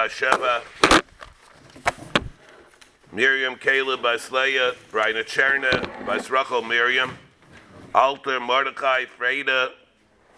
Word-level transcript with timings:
Basheva, 0.00 0.62
Miriam 3.12 3.54
Caleb 3.56 4.00
Bas 4.00 4.32
Leah, 4.32 4.72
Raina 4.92 5.22
Cherna 5.22 6.06
Bas 6.06 6.30
Rachel 6.30 6.62
Miriam, 6.62 7.18
Alter 7.94 8.40
Mordechai 8.40 9.04
Freda 9.04 9.68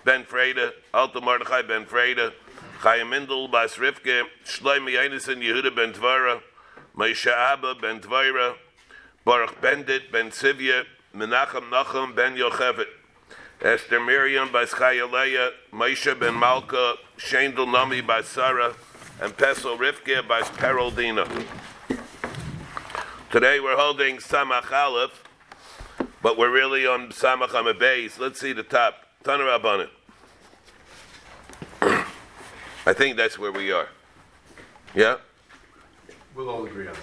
Ben 0.05 0.25
Freda, 0.25 0.73
Alter 0.93 1.21
Mordechai 1.21 1.63
Ben 1.63 1.87
Freda, 1.87 2.33
Chaim 2.81 3.07
Mindel 3.07 3.49
Bas 3.53 3.77
Rivke, 3.77 4.25
Shlomi 4.45 4.99
Einison 4.99 5.41
Yehuda 5.41 5.77
Ben 5.77 5.93
Tvara, 5.93 6.41
Moshe 6.97 7.31
Abba 7.31 7.77
Ben 7.77 8.01
Tvara, 8.01 8.57
Baruch 9.25 9.61
Bendit 9.61 10.11
Ben 10.11 10.33
Sivya, 10.33 10.83
Menachem 11.15 11.71
Nachum 11.71 12.17
Ben 12.17 12.35
Yocheved, 12.35 12.87
Esther 13.61 14.01
Miriam 14.01 14.51
by 14.51 14.65
Chayaleya, 14.65 15.51
Moshe 15.73 16.19
Ben 16.19 16.35
Malka, 16.35 16.95
Shendel 17.17 17.71
Nami 17.71 18.01
by 18.01 18.23
Sarah, 18.23 18.75
and 19.23 19.37
Pesel 19.37 19.79
Rivke 19.79 20.27
by 20.27 20.41
Peroldina. 20.41 21.29
Today 23.31 23.61
we're 23.61 23.77
holding 23.77 24.17
Samach 24.17 24.73
Aleph, 24.73 25.23
but 26.21 26.37
we're 26.37 26.51
really 26.51 26.89
on 26.89 27.11
Samach 27.11 27.51
Amabeis. 27.51 28.19
Let's 28.19 28.41
see 28.41 28.53
the 28.53 28.65
top. 28.65 28.95
Up. 29.25 29.65
I 32.85 32.93
think 32.93 33.17
that's 33.17 33.39
where 33.39 33.53
we 33.53 33.71
are. 33.71 33.87
Yeah? 34.93 35.19
We'll 36.35 36.51
all 36.51 36.67
agree 36.67 36.89
on 36.89 36.97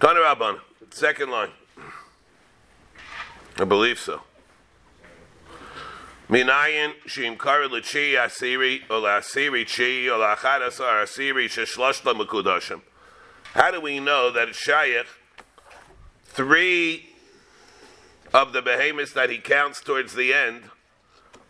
that. 0.00 0.26
Up. 0.26 0.58
Second 0.90 1.30
line. 1.30 1.50
I 3.58 3.64
believe 3.64 4.00
so. 4.00 4.22
Shim 6.32 7.36
kar 7.36 7.66
l'chi 7.66 8.14
asiri 8.14 8.80
or 8.88 9.02
asiri 9.02 9.66
chi 9.66 10.08
or 10.10 10.34
achadas 10.34 10.80
or 10.80 11.04
asiri 11.04 11.44
sheshloshla 11.44 12.14
mekudashim. 12.18 12.80
How 13.52 13.70
do 13.70 13.82
we 13.82 14.00
know 14.00 14.30
that 14.30 14.48
it's 14.48 14.66
shayach? 14.66 15.04
Three 16.24 17.10
of 18.32 18.54
the 18.54 18.62
behemoths 18.62 19.12
that 19.12 19.28
he 19.28 19.38
counts 19.38 19.82
towards 19.82 20.14
the 20.14 20.32
end 20.32 20.70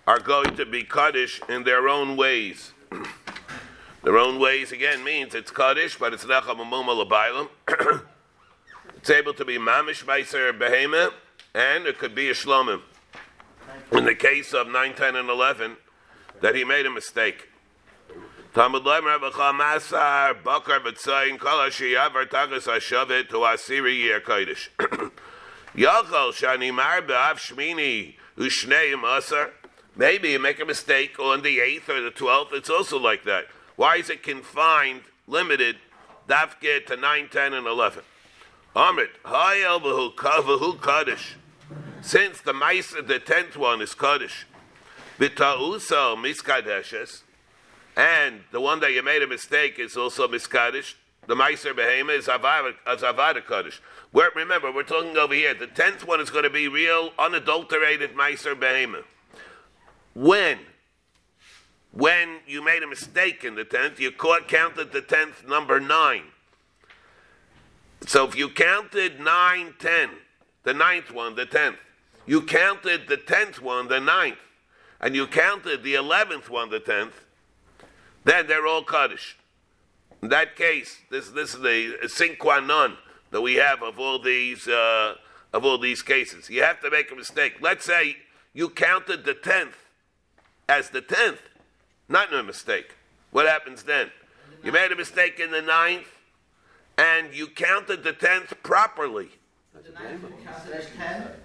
are 0.09 0.19
going 0.19 0.57
to 0.57 0.67
be 0.67 0.83
kaddish 0.83 1.41
in 1.49 1.63
their 1.63 1.89
own 1.89 2.17
ways. 2.17 2.73
their 4.03 4.19
own 4.19 4.41
ways 4.41 4.73
again 4.73 5.05
means 5.05 5.33
it's 5.37 5.53
kaddish, 5.53 5.97
but 5.97 6.13
it's 6.13 6.25
nechem 6.25 6.59
amum 6.59 7.49
It's 8.97 9.11
able 9.11 9.35
to 9.35 9.45
be 9.45 9.59
mamish 9.59 10.05
meiser 10.05 10.59
behemoth, 10.59 11.15
and 11.55 11.87
it 11.87 12.01
could 12.01 12.17
be 12.17 12.29
a 12.31 12.35
shlomim 12.35 12.83
in 13.93 14.05
the 14.05 14.15
case 14.15 14.53
of 14.55 14.69
9, 14.69 14.95
10, 14.95 15.17
and 15.17 15.29
11, 15.29 15.77
that 16.41 16.55
he 16.55 16.65
made 16.65 16.87
a 16.87 16.91
mistake. 16.91 17.49
Talmud 18.55 18.85
Lemer 18.85 19.21
Bakar 19.21 19.53
Tagas 22.31 22.65
To 23.29 23.37
Asiri 23.37 24.05
Yer 24.05 24.21
Shani 26.33 26.71
Shmini 27.37 28.15
Ushneim 28.37 29.19
Asar 29.19 29.51
Maybe 29.95 30.31
you 30.31 30.39
make 30.39 30.59
a 30.59 30.65
mistake 30.65 31.19
on 31.19 31.43
the 31.43 31.59
8th 31.59 31.89
or 31.91 32.01
the 32.01 32.11
12th, 32.11 32.55
it's 32.55 32.71
also 32.71 32.99
like 32.99 33.25
that. 33.25 33.45
Why 33.77 33.97
is 33.97 34.09
it 34.09 34.23
confined, 34.23 35.03
limited, 35.27 35.77
Dafke 36.29 36.87
to 36.87 36.97
9, 36.97 37.29
10, 37.31 37.53
and 37.53 37.67
11? 37.67 38.03
Amrit, 38.75 39.11
Hayel 39.25 40.15
Kavahu 40.15 40.81
Kaddish 40.81 41.37
since 42.01 42.41
the 42.41 42.53
mice, 42.53 42.93
the 42.93 43.19
tenth 43.19 43.57
one 43.57 43.81
is 43.81 43.95
Kaddish, 43.95 44.47
Vita'uso 45.19 46.17
Miskadeshes, 46.17 47.23
and 47.97 48.41
the 48.51 48.61
one 48.61 48.81
that 48.81 48.93
you 48.93 49.03
made 49.03 49.23
a 49.23 49.27
mistake 49.27 49.79
is 49.79 49.97
also 49.97 50.27
Miskadish, 50.27 50.95
the 51.27 51.37
Meiser 51.37 51.73
Behema 51.73 52.19
is 52.19 52.27
Avada 52.27 53.47
Kaddish. 53.47 53.81
Remember, 54.35 54.73
we're 54.73 54.83
talking 54.83 55.17
over 55.17 55.35
here. 55.35 55.55
The 55.55 55.69
tenth 55.69 56.05
one 56.07 56.21
is 56.21 56.31
going 56.31 56.45
to 56.45 56.51
be 56.51 56.67
real, 56.67 57.13
unadulterated 57.19 58.15
Meiser 58.15 58.55
Behema. 58.59 59.05
When? 60.15 60.59
When 61.93 62.41
you 62.47 62.65
made 62.65 62.83
a 62.83 62.89
mistake 62.89 63.45
in 63.45 63.55
the 63.55 63.65
tenth, 63.65 64.01
you 64.01 64.11
caught, 64.11 64.49
counted 64.49 64.93
the 64.93 65.01
tenth 65.01 65.47
number 65.47 65.79
nine. 65.79 66.25
So 68.07 68.27
if 68.27 68.35
you 68.35 68.49
counted 68.49 69.21
nine, 69.21 69.75
ten, 69.79 70.11
the 70.65 70.75
ninth 70.75 71.11
one, 71.11 71.35
the 71.35 71.47
tenth, 71.47 71.77
you 72.27 72.43
counted 72.43 73.09
the 73.09 73.17
tenth 73.17 73.61
one, 73.61 73.89
the 73.89 74.01
ninth, 74.01 74.39
and 75.01 75.15
you 75.15 75.27
counted 75.27 75.83
the 75.83 75.95
eleventh 75.95 76.49
one, 76.49 76.71
the 76.71 76.81
tenth, 76.81 77.25
then 78.25 78.47
they're 78.47 78.67
all 78.67 78.85
Kaddish. 78.85 79.37
In 80.23 80.29
that 80.29 80.55
case, 80.55 80.99
this 81.11 81.31
this 81.31 81.55
is 81.55 81.61
the 81.61 82.09
sine 82.09 82.37
qua 82.37 82.61
non 82.61 82.97
that 83.33 83.41
we 83.41 83.55
have 83.55 83.83
of 83.83 83.99
all 83.99 84.21
these 84.21 84.69
uh, 84.69 85.17
of 85.53 85.65
all 85.65 85.79
these 85.79 86.03
cases. 86.03 86.49
You 86.49 86.63
have 86.63 86.81
to 86.81 86.91
make 86.91 87.11
a 87.11 87.17
mistake. 87.17 87.57
Let's 87.61 87.85
say 87.85 88.17
you 88.55 88.69
counted 88.69 89.25
the 89.25 89.35
tenth 89.35 89.77
as 90.69 90.91
the 90.91 91.01
tenth, 91.01 91.43
not 92.09 92.33
a 92.33 92.43
mistake. 92.43 92.95
What 93.33 93.47
happens 93.47 93.83
then? 93.83 94.11
You 94.63 94.71
made 94.71 94.93
a 94.93 94.97
mistake 94.97 95.41
in 95.41 95.51
the 95.51 95.63
ninth, 95.63 96.07
and 96.97 97.35
you 97.35 97.49
counted 97.49 98.05
the 98.05 98.13
tenth 98.13 98.55
properly. 98.63 99.31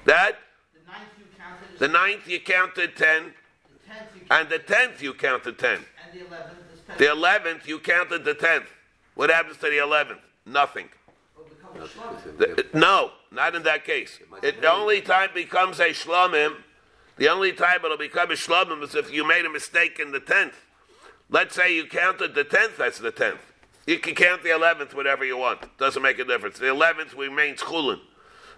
That 0.05 0.37
the 1.79 1.87
ninth 1.87 2.27
you 2.27 2.39
counted 2.39 2.95
ten, 2.95 3.33
and 4.29 4.49
the 4.49 4.59
tenth 4.59 5.01
you 5.01 5.13
counted 5.13 5.59
ten. 5.59 5.79
And 6.11 6.99
The 6.99 7.11
eleventh 7.11 7.67
you 7.67 7.79
counted 7.79 8.25
the 8.25 8.33
tenth. 8.33 8.65
What 9.15 9.29
happens 9.29 9.57
to 9.57 9.69
the 9.69 9.81
eleventh? 9.81 10.19
Nothing. 10.45 10.89
The, 12.37 12.65
no, 12.73 13.11
not 13.31 13.55
in 13.55 13.63
that 13.63 13.85
case. 13.85 14.19
It, 14.41 14.61
the 14.61 14.71
only 14.71 15.01
time 15.01 15.29
becomes 15.33 15.79
a 15.79 15.89
shlomim, 15.89 16.55
the 17.17 17.29
only 17.29 17.51
time 17.51 17.79
it'll 17.83 17.97
become 17.97 18.31
a 18.31 18.35
shlomim 18.35 18.81
is 18.83 18.95
if 18.95 19.11
you 19.11 19.27
made 19.27 19.45
a 19.45 19.49
mistake 19.49 19.99
in 19.99 20.11
the 20.11 20.19
tenth. 20.19 20.55
Let's 21.29 21.55
say 21.55 21.75
you 21.75 21.85
counted 21.85 22.35
the 22.35 22.43
tenth, 22.45 22.77
that's 22.77 22.99
the 22.99 23.11
tenth. 23.11 23.41
You 23.85 23.99
can 23.99 24.15
count 24.15 24.43
the 24.43 24.53
eleventh 24.53 24.93
whatever 24.93 25.25
you 25.25 25.37
want. 25.37 25.77
Doesn't 25.77 26.01
make 26.01 26.19
a 26.19 26.25
difference. 26.25 26.57
The 26.59 26.69
eleventh 26.69 27.13
remains 27.13 27.61
chulin. 27.61 27.99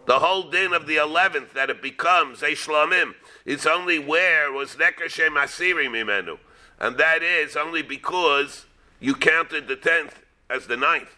The 0.05 0.19
whole 0.19 0.49
din 0.49 0.73
of 0.73 0.87
the 0.87 0.97
eleventh 0.97 1.53
that 1.53 1.69
it 1.69 1.81
becomes 1.81 2.41
a 2.41 2.51
shlamim, 2.51 3.13
it's 3.45 3.65
only 3.65 3.99
where 3.99 4.51
was 4.51 4.75
nekashem 4.75 5.31
asiri 5.31 5.87
mimenu, 5.87 6.39
and 6.79 6.97
that 6.97 7.21
is 7.21 7.55
only 7.55 7.81
because 7.81 8.65
you 8.99 9.13
counted 9.13 9.67
the 9.67 9.75
tenth 9.75 10.19
as 10.49 10.67
the 10.67 10.77
ninth. 10.77 11.15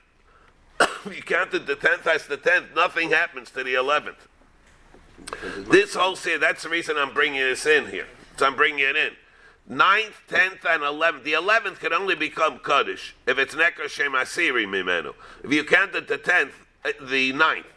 you 1.05 1.21
counted 1.21 1.67
the 1.67 1.75
tenth 1.75 2.05
as 2.07 2.27
the 2.27 2.37
tenth. 2.37 2.67
Nothing 2.75 3.11
happens 3.11 3.51
to 3.51 3.63
the 3.63 3.75
eleventh. 3.75 4.27
This 5.69 5.95
whole 5.95 6.15
say 6.15 6.37
that's 6.37 6.63
the 6.63 6.69
reason 6.69 6.97
I'm 6.97 7.13
bringing 7.13 7.41
this 7.41 7.65
in 7.65 7.87
here. 7.87 8.07
So 8.37 8.45
I'm 8.45 8.55
bringing 8.55 8.79
it 8.79 8.95
in. 8.95 9.11
Ninth, 9.67 10.15
tenth, 10.27 10.65
and 10.67 10.83
eleventh. 10.83 11.23
The 11.23 11.33
eleventh 11.33 11.79
can 11.79 11.93
only 11.93 12.15
become 12.15 12.59
kaddish 12.59 13.15
if 13.27 13.37
it's 13.37 13.55
nekashem 13.55 14.19
asiri 14.19 14.65
mimenu. 14.65 15.13
If 15.43 15.53
you 15.53 15.63
counted 15.63 16.07
the 16.07 16.17
tenth, 16.17 16.53
uh, 16.83 16.91
the 17.01 17.33
ninth. 17.33 17.67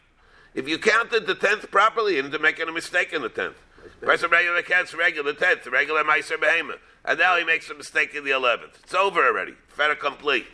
If 0.54 0.68
you 0.68 0.78
counted 0.78 1.26
the 1.26 1.34
tenth 1.34 1.70
properly, 1.70 2.16
you 2.16 2.22
didn't 2.22 2.40
make 2.40 2.60
any 2.60 2.72
mistake 2.72 3.12
in 3.12 3.22
the 3.22 3.28
tenth. 3.28 3.56
Person 4.00 4.30
regular 4.30 4.62
counts 4.62 4.94
regular 4.94 5.32
tenth, 5.32 5.66
regular 5.66 6.04
meiser 6.04 6.40
behemoth, 6.40 6.78
and 7.04 7.18
now 7.18 7.36
he 7.36 7.44
makes 7.44 7.68
a 7.70 7.74
mistake 7.74 8.14
in 8.14 8.24
the 8.24 8.30
eleventh. 8.30 8.78
It's 8.82 8.94
over 8.94 9.24
already. 9.26 9.54
Fait 9.68 9.98
complete. 9.98 10.46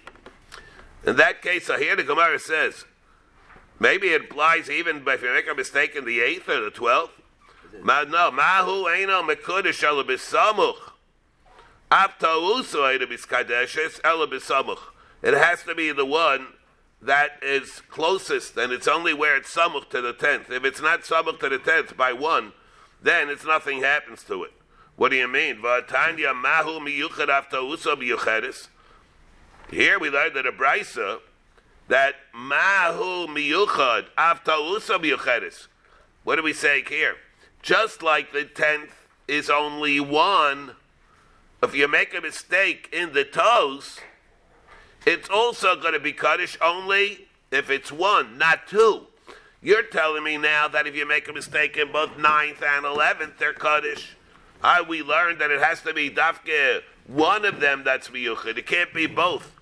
In 1.06 1.16
that 1.16 1.42
case, 1.42 1.66
so 1.66 1.78
here 1.78 1.96
the 1.96 2.02
Gemara 2.02 2.38
says, 2.38 2.84
maybe 3.78 4.08
it 4.08 4.24
applies 4.24 4.70
even 4.70 5.02
if 5.06 5.22
you 5.22 5.32
make 5.32 5.48
a 5.48 5.54
mistake 5.54 5.94
in 5.96 6.04
the 6.04 6.20
eighth 6.20 6.48
or 6.48 6.60
the 6.60 6.70
twelfth. 6.70 7.20
Ma, 7.82 8.02
no, 8.02 8.30
mahu 8.30 8.84
eino 8.84 9.22
mekudesh 9.28 9.82
ela 9.82 10.04
bisamuch. 10.04 10.92
Avtausu 11.90 12.98
eino 12.98 13.06
biskadeshes 13.06 14.00
ela. 14.04 14.76
It 15.22 15.34
has 15.34 15.62
to 15.64 15.74
be 15.74 15.92
the 15.92 16.06
one 16.06 16.48
that 17.02 17.32
is 17.42 17.80
closest, 17.88 18.56
and 18.56 18.72
it's 18.72 18.88
only 18.88 19.14
where 19.14 19.36
it's 19.36 19.54
samuch 19.54 19.88
to 19.90 20.00
the 20.00 20.12
tenth. 20.12 20.50
If 20.50 20.64
it's 20.64 20.82
not 20.82 21.02
samuch 21.02 21.40
to 21.40 21.48
the 21.48 21.58
tenth 21.58 21.96
by 21.96 22.12
one, 22.12 22.52
then 23.02 23.28
it's 23.28 23.44
nothing 23.44 23.82
happens 23.82 24.22
to 24.24 24.44
it. 24.44 24.52
What 24.96 25.10
do 25.10 25.16
you 25.16 25.28
mean? 25.28 25.60
Mahu 25.60 25.80
miyuchad 25.86 27.28
after. 27.28 27.56
Here 29.70 29.98
we 29.98 30.10
learned 30.10 30.36
that 30.36 30.46
a 30.46 30.52
brisa 30.52 31.20
that 31.88 32.16
mahu 32.34 33.26
miyuchad 33.28 34.08
after 34.18 34.52
usa 34.52 34.94
biyuchadis. 34.94 35.68
What 36.24 36.36
do 36.36 36.42
we 36.42 36.52
say 36.52 36.82
here? 36.86 37.16
Just 37.62 38.02
like 38.02 38.32
the 38.32 38.44
tenth 38.44 38.94
is 39.26 39.48
only 39.48 40.00
one, 40.00 40.72
if 41.62 41.74
you 41.74 41.88
make 41.88 42.14
a 42.14 42.20
mistake 42.20 42.88
in 42.92 43.14
the 43.14 43.24
toes, 43.24 44.00
it's 45.06 45.28
also 45.28 45.76
going 45.76 45.94
to 45.94 46.00
be 46.00 46.12
Kaddish 46.12 46.58
only 46.60 47.26
if 47.50 47.70
it's 47.70 47.90
one, 47.90 48.38
not 48.38 48.66
two. 48.66 49.06
You're 49.62 49.82
telling 49.82 50.24
me 50.24 50.38
now 50.38 50.68
that 50.68 50.86
if 50.86 50.94
you 50.94 51.06
make 51.06 51.28
a 51.28 51.32
mistake 51.32 51.76
in 51.76 51.92
both 51.92 52.16
ninth 52.16 52.62
and 52.62 52.84
11th, 52.84 53.38
they're 53.38 53.52
Kaddish. 53.52 54.16
I, 54.62 54.82
we 54.82 55.02
learned 55.02 55.40
that 55.40 55.50
it 55.50 55.60
has 55.60 55.82
to 55.82 55.94
be 55.94 56.10
Dafke, 56.10 56.82
one 57.06 57.44
of 57.44 57.60
them 57.60 57.82
that's 57.84 58.08
Miyuchid. 58.08 58.56
It 58.58 58.66
can't 58.66 58.92
be 58.92 59.06
both. 59.06 59.52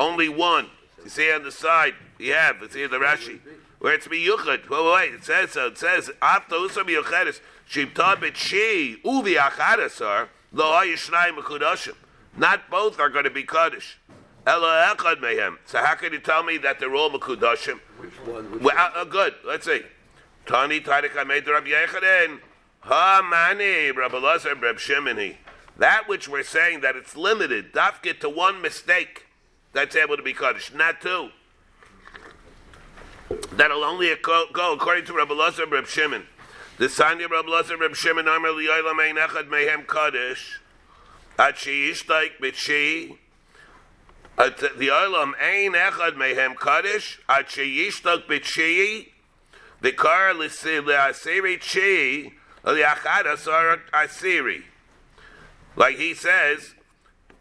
only 0.00 0.28
one. 0.28 0.68
You 1.02 1.10
see 1.10 1.32
on 1.32 1.44
the 1.44 1.52
side, 1.52 1.94
you 2.18 2.32
have, 2.32 2.62
it's 2.62 2.74
here 2.74 2.88
the 2.88 2.98
Rashi. 2.98 3.40
Where 3.78 3.94
it's 3.94 4.08
miyuchad. 4.08 4.68
Well, 4.68 4.92
wait, 4.92 5.14
it 5.14 5.24
says 5.24 5.52
so. 5.52 5.68
It 5.68 5.78
says, 5.78 6.10
after 6.20 6.56
usa 6.56 6.80
miyuchadis, 6.80 7.40
shibta 7.70 8.16
b'tshi 8.16 9.00
uvi 9.02 9.36
achadasar, 9.36 10.28
lo 10.52 10.64
ayishnai 10.72 11.30
mekudashim. 11.36 11.94
Not 12.36 12.68
both 12.70 12.98
are 12.98 13.08
going 13.08 13.24
to 13.24 13.30
be 13.30 13.44
kaddish. 13.44 13.98
Ela 14.48 14.94
echad 14.96 15.20
mehem. 15.20 15.58
So 15.66 15.78
how 15.78 15.94
can 15.94 16.14
you 16.14 16.20
tell 16.20 16.42
me 16.42 16.56
that 16.58 16.80
they're 16.80 16.94
all 16.94 17.10
mekudashim? 17.10 17.80
Which 17.98 18.10
one? 18.24 18.50
Which 18.50 18.62
Well, 18.62 18.74
uh, 18.78 19.00
uh, 19.00 19.04
good. 19.04 19.34
Let's 19.44 19.66
see. 19.66 19.82
Tani 20.46 20.80
Tadik 20.80 21.10
Hamed 21.10 21.46
Rabbi 21.46 21.68
Yechanan. 21.68 22.40
Ha 22.80 23.20
mani 23.28 23.90
Rabbi 23.90 24.16
Lazar 24.16 24.54
Reb 24.54 24.76
Shimoni. 24.76 25.36
That 25.76 26.08
which 26.08 26.28
we're 26.28 26.44
saying 26.44 26.80
that 26.80 26.96
it's 26.96 27.14
limited, 27.14 27.74
dafka 27.74 28.18
to 28.20 28.30
one 28.30 28.62
mistake, 28.62 29.26
that's 29.74 29.94
able 29.94 30.16
to 30.16 30.22
be 30.22 30.32
kaddish, 30.32 30.72
not 30.72 31.02
two. 31.02 31.28
That'll 33.52 33.84
only 33.84 34.12
go, 34.22 34.46
go 34.50 34.72
according 34.72 35.04
to 35.04 35.12
Rabbi 35.12 35.34
Lazar 35.34 35.66
Reb 35.66 35.86
Shimon. 35.86 36.26
The 36.78 36.86
Sanya 36.86 37.28
Rabbi 37.28 37.50
Lazar 37.50 37.76
Reb 37.76 37.94
Shimon 37.94 38.26
Amar 38.26 38.52
Liyolam 38.52 38.98
Ein 38.98 39.16
Echad 39.16 39.48
Mehem 39.50 39.86
Kaddish. 39.86 40.58
At 41.38 41.56
Sheishtaik 41.56 42.38
B'Shi. 42.40 43.18
The 44.38 44.88
Olam 44.92 45.32
Ein 45.42 45.72
Echad 45.72 46.14
Mehem 46.14 46.56
Kaddish. 46.56 47.20
At 47.28 47.48
Sheishtaik 47.48 48.26
B'Shi. 48.26 49.08
The 49.80 49.92
Kar 49.92 50.32
L'Asiri 50.32 51.58
Chi. 51.58 52.32
L'Achad 52.64 53.26
Asar 53.26 53.80
Asiri. 53.92 54.62
Like 55.74 55.96
he 55.96 56.14
says, 56.14 56.74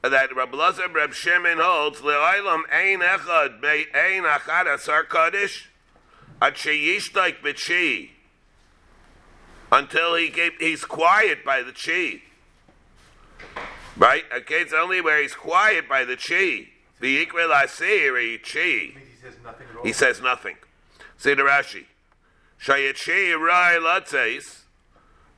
that 0.02 0.36
Rabbi 0.36 0.58
Lazar 0.58 0.88
Reb 0.90 1.14
Shimon 1.14 1.60
holds 1.60 2.02
le'olam 2.02 2.62
ein 2.72 3.00
echad 3.00 3.62
may 3.62 3.86
ein 3.94 4.24
achad 4.24 4.74
asar 4.74 5.04
kaddish 5.04 5.70
at 6.42 6.56
sheyishtaik 6.56 7.42
b'chi 7.42 8.10
until 9.72 10.16
he 10.16 10.30
gave, 10.30 10.54
he's 10.60 10.86
quiet 10.86 11.44
by 11.44 11.62
the 11.62 11.74
chi. 11.74 12.22
Right? 13.98 14.24
Okay, 14.34 14.62
it's 14.62 14.74
only 14.74 15.02
where 15.02 15.22
he's 15.22 15.34
quiet 15.34 15.90
by 15.90 16.06
the 16.06 16.16
chi. 16.16 16.70
The 17.00 17.08
equal 17.08 17.50
asiri 17.50 18.42
chi. 18.42 19.00
He 19.00 19.22
says 19.22 19.36
nothing 19.44 19.68
at 19.70 19.78
all. 19.78 19.84
He 19.84 19.94
says 19.94 20.22
nothing. 20.22 20.56
See 21.18 21.34
the 21.34 21.44
Rashi. 21.44 21.86
Rai. 22.68 24.40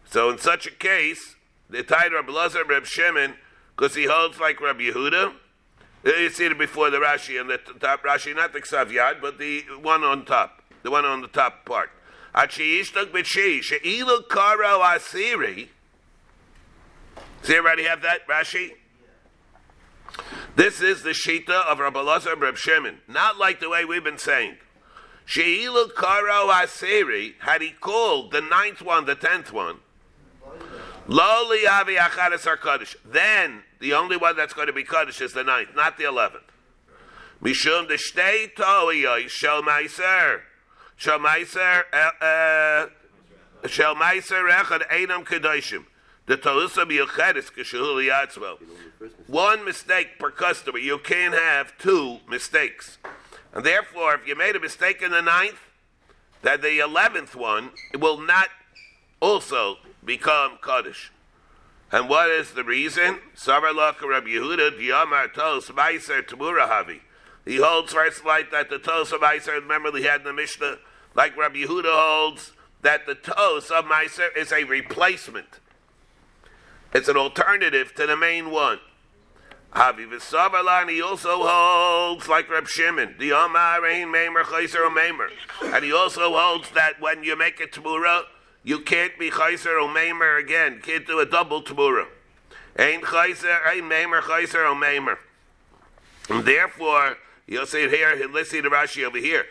So 0.09 0.29
in 0.29 0.37
such 0.37 0.65
a 0.67 0.71
case, 0.71 1.35
the 1.69 1.83
tied 1.83 2.13
Rabbi 2.13 2.31
Lazar 2.31 2.63
Reb 2.63 2.85
Shimon, 2.85 3.35
because 3.75 3.95
he 3.95 4.05
holds 4.05 4.39
like 4.39 4.59
Rabbi 4.59 4.83
Yehuda. 4.83 5.33
Uh, 6.05 6.09
You 6.11 6.29
see 6.29 6.45
it 6.45 6.57
before 6.57 6.89
the 6.89 6.97
Rashi 6.97 7.39
and 7.39 7.49
the 7.49 7.57
top 7.79 8.03
Rashi, 8.03 8.33
not 8.35 8.53
the 8.53 8.61
Ksav 8.61 9.21
but 9.21 9.37
the 9.37 9.61
one 9.81 10.03
on 10.03 10.25
top, 10.25 10.61
the 10.83 10.89
one 10.89 11.05
on 11.05 11.21
the 11.21 11.27
top 11.27 11.65
part. 11.65 11.91
Achiyishtak 12.33 13.11
b'shi 13.11 13.59
asiri. 14.29 15.67
See, 17.41 17.55
everybody 17.55 17.83
have 17.83 18.01
that 18.01 18.27
Rashi? 18.27 18.71
This 20.55 20.81
is 20.81 21.03
the 21.03 21.11
shita 21.11 21.49
of 21.49 21.79
Rabbi 21.79 22.01
Lazar 22.01 22.35
Reb 22.35 22.57
Shimon, 22.57 22.99
not 23.07 23.37
like 23.37 23.59
the 23.59 23.69
way 23.69 23.85
we've 23.85 24.03
been 24.03 24.17
saying. 24.17 24.57
She'ilu 25.25 25.89
karo 25.89 26.47
asiri, 26.47 27.35
had 27.39 27.61
he 27.61 27.71
called 27.71 28.31
the 28.31 28.41
ninth 28.41 28.81
one, 28.81 29.05
the 29.05 29.15
tenth 29.15 29.53
one, 29.53 29.77
Lo 31.09 31.49
liyavi 31.49 31.97
achadas 31.97 32.45
are 32.45 32.55
kaddish. 32.55 32.95
Then 33.03 33.63
the 33.79 33.93
only 33.93 34.15
one 34.15 34.35
that's 34.35 34.53
going 34.53 34.67
to 34.67 34.73
be 34.73 34.83
kaddish 34.83 35.21
is 35.21 35.33
the 35.33 35.43
ninth, 35.43 35.69
not 35.75 35.97
the 35.97 36.03
eleventh. 36.03 36.43
Mishum 37.41 37.87
the 37.87 37.95
shtei 37.95 38.53
toiyoi 38.53 39.27
shel 39.27 39.63
meiser 39.63 40.41
shel 40.97 41.17
meiser 41.17 41.83
uh, 42.21 42.87
shel 43.67 43.95
meiser 43.95 44.47
echad 44.51 44.87
einam 44.89 45.25
kedoshim. 45.25 45.85
The 46.29 46.37
tolusa 46.37 46.85
biyuchedis 46.85 47.51
k'shehu 47.51 48.07
liyatzvo. 48.07 48.59
One 49.25 49.65
mistake 49.65 50.19
per 50.19 50.29
customer. 50.29 50.77
You 50.77 50.99
can't 50.99 51.33
have 51.33 51.75
two 51.79 52.19
mistakes. 52.29 52.99
And 53.51 53.65
therefore, 53.65 54.13
if 54.13 54.27
you 54.27 54.35
made 54.35 54.55
a 54.55 54.59
mistake 54.59 55.01
in 55.01 55.09
the 55.09 55.23
ninth, 55.23 55.59
that 56.43 56.61
the 56.61 56.77
eleventh 56.77 57.35
one 57.35 57.71
will 57.97 58.21
not 58.21 58.49
also 59.19 59.77
become 60.05 60.59
Kaddish. 60.61 61.11
And 61.91 62.07
what 62.07 62.29
is 62.29 62.51
the 62.51 62.63
reason? 62.63 63.21
He 63.33 63.51
holds 67.57 67.93
first 67.93 68.23
like 68.23 68.51
that 68.51 68.69
the 68.69 68.77
Tos 68.77 69.11
of 69.11 69.21
Meiser, 69.21 69.53
remember 69.55 69.97
he 69.97 70.03
had 70.03 70.21
in 70.21 70.27
the 70.27 70.33
Mishnah, 70.33 70.77
like 71.15 71.35
Rabbi 71.35 71.63
Yehuda 71.63 71.91
holds 71.91 72.51
that 72.83 73.07
the 73.07 73.15
Tos 73.15 73.71
of 73.71 73.85
Meiser 73.85 74.27
is 74.37 74.51
a 74.51 74.63
replacement. 74.65 75.59
It's 76.93 77.07
an 77.07 77.17
alternative 77.17 77.93
to 77.95 78.07
the 78.07 78.17
main 78.17 78.51
one. 78.51 78.79
V'Savarlan, 79.73 80.89
he 80.89 81.01
also 81.01 81.43
holds 81.43 82.27
like 82.27 82.49
Reb 82.49 82.67
Shimon, 82.67 83.15
the 83.19 83.31
Amar 83.31 83.85
Ein 83.85 84.07
Meimer 84.07 84.43
Chayser 84.43 84.87
or 84.87 84.89
Meimer. 84.89 85.29
And 85.61 85.85
he 85.85 85.93
also 85.93 86.33
holds 86.35 86.71
that 86.71 86.99
when 86.99 87.23
you 87.23 87.37
make 87.37 87.59
a 87.59 87.67
Tamura, 87.67 88.23
you 88.63 88.79
can't 88.79 89.17
be 89.17 89.31
chayser 89.31 89.81
or 89.81 89.87
meimer 89.87 90.39
again. 90.39 90.75
You 90.75 90.81
can't 90.81 91.07
do 91.07 91.19
a 91.19 91.25
double 91.25 91.63
tamura. 91.63 92.05
Ain't 92.77 93.03
chayser, 93.03 93.57
ain't 93.71 93.85
meimer, 93.85 94.21
chayser 94.21 94.69
or 94.69 94.75
meimer. 94.75 95.17
And 96.29 96.45
therefore, 96.45 97.17
you'll 97.47 97.65
see 97.65 97.83
it 97.83 97.91
here, 97.91 98.29
let's 98.31 98.49
see 98.49 98.61
the 98.61 98.69
Rashi 98.69 99.03
over 99.03 99.17
here. 99.17 99.45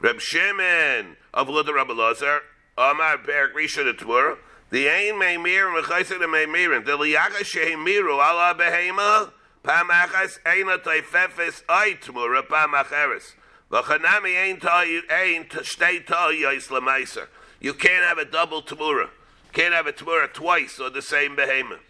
Reb 0.00 0.20
Shimon 0.20 1.16
of 1.32 1.48
Luda 1.48 1.74
Rabbi 1.74 1.92
Lazar, 1.94 2.42
Amar 2.78 3.18
Berak 3.18 3.54
Risha 3.54 3.84
the. 3.84 4.38
The 4.70 4.86
ain 4.88 5.14
meimir 5.14 5.76
and 5.76 5.86
chayser 5.86 6.18
the 6.18 6.26
meimirin. 6.26 6.84
The 6.84 6.92
liyaga 6.92 7.42
shehimiru 7.42 8.14
ala 8.14 8.54
behema. 8.58 9.30
Pam 9.62 9.88
achas 9.88 10.40
eina 10.44 10.78
taifefes 10.78 11.62
ay 11.68 11.96
tamura, 12.00 12.46
pam 12.46 12.72
acheres. 12.72 13.34
V'chanami 13.70 14.36
ain't 14.36 14.64
ain't 15.10 15.66
stay 15.66 16.00
lemaser. 16.00 17.28
You 17.60 17.74
can't 17.74 18.04
have 18.04 18.18
a 18.18 18.24
double 18.24 18.62
tamura. 18.62 19.08
Can't 19.52 19.72
have 19.72 19.86
a 19.86 19.92
tamura 19.92 20.32
twice 20.32 20.78
or 20.78 20.90
the 20.90 21.02
same 21.02 21.34
behemoth. 21.34 21.80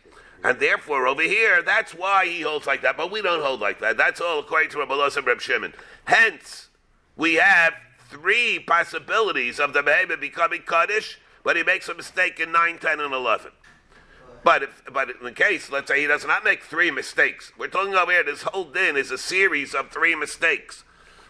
And 0.44 0.60
therefore, 0.60 1.06
over 1.08 1.22
here, 1.22 1.62
that's 1.62 1.92
why 1.92 2.26
he 2.26 2.42
holds 2.42 2.66
like 2.66 2.82
that. 2.82 2.96
But 2.96 3.10
we 3.10 3.20
don't 3.22 3.42
hold 3.42 3.60
like 3.60 3.80
that. 3.80 3.96
That's 3.96 4.20
all 4.20 4.38
according 4.38 4.70
to 4.70 4.78
Rabbi 4.78 4.94
Los 4.94 5.16
and 5.16 5.26
Reb 5.26 5.40
Shimon. 5.40 5.72
Hence, 6.04 6.68
we 7.16 7.34
have 7.34 7.72
three 8.08 8.58
possibilities 8.58 9.58
of 9.58 9.72
the 9.72 9.82
behemoth 9.82 10.20
becoming 10.20 10.62
kaddish, 10.62 11.18
but 11.44 11.56
he 11.56 11.62
makes 11.62 11.88
a 11.88 11.94
mistake 11.94 12.40
in 12.40 12.52
9, 12.52 12.78
10, 12.78 13.00
and 13.00 13.14
11. 13.14 13.52
But 14.46 14.62
if, 14.62 14.82
but 14.92 15.10
in 15.10 15.24
the 15.24 15.32
case, 15.32 15.70
let's 15.70 15.88
say 15.88 16.00
he 16.00 16.06
does 16.06 16.24
not 16.24 16.44
make 16.44 16.62
three 16.62 16.92
mistakes. 16.92 17.52
We're 17.58 17.66
talking 17.66 17.94
over 17.94 18.12
here. 18.12 18.22
This 18.22 18.42
whole 18.42 18.64
din 18.64 18.96
is 18.96 19.10
a 19.10 19.18
series 19.18 19.74
of 19.74 19.90
three 19.90 20.14
mistakes. 20.14 20.84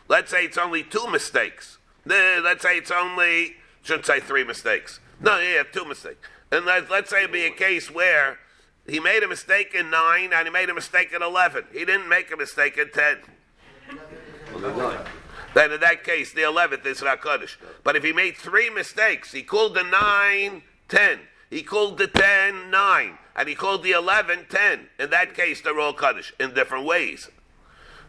Let's 0.06 0.30
say 0.30 0.44
it's 0.44 0.58
only 0.58 0.82
two 0.82 1.06
mistakes. 1.10 1.78
Let's 2.04 2.62
say 2.62 2.76
it's 2.76 2.90
only 2.90 3.54
shouldn't 3.82 4.04
say 4.04 4.20
three 4.20 4.44
mistakes. 4.44 5.00
No, 5.20 5.38
yeah, 5.38 5.62
two 5.62 5.86
mistakes. 5.86 6.18
And 6.52 6.66
let, 6.66 6.90
let's 6.90 7.08
say 7.08 7.24
it 7.24 7.32
be 7.32 7.46
a 7.46 7.50
case 7.50 7.90
where 7.90 8.38
he 8.86 9.00
made 9.00 9.22
a 9.22 9.28
mistake 9.28 9.74
in 9.74 9.90
nine 9.90 10.32
and 10.34 10.46
he 10.46 10.52
made 10.52 10.68
a 10.68 10.74
mistake 10.74 11.12
in 11.14 11.22
eleven. 11.22 11.64
He 11.72 11.84
didn't 11.84 12.08
make 12.08 12.30
a 12.30 12.36
mistake 12.36 12.76
in 12.76 12.90
ten. 12.90 13.18
Then 15.56 15.72
in 15.72 15.80
that 15.80 16.04
case, 16.04 16.34
the 16.34 16.42
eleventh 16.42 16.84
is 16.84 17.00
not 17.00 17.22
kaddish. 17.22 17.58
But 17.82 17.96
if 17.96 18.04
he 18.04 18.12
made 18.12 18.36
three 18.36 18.68
mistakes, 18.68 19.32
he 19.32 19.42
called 19.42 19.74
the 19.74 19.84
nine 19.84 20.60
ten. 20.86 21.20
He 21.48 21.62
called 21.62 21.96
the 21.96 22.08
ten 22.08 22.70
nine, 22.70 23.16
and 23.34 23.48
he 23.48 23.54
called 23.54 23.82
the 23.82 23.92
eleven 23.92 24.44
ten. 24.50 24.88
In 24.98 25.08
that 25.08 25.34
case, 25.34 25.62
they're 25.62 25.80
all 25.80 25.94
kaddish 25.94 26.34
in 26.38 26.52
different 26.52 26.84
ways. 26.84 27.30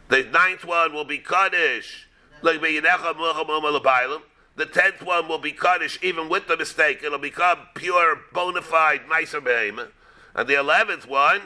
The 0.08 0.24
ninth 0.24 0.66
one 0.66 0.92
will 0.92 1.06
be 1.06 1.16
Kaddish. 1.16 2.06
Like 2.42 2.60
Be'yenecha 2.60 3.14
Melcha 3.14 3.46
Moma 3.46 3.72
L'Bailim. 3.72 4.20
The 4.56 4.66
tenth 4.66 5.00
one 5.00 5.26
will 5.26 5.38
be 5.38 5.52
Kaddish 5.52 5.98
even 6.02 6.28
with 6.28 6.48
the 6.48 6.56
mistake. 6.58 7.02
It'll 7.02 7.18
become 7.18 7.60
pure, 7.74 8.20
bona 8.34 8.60
fide 8.60 9.06
Meiser. 9.08 9.88
And 10.34 10.48
the 10.48 10.58
eleventh 10.58 11.08
one 11.08 11.40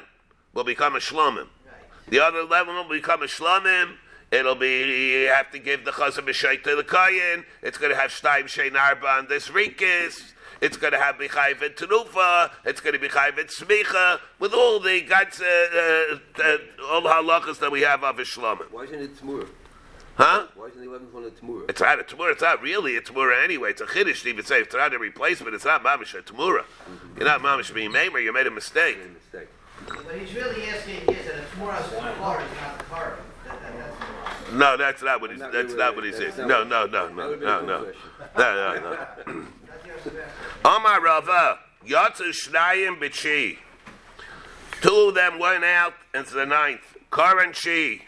will 0.52 0.64
become 0.64 0.96
a 0.96 0.98
Shlomim. 0.98 1.46
The 2.08 2.18
other 2.18 2.40
eleven 2.40 2.74
will 2.74 2.88
become 2.88 3.22
a 3.22 3.26
Shlomim. 3.26 3.98
It'll 4.32 4.54
be, 4.54 5.20
you 5.20 5.28
have 5.28 5.50
to 5.50 5.58
give 5.58 5.84
the 5.84 5.90
Chazam 5.90 6.26
B'Shay 6.26 6.62
to 6.64 6.74
the 6.74 6.82
Kayin. 6.82 7.44
It's 7.60 7.76
going 7.76 7.92
to 7.92 7.98
have 7.98 8.10
Shtaim 8.10 8.44
Shein 8.44 8.74
Arba 8.74 9.18
and 9.18 9.28
this 9.28 9.48
Rikis. 9.48 10.32
It's 10.62 10.78
going 10.78 10.94
to 10.94 10.98
have 10.98 11.16
B'chayv 11.16 11.60
and 11.60 11.74
Terufa. 11.74 12.50
It's 12.64 12.80
going 12.80 12.94
to 12.94 12.98
be 12.98 13.08
Chayv 13.08 13.38
and 13.38 13.48
Smicha. 13.48 14.20
With 14.38 14.54
all 14.54 14.80
the 14.80 15.02
guts, 15.02 15.42
uh, 15.42 15.44
uh, 15.44 16.42
uh, 16.42 16.56
all 16.90 17.02
the 17.02 17.10
halachas 17.10 17.58
that 17.58 17.70
we 17.70 17.82
have 17.82 18.02
of 18.02 18.16
Ishlomim. 18.16 18.72
Why 18.72 18.84
isn't 18.84 19.02
it 19.02 19.16
Tamura? 19.16 19.48
Huh? 20.14 20.46
Why 20.54 20.68
isn't 20.68 20.80
the 20.80 20.86
11th 20.86 21.12
one 21.12 21.24
a 21.24 21.30
Tamura? 21.30 21.68
It's 21.68 21.80
not 21.80 22.00
a 22.00 22.02
Tamura. 22.04 22.32
It's 22.32 22.42
not 22.42 22.62
really 22.62 22.96
a 22.96 23.02
Tamura 23.02 23.42
anyway. 23.44 23.70
It's 23.70 23.82
a 23.82 23.86
Chiddush 23.86 24.22
to 24.22 24.28
even 24.30 24.46
say 24.46 24.60
it's 24.60 24.74
not 24.74 24.94
a 24.94 24.98
replacement, 24.98 25.54
it's 25.54 25.64
not 25.66 25.82
Mamish 25.84 26.18
a 26.18 26.22
Tamura. 26.22 26.64
You're 27.16 27.26
not 27.26 27.42
Mamish 27.42 27.74
being 27.74 27.92
Mamer. 27.92 28.20
You 28.20 28.32
made 28.32 28.46
a 28.46 28.50
mistake. 28.50 28.96
Made 28.98 29.06
a 29.06 29.12
mistake. 29.12 29.48
But 29.88 30.14
he's 30.16 30.34
really 30.34 30.68
asking 30.68 31.00
is 31.14 31.26
that 31.26 31.36
it's 31.36 31.56
more 31.58 31.72
as 31.72 31.88
two 31.90 31.96
cars, 31.96 32.44
not 32.62 32.78
the 32.78 32.84
car. 32.84 33.18
That, 33.46 33.60
that, 33.60 33.76
that's 33.76 34.41
No, 34.52 34.76
that's 34.76 35.02
not 35.02 35.20
what 35.20 35.30
he's. 35.30 35.40
Not 35.40 35.52
That's 35.52 35.68
really 35.68 35.78
not 35.78 35.96
what 35.96 36.04
he 36.04 36.12
said. 36.12 36.38
No, 36.38 36.64
no, 36.64 36.86
no, 36.86 37.08
no, 37.08 37.34
no, 37.34 37.36
no, 37.36 37.64
no, 37.64 37.92
no, 38.36 39.06
no. 39.26 39.46
Sebastian. 40.02 41.02
Rava, 41.02 41.58
Yatsu 41.86 42.30
Shnayim 42.30 43.00
B'Chi. 43.00 43.58
Two 44.80 45.08
of 45.08 45.14
them 45.14 45.38
went 45.38 45.64
out 45.64 45.94
into 46.14 46.34
the 46.34 46.46
ninth. 46.46 46.96
Karan 47.10 47.52
Shi. 47.52 48.02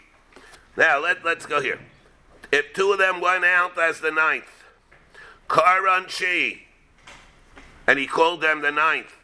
Now 0.77 0.99
let 0.99 1.23
let's 1.23 1.45
go 1.45 1.61
here. 1.61 1.79
If 2.51 2.73
two 2.73 2.91
of 2.91 2.99
them 2.99 3.21
went 3.21 3.45
out 3.45 3.77
as 3.77 4.01
the 4.01 4.11
ninth, 4.11 4.63
Karan 5.49 6.07
Shi, 6.07 6.63
and 7.87 7.97
he 7.97 8.07
called 8.07 8.41
them 8.41 8.61
the 8.61 8.71
ninth. 8.71 9.15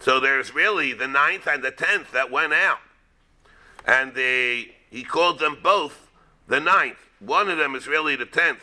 So 0.00 0.18
there's 0.18 0.54
really 0.54 0.92
the 0.92 1.06
ninth 1.06 1.46
and 1.46 1.62
the 1.62 1.70
tenth 1.70 2.10
that 2.12 2.30
went 2.30 2.52
out, 2.52 2.78
and 3.86 4.14
the 4.14 4.70
he 4.90 5.04
called 5.04 5.38
them 5.38 5.58
both 5.62 6.01
the 6.52 6.60
ninth. 6.60 6.98
One 7.18 7.48
of 7.48 7.56
them 7.56 7.74
is 7.74 7.86
really 7.86 8.14
the 8.14 8.26
tenth. 8.26 8.60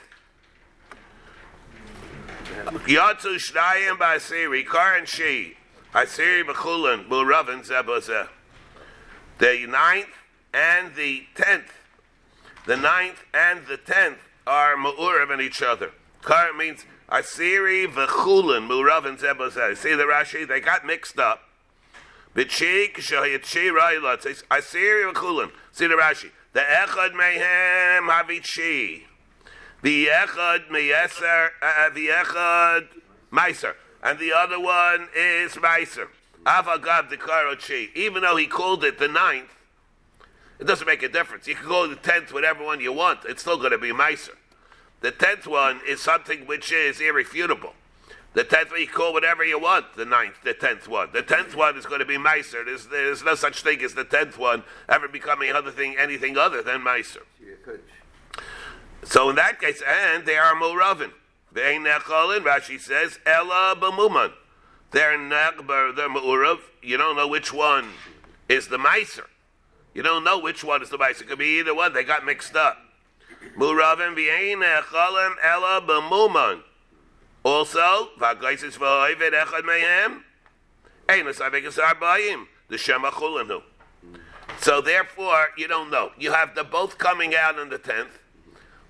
Shnayim 2.68 3.98
Ba'asiri, 3.98 4.64
Karan 4.70 5.08
Shi, 5.08 5.58
Asiri 5.96 6.44
B'Chulin, 6.44 7.10
Muravin 7.10 7.66
Zebazeh. 7.66 8.28
The 9.40 9.66
ninth 9.68 10.14
and 10.54 10.94
the 10.94 11.24
tenth, 11.34 11.74
the 12.68 12.78
ninth 12.78 13.24
and 13.34 13.66
the 13.66 13.78
tenth 13.78 14.20
are 14.46 14.76
Ma'urav 14.76 15.34
in 15.34 15.42
each 15.42 15.64
other. 15.64 15.90
Karan 16.24 16.60
means 16.60 16.86
Asiri 17.10 17.88
V'Chulin, 17.92 18.68
Muravin 18.70 19.18
Zebazeh. 19.18 19.76
See 19.76 19.96
the 19.96 20.04
Rashi? 20.04 20.48
They 20.48 20.60
got 20.60 20.86
mixed 20.86 21.18
up. 21.18 21.42
B'chik 22.36 23.00
it 23.00 23.42
Asiri 23.42 25.12
V'Chulin. 25.12 25.52
See 25.72 25.88
the 25.88 25.96
Rashi? 25.96 26.30
The 26.52 26.62
Echad 26.62 27.12
Mehem 27.12 28.10
Havichi. 28.10 29.04
The 29.84 30.08
Echad 30.08 30.68
Meyeser, 30.70 31.50
uh, 31.62 31.90
the 31.92 32.08
Echad 32.08 32.88
Meiser, 33.32 33.76
and 34.04 34.18
the 34.18 34.34
other 34.34 34.60
one 34.60 35.08
is 35.16 35.54
Meiser. 35.54 36.08
Avagav. 36.46 37.96
Even 37.96 38.24
though 38.24 38.36
he 38.36 38.48
called 38.48 38.84
it 38.84 38.98
the 38.98 39.08
ninth, 39.08 39.52
it 40.58 40.66
doesn't 40.66 40.88
make 40.88 41.04
a 41.04 41.10
difference. 41.10 41.48
You 41.48 41.56
can 41.56 41.68
call 41.68 41.88
the 41.88 41.96
tenth, 41.96 42.34
whatever 42.34 42.64
one 42.64 42.80
you 42.80 42.94
want. 42.94 43.20
It's 43.26 43.42
still 43.42 43.58
going 43.58 43.72
to 43.72 43.78
be 43.78 43.92
Meiser. 43.92 44.36
The 45.02 45.12
tenth 45.12 45.46
one 45.46 45.82
is 45.88 46.02
something 46.02 46.48
which 46.48 46.72
is 46.72 47.00
irrefutable. 47.00 47.74
The 48.34 48.44
tenth 48.44 48.70
one 48.70 48.80
you 48.80 48.88
call 48.88 49.14
whatever 49.14 49.44
you 49.44 49.60
want. 49.60 49.96
The 49.96 50.06
ninth, 50.06 50.36
the 50.44 50.54
tenth 50.54 50.88
one. 50.88 51.10
The 51.12 51.24
tenth 51.24 51.56
one 51.56 51.78
is 51.78 51.86
going 51.86 52.00
to 52.00 52.06
be 52.06 52.18
Meiser. 52.18 52.64
There's, 52.64 52.88
there's 52.88 53.24
no 53.24 53.36
such 53.36 53.64
thing 53.64 53.82
as 53.82 53.96
the 53.96 54.04
tenth 54.04 54.38
one 54.38 54.64
ever 54.88 55.08
becoming 55.08 55.52
other 55.52 55.72
thing, 55.72 55.96
anything 55.98 56.38
other 56.38 56.62
than 56.62 56.82
Meiser. 56.82 57.24
So 59.04 59.30
in 59.30 59.36
that 59.38 59.60
case, 59.60 59.82
and 59.86 60.26
they 60.26 60.38
are 60.38 60.54
Moravin. 60.54 61.12
Ve'ein 61.54 61.86
necholin, 61.86 62.42
Rashi 62.42 62.80
says, 62.80 63.20
Ella 63.26 63.76
b'muman. 63.80 64.32
They're 64.92 65.18
nechbar, 65.18 65.96
they're 65.96 66.10
Ma'urav. 66.10 66.60
You 66.84 66.98
don't 66.98 67.16
know 67.16 67.28
which 67.28 67.52
one 67.52 67.90
is 68.48 68.68
the 68.68 68.78
Meiser. 68.78 69.26
You 69.96 70.04
don't 70.04 70.24
know 70.24 70.38
which 70.38 70.64
one 70.64 70.84
is 70.84 70.90
the 70.90 70.98
Meiser. 70.98 71.22
It 71.22 71.30
could 71.30 71.40
be 71.40 71.60
either 71.60 71.74
one. 71.74 71.94
They 71.94 72.04
got 72.04 72.24
mixed 72.24 72.56
up. 72.56 72.78
Muravin 73.58 74.16
ve'ein 74.16 74.58
necholim 74.58 75.36
Ella 75.44 75.82
b'muman. 75.88 76.62
Also, 77.44 78.10
v'agaisis 78.20 78.78
v'oivet 78.78 79.34
echad 79.34 79.64
mehem. 79.64 80.24
Ein 81.08 81.26
l'savekas 81.26 81.78
arbayim. 81.78 82.46
The 82.68 82.78
Shema 82.78 83.12
chulinu. 83.12 83.64
So 84.60 84.82
therefore, 84.82 85.50
you 85.58 85.68
don't 85.68 85.90
know. 85.90 86.12
You 86.18 86.34
have 86.34 86.54
the 86.56 86.64
both 86.64 86.98
coming 86.98 87.34
out 87.36 87.58
on 87.58 87.70
the 87.70 87.78
tenth. 87.78 88.20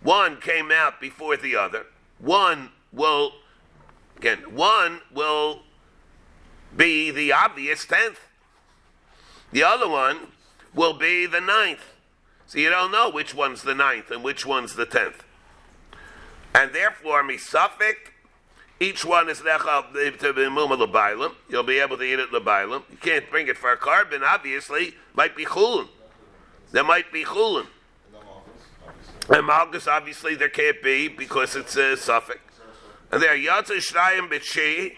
One 0.02 0.38
came 0.40 0.72
out 0.72 1.00
before 1.00 1.38
the 1.38 1.56
other. 1.56 1.86
One 2.20 2.70
will, 2.92 3.34
again, 4.18 4.56
one 4.56 5.02
will 5.14 5.62
be 6.76 7.12
the 7.12 7.32
obvious 7.34 7.86
tenth. 7.86 8.20
The 9.52 9.64
other 9.64 9.88
one 9.88 10.18
will 10.74 10.94
be 10.94 11.26
the 11.26 11.42
ninth. 11.42 11.94
So 12.48 12.58
you 12.58 12.70
don't 12.70 12.92
know 12.92 13.10
which 13.10 13.36
one's 13.36 13.64
the 13.64 13.76
ninth 13.76 14.12
and 14.12 14.24
which 14.24 14.46
one's 14.46 14.76
the 14.76 14.86
tenth. 14.86 15.24
And 16.54 16.74
therefore, 16.74 17.24
misafik, 17.24 18.12
each 18.80 19.04
one 19.04 19.30
is 19.30 19.40
necha 19.40 19.92
to 20.20 20.34
be 20.34 20.42
lebailim. 20.42 21.34
You'll 21.50 21.64
be 21.64 21.80
able 21.80 21.98
to 21.98 22.04
eat 22.04 22.20
it 22.20 22.32
lebailim. 22.32 22.84
You 22.90 22.98
can't 22.98 23.30
bring 23.30 23.48
it 23.48 23.58
for 23.58 23.72
a 23.72 23.78
carbon, 23.78 24.24
obviously. 24.24 24.96
Might 25.14 25.36
be 25.36 25.46
chulin. 25.46 25.88
There 26.72 26.84
might 26.84 27.12
be 27.12 27.24
chulin. 27.26 27.68
And 29.30 29.46
Malchus, 29.46 29.88
obviously, 29.88 30.36
there 30.36 30.50
can't 30.50 30.82
be 30.82 31.08
because 31.08 31.56
it's 31.56 31.76
a 31.76 31.96
suffix. 31.98 32.40
And 33.12 33.22
there, 33.22 33.36
Yatza 33.36 33.78
Shnayim 33.78 34.30
B'Shi, 34.30 34.94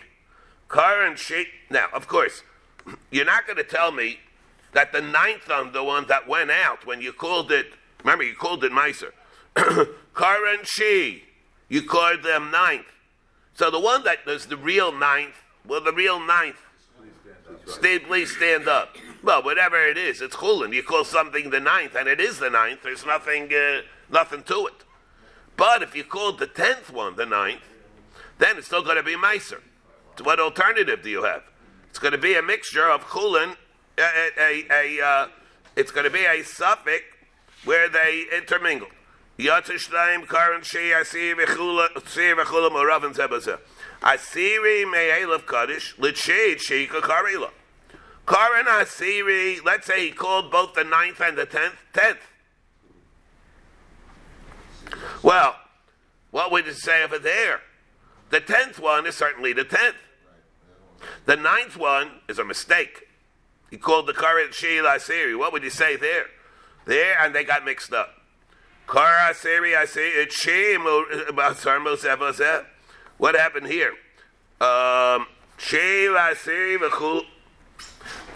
Kar 0.67 1.03
and 1.03 1.17
Shi. 1.17 1.45
Now, 1.69 1.87
of 1.93 2.07
course, 2.07 2.43
you're 3.11 3.25
not 3.25 3.45
going 3.45 3.57
to 3.57 3.63
tell 3.63 3.91
me 3.91 4.19
that 4.73 4.93
the 4.93 5.01
ninth 5.01 5.49
one, 5.49 5.73
the 5.73 5.83
one 5.83 6.07
that 6.07 6.27
went 6.27 6.51
out 6.51 6.85
when 6.85 7.01
you 7.01 7.11
called 7.11 7.51
it, 7.51 7.67
remember, 8.03 8.23
you 8.23 8.35
called 8.35 8.63
it 8.63 8.71
Meiser. 8.71 9.11
Kar 10.13 10.45
and 10.47 10.65
Shi, 10.65 11.23
you 11.67 11.83
called 11.83 12.23
them 12.23 12.51
ninth. 12.51 12.85
So 13.55 13.69
the 13.69 13.79
one 13.79 14.03
that 14.03 14.19
is 14.27 14.45
the 14.45 14.57
real 14.57 14.91
ninth, 14.91 15.35
well, 15.67 15.81
the 15.81 15.93
real 15.93 16.19
ninth, 16.19 16.57
stay, 17.65 17.99
please 17.99 18.35
stand 18.35 18.67
up. 18.67 18.95
Well, 19.23 19.43
whatever 19.43 19.77
it 19.85 19.97
is, 19.97 20.21
it's 20.21 20.35
chulin. 20.35 20.73
You 20.73 20.83
call 20.83 21.03
something 21.03 21.49
the 21.49 21.59
ninth, 21.59 21.95
and 21.95 22.07
it 22.07 22.19
is 22.19 22.39
the 22.39 22.49
ninth. 22.49 22.79
There's 22.83 23.05
nothing, 23.05 23.53
uh, 23.53 23.81
nothing 24.09 24.43
to 24.43 24.67
it. 24.67 24.83
But 25.57 25.83
if 25.83 25.95
you 25.95 26.03
called 26.03 26.39
the 26.39 26.47
tenth 26.47 26.91
one 26.91 27.15
the 27.15 27.25
ninth, 27.25 27.61
then 28.39 28.57
it's 28.57 28.67
still 28.67 28.83
going 28.83 28.97
to 28.97 29.03
be 29.03 29.15
meiser. 29.15 29.61
So 30.17 30.23
what 30.23 30.39
alternative 30.39 31.03
do 31.03 31.09
you 31.09 31.23
have? 31.23 31.43
It's 31.89 31.99
going 31.99 32.13
to 32.13 32.17
be 32.17 32.35
a 32.35 32.41
mixture 32.41 32.89
of 32.89 33.01
chulin, 33.01 33.55
a, 33.97 34.01
a, 34.01 34.65
a, 34.71 34.99
a 34.99 35.05
uh, 35.05 35.27
it's 35.75 35.91
going 35.91 36.05
to 36.05 36.09
be 36.11 36.25
a 36.25 36.43
suffix 36.43 37.03
where 37.63 37.89
they 37.89 38.25
intermingle. 38.35 38.87
Yatzishnaim 39.41 40.27
karan 40.27 40.61
shei 40.61 40.91
asiri 40.91 41.33
v'chula 41.35 42.71
moravin 42.71 43.13
zebazeh. 43.15 43.59
Asiri 44.01 44.89
me'elav 44.89 45.47
kaddish 45.47 45.95
l'sheid 45.97 46.57
sheika 46.57 47.01
karila. 47.01 47.49
Karan 48.27 48.65
asiri. 48.65 49.63
Let's 49.65 49.87
say 49.87 50.07
he 50.07 50.11
called 50.11 50.51
both 50.51 50.75
the 50.75 50.83
ninth 50.83 51.19
and 51.21 51.37
the 51.37 51.47
tenth 51.47 51.75
tenth. 51.91 52.19
Well, 55.23 55.55
what 56.29 56.51
would 56.51 56.67
it 56.67 56.75
say 56.75 57.03
over 57.03 57.17
there? 57.17 57.61
The 58.29 58.41
tenth 58.41 58.79
one 58.79 59.07
is 59.07 59.15
certainly 59.15 59.53
the 59.53 59.63
tenth. 59.63 59.95
The 61.25 61.35
ninth 61.35 61.77
one 61.77 62.21
is 62.29 62.37
a 62.37 62.43
mistake. 62.43 63.07
He 63.71 63.77
called 63.77 64.05
the 64.05 64.13
current 64.13 64.53
Sheil 64.53 64.83
Asiri. 64.83 65.37
What 65.37 65.51
would 65.51 65.63
you 65.63 65.69
say 65.69 65.95
there? 65.95 66.27
There, 66.85 67.17
and 67.19 67.33
they 67.33 67.43
got 67.43 67.65
mixed 67.65 67.91
up. 67.93 68.20
What 68.93 69.05
happened 73.35 73.67
here? 73.67 73.93
Um, 74.59 75.27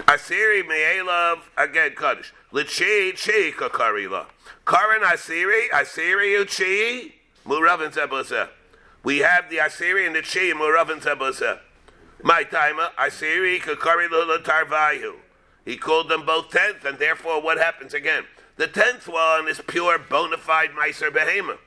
Asiri 0.07 0.65
Me'elav, 0.65 1.39
again, 1.57 1.91
Kaddish. 1.97 2.31
L'chi 2.53 3.11
Chi 3.11 3.51
Kakarila. 3.51 4.27
Karan 4.65 5.01
Asiri, 5.01 5.69
Asiri 5.71 6.39
Uchi, 6.39 7.15
Muravin 7.45 7.91
Zebazeh. 7.91 8.47
We 9.03 9.17
have 9.19 9.49
the 9.49 9.57
Asiri 9.57 10.07
and 10.07 10.15
the 10.15 10.21
Chi, 10.21 10.53
Muravin 10.57 11.01
Zebazeh. 11.01 11.59
My 12.23 12.43
timer, 12.43 12.91
Asiri 12.97 13.59
Kakari 13.59 14.09
Lula 14.09 14.39
Tarvayu. 14.39 15.15
He 15.65 15.75
called 15.75 16.07
them 16.07 16.25
both 16.25 16.49
tenth, 16.49 16.85
and 16.85 16.97
therefore 16.97 17.41
what 17.41 17.57
happens 17.57 17.93
again? 17.93 18.23
The 18.57 18.67
tenth 18.67 19.07
one 19.07 19.49
is 19.49 19.59
pure 19.67 19.99
bona 19.99 20.37
fide 20.37 20.71
Meiser 20.71 21.09
Behema. 21.09 21.57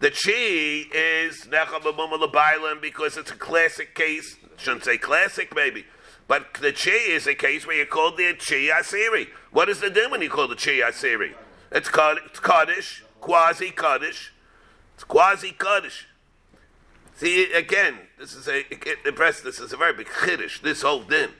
The 0.00 0.10
Chi 0.10 0.86
is 0.92 1.46
Nechabamumalabilan 1.46 2.82
because 2.82 3.16
it's 3.16 3.30
a 3.30 3.36
classic 3.36 3.94
case. 3.94 4.36
Shouldn't 4.58 4.84
say 4.84 4.98
classic, 4.98 5.54
maybe. 5.54 5.86
But 6.28 6.54
the 6.60 6.72
Chi 6.72 6.90
is 6.90 7.26
a 7.26 7.34
case 7.34 7.66
where 7.66 7.78
you 7.78 7.86
call 7.86 8.14
the 8.14 8.34
Chi 8.34 8.68
Asiri. 8.68 9.28
What 9.50 9.66
does 9.66 9.82
it 9.82 9.94
do 9.94 10.10
when 10.10 10.20
you 10.20 10.28
call 10.28 10.48
the 10.48 10.56
Chi 10.56 10.80
Asiri? 10.82 11.32
It's, 11.72 11.88
Kad- 11.88 12.18
it's 12.26 12.40
Kaddish, 12.40 13.02
quasi 13.20 13.70
Kaddish. 13.70 14.34
It's 14.94 15.04
quasi 15.04 15.52
Kaddish. 15.52 16.06
See, 17.16 17.50
again, 17.52 17.94
this 18.18 18.34
is 18.34 18.46
a, 18.46 18.62
impressed, 19.08 19.42
this 19.42 19.58
is 19.58 19.72
a 19.72 19.76
very 19.78 19.94
big 19.94 20.06
chiddush, 20.06 20.60
this 20.60 20.82
whole 20.82 21.02
din. 21.02 21.30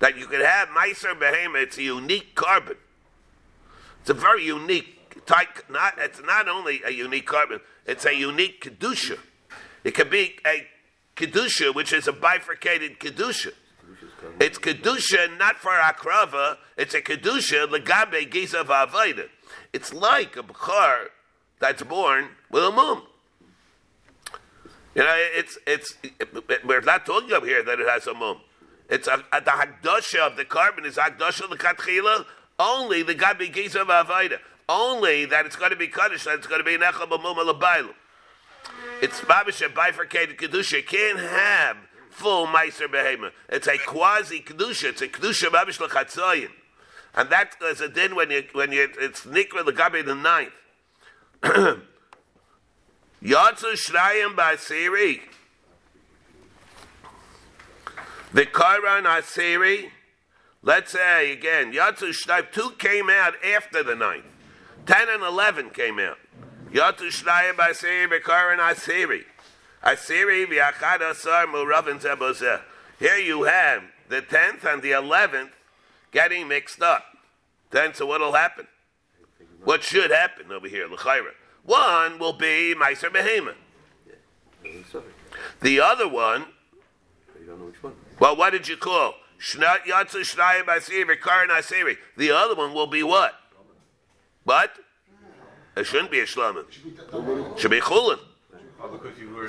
That 0.00 0.18
you 0.18 0.26
could 0.26 0.40
have 0.40 0.68
Meiser 0.70 1.16
Behema, 1.16 1.62
it's 1.62 1.78
a 1.78 1.82
unique 1.82 2.34
carbon. 2.34 2.76
It's 4.02 4.10
a 4.10 4.14
very 4.14 4.44
unique 4.44 5.24
type, 5.26 5.64
not, 5.70 5.94
it's 5.96 6.20
not 6.22 6.48
only 6.48 6.82
a 6.84 6.90
unique 6.90 7.26
carbon, 7.26 7.60
it's 7.86 8.04
a 8.04 8.12
unique 8.12 8.64
Kedusha. 8.64 9.18
It 9.84 9.94
could 9.94 10.10
be 10.10 10.36
a 10.44 10.66
Kedusha, 11.16 11.72
which 11.72 11.92
is 11.92 12.08
a 12.08 12.12
bifurcated 12.12 12.98
Kedusha. 12.98 13.52
It's 14.40 14.58
kedusha 14.58 15.36
not 15.38 15.56
for 15.56 15.72
akrava. 15.72 16.56
It's 16.76 16.94
a 16.94 17.00
kedusha 17.00 17.66
legabe 17.66 18.30
giza 18.30 18.64
v'avoda. 18.64 19.28
It's 19.72 19.92
like 19.92 20.36
a 20.36 20.42
bechar 20.42 21.06
that's 21.58 21.82
born 21.82 22.28
with 22.50 22.64
a 22.64 22.70
mum. 22.70 23.02
You 24.94 25.02
know, 25.02 25.14
it's 25.16 25.58
it's 25.66 25.94
we're 26.64 26.80
not 26.80 27.06
talking 27.06 27.32
up 27.32 27.44
here 27.44 27.62
that 27.62 27.80
it 27.80 27.88
has 27.88 28.06
a 28.06 28.14
mum. 28.14 28.40
It's 28.88 29.08
a, 29.08 29.24
a, 29.32 29.40
the 29.40 29.50
hagdasha 29.50 30.20
of 30.20 30.36
the 30.36 30.44
carbon 30.44 30.84
is 30.84 30.96
hagdasha 30.96 31.42
lekatchila 31.42 32.24
only 32.58 33.02
the 33.02 33.14
gabi 33.14 33.52
giza 33.52 33.80
v'avoda. 33.80 34.38
Only 34.68 35.24
that 35.26 35.46
it's 35.46 35.56
going 35.56 35.70
to 35.70 35.76
be 35.76 35.88
kaddish, 35.88 36.24
that 36.24 36.36
it's 36.36 36.46
going 36.46 36.60
to 36.60 36.64
be 36.64 36.76
nechal 36.76 37.08
b'mum. 37.08 37.90
It's 39.00 39.20
babish 39.20 39.64
a 39.64 39.68
bifurcated 39.68 40.38
kedusha. 40.38 40.86
Can't 40.86 41.18
have 41.18 41.76
full 42.10 42.46
meiser 42.46 42.86
behema. 42.86 43.32
It's 43.48 43.66
a 43.66 43.76
quasi 43.78 44.40
kedusha. 44.40 44.90
It's 44.90 45.02
a 45.02 45.08
kedusha 45.08 45.48
babish 45.48 45.78
lechatzoyin, 45.78 46.50
and 47.14 47.28
that 47.30 47.56
is 47.62 47.80
a 47.80 47.88
din 47.88 48.14
when 48.14 48.30
you 48.30 48.44
when 48.52 48.70
you 48.70 48.88
it's 49.00 49.22
nikra 49.22 49.64
legabe 49.64 50.04
the 50.04 50.14
ninth. 50.14 50.52
Yatsu 53.22 53.72
shrayim 53.74 54.36
basiri. 54.36 55.20
The 58.34 58.46
Kairan 58.46 59.04
Asiri, 59.04 59.90
let's 60.62 60.92
say 60.92 61.32
again, 61.32 61.72
Yatsu 61.72 62.10
Shnayim, 62.10 62.50
two 62.52 62.70
came 62.78 63.08
out 63.10 63.34
after 63.44 63.82
the 63.82 63.94
ninth. 63.94 64.24
Ten 64.86 65.08
and 65.08 65.22
eleven 65.22 65.70
came 65.70 65.98
out. 65.98 66.18
Yatu 66.72 67.08
Shnayim 67.08 67.54
Asiri 67.54 68.08
Bekaran 68.08 68.58
Asiri. 68.58 69.24
Asiri 69.84 70.46
V'achad 70.46 71.00
Asar 71.08 71.46
Muravin 71.46 72.00
Zebozeh. 72.00 72.60
Here 72.98 73.16
you 73.18 73.44
have 73.44 73.82
the 74.08 74.22
tenth 74.22 74.64
and 74.64 74.82
the 74.82 74.92
eleventh 74.92 75.50
getting 76.12 76.48
mixed 76.48 76.82
up. 76.82 77.04
Then, 77.70 77.94
so 77.94 78.06
what'll 78.06 78.32
happen? 78.32 78.66
What 79.64 79.82
should 79.82 80.10
happen 80.10 80.50
over 80.50 80.68
here, 80.68 80.86
L'chaira? 80.88 81.32
One 81.64 82.18
will 82.18 82.32
be 82.32 82.74
Meiser 82.76 83.08
Behema. 83.08 83.54
The 85.60 85.80
other 85.80 86.08
one, 86.08 86.46
You 87.40 87.46
don't 87.46 87.58
know 87.60 87.66
which 87.66 87.82
one. 87.82 87.94
well, 88.18 88.36
what 88.36 88.50
did 88.50 88.68
you 88.68 88.76
call? 88.76 89.14
The 92.16 92.30
other 92.30 92.54
one 92.54 92.74
will 92.74 92.86
be 92.86 93.02
what? 93.02 93.34
What? 94.44 94.72
It 95.76 95.84
shouldn't 95.84 96.10
be 96.10 96.20
a 96.20 96.26
Shlomo. 96.26 96.64
Should 97.58 97.70
be 97.70 97.80
Chulin. 97.80 98.18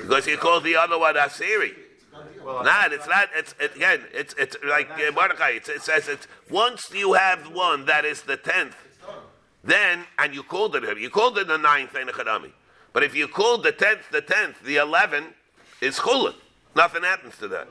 Because 0.02 0.24
he 0.24 0.36
called 0.36 0.64
the 0.64 0.76
other 0.76 0.98
one 0.98 1.14
Asiri. 1.14 1.74
Not, 2.44 2.92
it's 2.92 3.06
not. 3.06 3.28
It's 3.34 3.54
it, 3.58 3.74
again. 3.74 4.00
It's 4.12 4.34
it's 4.34 4.56
like 4.64 4.88
uh, 4.90 5.10
Mordechai. 5.12 5.50
It 5.50 5.82
says 5.82 6.08
it's 6.08 6.28
once 6.50 6.90
you 6.92 7.14
have 7.14 7.52
one 7.52 7.86
that 7.86 8.04
is 8.04 8.22
the 8.22 8.36
tenth, 8.36 8.76
then 9.62 10.04
and 10.18 10.34
you 10.34 10.42
called 10.42 10.76
it 10.76 10.98
you 10.98 11.10
called 11.10 11.38
it 11.38 11.48
the 11.48 11.56
ninth 11.56 11.96
in 11.96 12.06
Chadami. 12.08 12.52
But 12.92 13.02
if 13.02 13.14
you 13.14 13.26
called 13.26 13.64
the 13.64 13.72
tenth 13.72 14.10
the 14.12 14.20
tenth, 14.20 14.62
the 14.62 14.76
eleven 14.76 15.34
is 15.80 15.98
chulin. 15.98 16.34
Nothing 16.76 17.02
happens 17.04 17.36
to 17.38 17.48
that. 17.48 17.68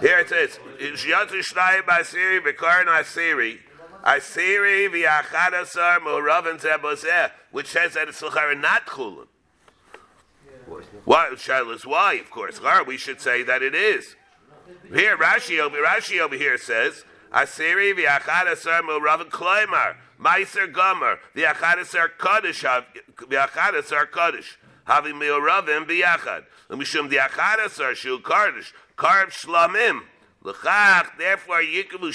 Here 0.00 0.18
it 0.20 0.28
says 0.30 0.58
Yatu 0.80 1.40
Shnai 1.40 1.82
Basiri 1.82 2.40
Bekaran 2.40 2.86
Asiri. 2.86 3.58
Asiri 4.02 4.88
v'achadasar 4.88 6.00
moravin 6.00 6.58
zebozeh, 6.58 7.30
which 7.50 7.66
says 7.66 7.94
that 7.94 8.08
it's 8.08 8.22
l'chara 8.22 8.58
not 8.58 8.82
no? 8.96 9.26
Why? 11.04 11.28
Shilas, 11.34 11.84
why? 11.84 12.14
Of 12.14 12.30
course. 12.30 12.60
We 12.86 12.96
should 12.96 13.20
say 13.20 13.42
that 13.42 13.62
it 13.62 13.74
is. 13.74 14.16
Here, 14.92 15.16
Rashi 15.16 15.60
over, 15.60 15.76
Rashi 15.76 16.18
over 16.20 16.36
here 16.36 16.56
says, 16.56 17.04
Asiri 17.32 17.94
v'achadasar 17.94 18.82
moravin 18.82 19.28
kloimar, 19.28 19.96
meiser 20.20 20.72
gomer, 20.72 21.18
v'achadasar 21.34 22.10
kaddish, 22.18 22.62
v'achadasar 22.62 24.10
kaddish, 24.10 24.56
havi 24.88 25.12
meoravim 25.12 25.86
b'yachad, 25.86 26.44
l'mishum 26.68 27.08
v'achadasar 27.10 27.94
shu 27.94 28.18
kaddish, 28.20 28.72
karv 28.96 29.30
shlamim, 29.30 30.02
l'chach, 30.42 31.16
therefore 31.18 31.62
yikavu 31.62 32.12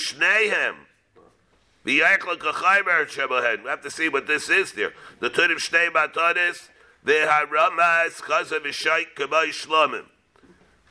kachayber 1.86 3.07
shebohen. 3.07 3.63
We 3.63 3.69
have 3.69 3.81
to 3.81 3.91
see 3.91 4.10
what 4.10 4.27
this 4.27 4.49
is 4.49 4.73
there. 4.73 4.93
The 5.19 5.29
tudim 5.29 5.57
shnei 5.57 5.89
batadis, 5.89 6.69
v'haramas 7.05 8.21
chazav 8.21 8.60
v'shayk 8.60 9.15
kabay 9.15 9.49
shlomim. 9.49 10.05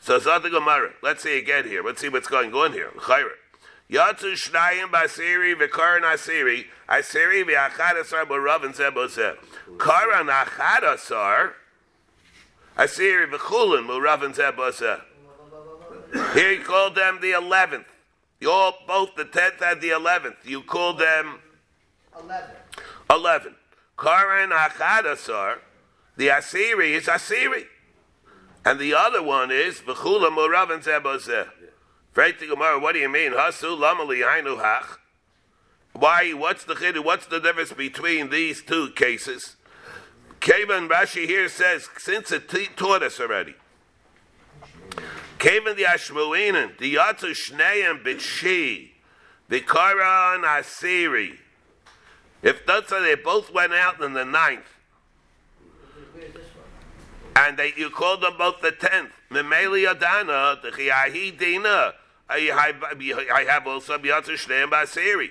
So 0.01 0.19
the 0.19 0.49
Gemara. 0.49 0.93
Let's 1.03 1.23
see 1.23 1.39
again 1.39 1.67
here. 1.67 1.85
Let's 1.85 2.01
see 2.01 2.09
what's 2.09 2.27
going 2.27 2.55
on 2.55 2.73
here. 2.73 2.91
Chayra. 2.97 3.33
Yatsu 3.91 4.33
shnayim 4.33 4.91
basiri 4.91 5.55
v'karan 5.55 6.03
asiri, 6.03 6.65
asiri 6.89 7.45
v'achadasar 7.45 8.25
b'ravin 8.25 8.75
zebozeh. 8.75 9.37
Karan 9.79 10.29
achadasar, 10.29 11.53
asiri 12.81 13.31
v'chulin 13.31 13.87
b'ravin 13.87 14.35
zebozeh. 14.35 15.01
Here 16.35 16.53
he 16.53 16.59
called 16.59 16.95
them 16.95 17.19
the 17.21 17.33
eleventh. 17.33 17.87
You 18.41 18.51
all, 18.51 18.79
both 18.87 19.15
the 19.17 19.25
tenth 19.25 19.61
and 19.63 19.81
the 19.81 19.91
eleventh. 19.91 20.37
You 20.45 20.63
called 20.63 20.99
them 20.99 21.41
Eleven. 22.19 22.57
eleven. 23.11 23.55
Karan 23.99 24.51
achadasar, 24.51 25.59
the 26.17 26.29
Asiri 26.29 26.93
is 26.93 27.05
Asiri, 27.05 27.67
and 28.65 28.81
the 28.81 28.95
other 28.95 29.23
one 29.23 29.51
is 29.51 29.81
v'chula 29.81 30.31
moravin 30.31 30.83
zebozeh. 30.83 31.49
Right 32.15 32.39
Gemara, 32.39 32.81
what 32.81 32.95
do 32.95 32.99
you 32.99 33.09
mean? 33.09 33.33
Hasu 33.33 33.79
lamali 33.79 34.25
hainu 34.25 34.57
hach. 34.61 34.99
Why? 35.93 36.33
What's 36.33 36.65
the 36.65 36.75
chiddush? 36.75 37.05
What's 37.05 37.27
the 37.27 37.41
difference 37.41 37.73
between 37.73 38.31
these 38.31 38.63
two 38.63 38.91
cases? 38.91 39.57
Kavan 40.41 40.89
Rashi 40.89 41.27
here 41.27 41.49
says 41.49 41.89
since 41.99 42.33
it 42.33 42.49
t- 42.49 42.69
taught 42.77 43.03
us 43.03 43.21
already. 43.21 43.55
Kavan 45.39 45.77
the 45.77 45.85
Ashmuinin, 45.85 46.79
the 46.79 46.95
Yatsu 46.97 47.31
Shneim 47.31 48.03
Bitshi, 48.03 48.91
the 49.49 49.61
Karan 49.61 50.43
Asiri. 50.43 51.37
If 52.43 52.65
that's 52.67 52.91
how 52.91 53.01
they 53.01 53.17
both 53.17 53.53
went 53.53 53.75
out 53.75 54.01
in 54.01 54.15
the 54.15 54.25
ninth, 54.25 54.65
and 57.37 57.57
they, 57.59 57.73
you 57.77 57.91
called 57.91 58.23
them 58.23 58.37
both 58.39 58.61
the 58.61 58.73
tenth, 58.73 59.11
Memeli 59.31 59.91
Adana, 59.91 60.59
the 60.63 60.71
Chiyahi 60.71 61.39
Dina, 61.39 61.95
I 62.29 63.45
have 63.49 63.67
also 63.67 63.99
Yatsu 63.99 64.35
Shneim 64.35 64.71
Basiri. 64.71 65.31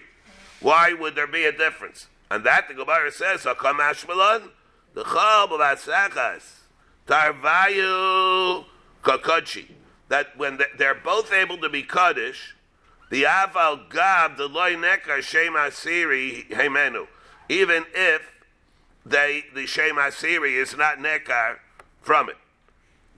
Why 0.60 0.94
would 0.94 1.16
there 1.16 1.28
be 1.28 1.46
a 1.46 1.52
difference? 1.52 2.08
And 2.30 2.44
that 2.44 2.68
the 2.68 2.74
Gemara 2.74 3.12
says, 3.12 3.42
Hakam 3.44 3.80
Ashmalan, 3.80 4.50
the 5.00 5.06
Chal 5.06 5.46
of 5.46 5.62
Asachas, 5.62 6.44
Tarvayu 7.08 8.66
Kakachi. 9.02 9.72
That 10.10 10.36
when 10.36 10.58
they- 10.58 10.72
they're 10.76 10.94
both 10.94 11.32
able 11.32 11.58
to 11.60 11.70
be 11.70 11.84
Kaddish, 11.84 12.56
the 13.10 13.24
Aval 13.24 13.88
Gab, 13.88 14.36
the 14.36 14.48
Loy 14.48 14.76
Nekar 14.76 15.24
Shem 15.24 15.54
Asiri 15.54 16.50
Hemenu. 16.50 17.08
Even 17.48 17.86
if 17.94 18.24
they 19.06 19.46
the 19.54 19.66
Shem 19.66 19.96
Asiri 19.96 20.56
is 20.56 20.76
not 20.76 20.98
Nekar 20.98 21.60
from 22.02 22.30
it. 22.30 22.38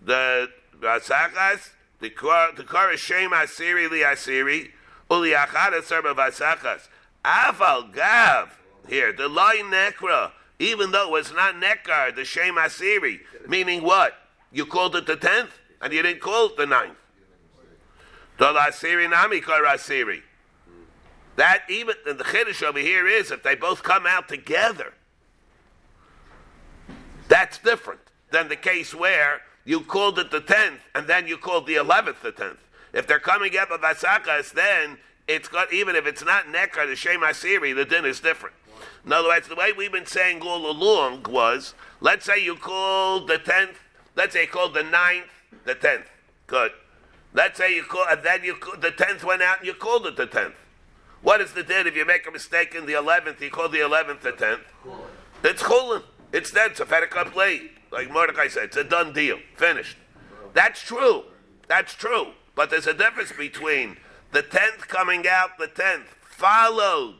The 0.05 0.51
Vasachas, 0.79 1.71
the 1.99 2.11
Kor 2.11 2.51
the 2.55 2.63
Kor 2.63 2.95
Shem 2.95 3.31
Asiri 3.31 3.89
li 3.89 4.01
Asiri, 4.01 4.71
Uli 5.09 5.31
Achada 5.31 5.81
Serba 5.81 6.13
Vasachas. 6.13 6.89
Aval 7.25 7.91
Gav, 7.91 8.49
here, 8.87 9.11
the 9.11 9.27
Loy 9.27 9.63
Nekra, 9.63 10.33
even 10.61 10.91
though 10.91 11.15
it's 11.15 11.33
not 11.33 11.55
Nekar, 11.55 12.15
the 12.15 12.23
Shem 12.23 12.55
Asiri, 12.55 13.21
meaning 13.47 13.81
what? 13.81 14.13
You 14.51 14.67
called 14.67 14.95
it 14.95 15.07
the 15.07 15.15
tenth, 15.15 15.57
and 15.81 15.91
you 15.91 16.03
didn't 16.03 16.21
call 16.21 16.47
it 16.47 16.57
the 16.57 16.67
ninth. 16.67 16.97
The 18.37 18.53
Asiri 18.53 19.09
Nami 19.09 19.41
Asiri. 19.41 20.21
That 21.37 21.63
even 21.67 21.95
the 22.05 22.13
chiddush 22.13 22.61
over 22.61 22.77
here 22.77 23.07
is 23.07 23.31
if 23.31 23.41
they 23.41 23.55
both 23.55 23.81
come 23.81 24.05
out 24.05 24.27
together, 24.27 24.93
that's 27.27 27.57
different 27.57 28.01
than 28.29 28.47
the 28.47 28.55
case 28.55 28.93
where 28.93 29.41
you 29.65 29.79
called 29.79 30.19
it 30.19 30.29
the 30.29 30.41
tenth 30.41 30.81
and 30.93 31.07
then 31.07 31.27
you 31.27 31.37
called 31.37 31.65
the 31.65 31.75
eleventh 31.75 32.21
the 32.21 32.31
tenth. 32.31 32.59
If 32.93 33.07
they're 33.07 33.19
coming 33.19 33.57
up 33.57 33.71
of 33.71 33.81
asakas, 33.81 34.51
then 34.51 34.97
it's 35.27 35.47
got 35.47 35.71
even 35.73 35.95
if 35.95 36.05
it's 36.05 36.23
not 36.23 36.47
nekar 36.47 36.85
the 36.87 36.95
shem 36.95 37.21
asiri, 37.21 37.73
the 37.73 37.85
din 37.85 38.05
is 38.05 38.19
different. 38.19 38.55
In 39.05 39.13
other 39.13 39.27
words, 39.27 39.47
the 39.47 39.55
way 39.55 39.71
we've 39.73 39.91
been 39.91 40.05
saying 40.05 40.41
all 40.41 40.69
along 40.69 41.25
was, 41.29 41.73
let's 41.99 42.25
say 42.25 42.43
you 42.43 42.55
called 42.55 43.27
the 43.27 43.37
tenth, 43.37 43.77
let's 44.15 44.33
say 44.33 44.43
you 44.43 44.47
called 44.47 44.73
the 44.73 44.83
ninth, 44.83 45.27
the 45.65 45.75
tenth. 45.75 46.05
Good. 46.47 46.71
Let's 47.33 47.57
say 47.57 47.73
you 47.75 47.83
call, 47.83 48.05
and 48.09 48.21
then 48.23 48.43
you 48.43 48.55
call, 48.55 48.77
the 48.77 48.91
tenth 48.91 49.23
went 49.23 49.41
out 49.41 49.59
and 49.59 49.67
you 49.67 49.73
called 49.73 50.05
it 50.05 50.17
the 50.17 50.25
tenth. 50.25 50.55
What 51.21 51.39
is 51.39 51.53
the 51.53 51.63
din 51.63 51.87
if 51.87 51.95
you 51.95 52.05
make 52.05 52.27
a 52.27 52.31
mistake 52.31 52.73
in 52.75 52.85
the 52.85 52.93
eleventh? 52.93 53.41
You 53.41 53.51
call 53.51 53.69
the 53.69 53.81
eleventh 53.81 54.21
the 54.21 54.31
tenth. 54.31 54.61
It's 55.43 55.61
chulin. 55.63 56.03
It's 56.33 56.51
dead. 56.51 56.71
It's 56.71 56.79
a 56.79 56.85
fettikut 56.85 57.35
late. 57.35 57.71
Like 57.91 58.11
Mordecai 58.11 58.47
said, 58.47 58.63
it's 58.65 58.77
a 58.77 58.83
done 58.83 59.13
deal. 59.13 59.37
Finished. 59.55 59.97
That's 60.53 60.81
true. 60.81 61.23
That's 61.67 61.93
true. 61.93 62.31
But 62.55 62.69
there's 62.69 62.87
a 62.87 62.93
difference 62.93 63.31
between 63.31 63.97
the 64.31 64.41
tenth 64.41 64.87
coming 64.87 65.27
out, 65.27 65.57
the 65.57 65.67
tenth 65.67 66.07
followed 66.21 67.15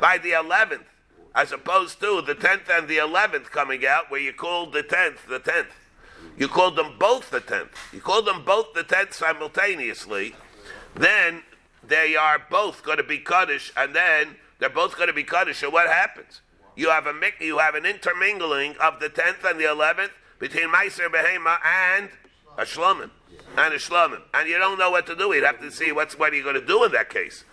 by 0.00 0.18
the 0.18 0.32
eleventh, 0.32 0.86
as 1.34 1.52
opposed 1.52 2.00
to 2.00 2.22
the 2.22 2.34
tenth 2.34 2.68
and 2.70 2.88
the 2.88 2.98
eleventh 2.98 3.50
coming 3.50 3.86
out, 3.86 4.10
where 4.10 4.20
you 4.20 4.32
called 4.32 4.72
the 4.72 4.82
tenth 4.82 5.26
the 5.28 5.38
tenth. 5.38 5.74
You 6.36 6.48
called 6.48 6.76
them 6.76 6.94
both 6.98 7.30
the 7.30 7.40
tenth. 7.40 7.70
You 7.92 8.00
called 8.00 8.26
them 8.26 8.44
both 8.44 8.72
the 8.74 8.82
tenth 8.82 9.14
simultaneously. 9.14 10.34
Then 10.94 11.42
they 11.86 12.16
are 12.16 12.40
both 12.50 12.82
going 12.82 12.98
to 12.98 13.04
be 13.04 13.18
kaddish, 13.18 13.72
and 13.76 13.94
then 13.94 14.36
they're 14.58 14.70
both 14.70 14.96
going 14.96 15.08
to 15.08 15.14
be 15.14 15.24
kaddish. 15.24 15.58
So 15.58 15.70
what 15.70 15.88
happens? 15.88 16.40
You 16.76 16.90
have 16.90 17.06
a 17.06 17.14
you 17.40 17.58
have 17.58 17.74
an 17.74 17.86
intermingling 17.86 18.76
of 18.80 19.00
the 19.00 19.08
tenth 19.08 19.44
and 19.44 19.60
the 19.60 19.70
eleventh 19.70 20.12
between 20.38 20.68
Meiser 20.68 21.08
Behema 21.08 21.58
and 21.64 22.08
a 22.58 22.62
Shlomim 22.62 23.10
and 23.56 23.74
a 23.74 23.78
Shlomim, 23.78 24.22
and 24.32 24.48
you 24.48 24.58
don't 24.58 24.78
know 24.78 24.90
what 24.90 25.06
to 25.06 25.14
do. 25.14 25.32
You'd 25.32 25.44
have 25.44 25.60
to 25.60 25.70
see 25.70 25.92
what's 25.92 26.18
what 26.18 26.32
are 26.32 26.36
you 26.36 26.42
going 26.42 26.60
to 26.60 26.66
do 26.66 26.84
in 26.84 26.92
that 26.92 27.10
case. 27.10 27.44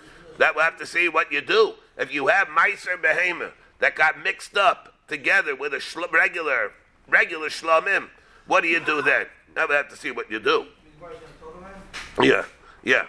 That 0.41 0.55
we'll 0.55 0.63
have 0.63 0.79
to 0.79 0.87
see 0.87 1.07
what 1.07 1.31
you 1.31 1.39
do 1.39 1.75
if 1.99 2.11
you 2.11 2.25
have 2.25 2.47
Meiser 2.47 2.99
Behema 2.99 3.51
that 3.77 3.95
got 3.95 4.23
mixed 4.23 4.57
up 4.57 4.95
together 5.07 5.55
with 5.55 5.71
a 5.71 5.77
shl- 5.77 6.11
regular 6.11 6.71
regular 7.07 7.49
Shlomim. 7.49 8.09
What 8.47 8.61
do 8.61 8.67
you 8.67 8.79
do 8.79 9.03
then? 9.03 9.27
Now 9.55 9.67
we 9.67 9.75
have 9.75 9.87
to 9.89 9.95
see 9.95 10.09
what 10.09 10.31
you 10.31 10.39
do. 10.39 10.65
Gemara's 10.97 11.19
gonna 11.19 11.53
talk 11.53 11.61
about 11.61 12.23
it? 12.23 12.27
Yeah, 12.27 12.45
yeah. 12.81 13.05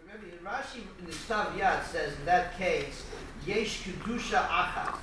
Remember, 0.00 0.26
in 0.26 0.42
Rashi 0.42 0.80
in 0.98 1.04
the 1.04 1.12
Stav 1.12 1.54
Yad 1.58 1.84
says 1.84 2.18
in 2.18 2.24
that 2.24 2.56
case, 2.56 3.04
Yesh 3.46 3.82
Kedusha 3.82 4.48
Achas. 4.48 4.96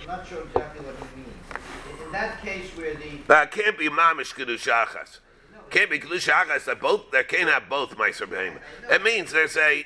I'm 0.00 0.06
not 0.08 0.26
sure 0.26 0.42
exactly 0.42 0.84
what 0.84 0.96
he 0.96 1.20
means. 1.20 2.06
In- 2.06 2.10
that 2.10 2.42
case 2.42 2.76
where 2.76 2.96
the, 2.96 3.18
That 3.28 3.52
can't 3.52 3.78
be 3.78 3.88
mamish 3.88 4.34
kedusha 4.34 4.84
achas. 4.84 5.20
Can't 5.70 5.90
be 5.90 6.00
kedusha 6.00 6.32
achas. 6.32 6.64
That 6.64 6.80
both. 6.80 7.12
That 7.12 7.28
can't 7.28 7.48
have 7.48 7.68
both 7.68 7.96
meiser 7.96 8.26
behema. 8.26 8.58
It 8.90 9.04
means 9.04 9.30
there's 9.30 9.56
a 9.56 9.84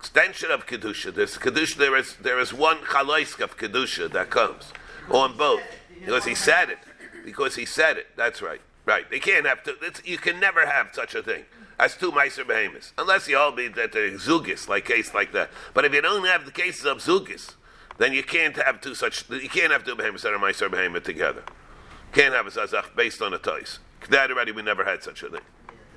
extension 0.00 0.50
of 0.50 0.66
kedusha. 0.66 1.14
There's 1.14 1.36
kedusha. 1.36 1.76
There 1.76 1.96
is 1.96 2.16
there 2.16 2.40
is 2.40 2.52
one 2.52 2.78
chaloisk 2.78 3.40
of 3.40 3.56
kedusha 3.56 4.10
that 4.12 4.30
comes 4.30 4.72
on 5.10 5.36
both 5.36 5.62
because 5.98 6.24
he 6.24 6.34
said 6.34 6.70
it. 6.70 6.78
Because 7.24 7.54
he 7.56 7.66
said 7.66 7.98
it. 7.98 8.06
That's 8.16 8.40
right. 8.40 8.60
Right. 8.86 9.08
They 9.10 9.20
can't 9.20 9.46
have 9.46 9.62
two. 9.62 9.74
It's, 9.82 10.02
you 10.04 10.16
can 10.16 10.40
never 10.40 10.66
have 10.66 10.88
such 10.94 11.14
a 11.14 11.22
thing 11.22 11.44
as 11.78 11.96
two 11.96 12.10
meiser 12.12 12.46
behemoths 12.46 12.92
unless 12.98 13.28
you 13.28 13.36
all 13.36 13.52
be 13.52 13.68
that 13.68 13.92
they're 13.92 14.10
zugis 14.12 14.68
like 14.68 14.86
case 14.86 15.12
like 15.14 15.32
that. 15.32 15.50
But 15.74 15.84
if 15.84 15.92
you 15.92 16.00
don't 16.00 16.26
have 16.26 16.46
the 16.46 16.50
cases 16.50 16.86
of 16.86 16.98
zugis, 16.98 17.54
then 17.98 18.14
you 18.14 18.22
can't 18.22 18.56
have 18.56 18.80
two 18.80 18.94
such. 18.94 19.28
You 19.28 19.50
can't 19.50 19.70
have 19.70 19.84
two 19.84 19.94
behemoths 19.96 20.22
that 20.22 20.32
are 20.32 20.38
meiser 20.38 20.70
behemoth 20.70 21.04
together. 21.04 21.42
Can't 22.12 22.34
have 22.34 22.46
a 22.46 22.50
zazach 22.50 22.96
based 22.96 23.20
on 23.20 23.34
a 23.34 23.38
toys. 23.38 23.78
That 24.08 24.30
already 24.30 24.50
we 24.52 24.62
never 24.62 24.84
had 24.84 25.02
such 25.02 25.22
a 25.22 25.28
thing. 25.28 25.40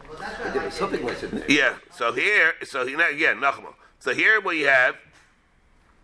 well, 0.10 0.18
that's 0.20 0.38
what 0.40 0.48
I 0.48 0.52
There 0.52 0.56
like. 0.58 0.66
was 0.66 0.74
something 0.76 1.04
like 1.06 1.20
that. 1.22 1.50
Yeah. 1.50 1.76
So 1.98 2.12
here, 2.12 2.54
so 2.64 2.86
here 2.86 3.00
again, 3.10 3.38
Nachman. 3.38 3.74
So 4.04 4.14
here 4.14 4.42
we 4.42 4.64
have. 4.64 4.96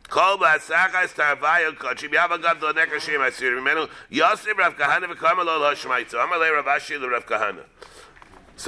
So 0.10 0.48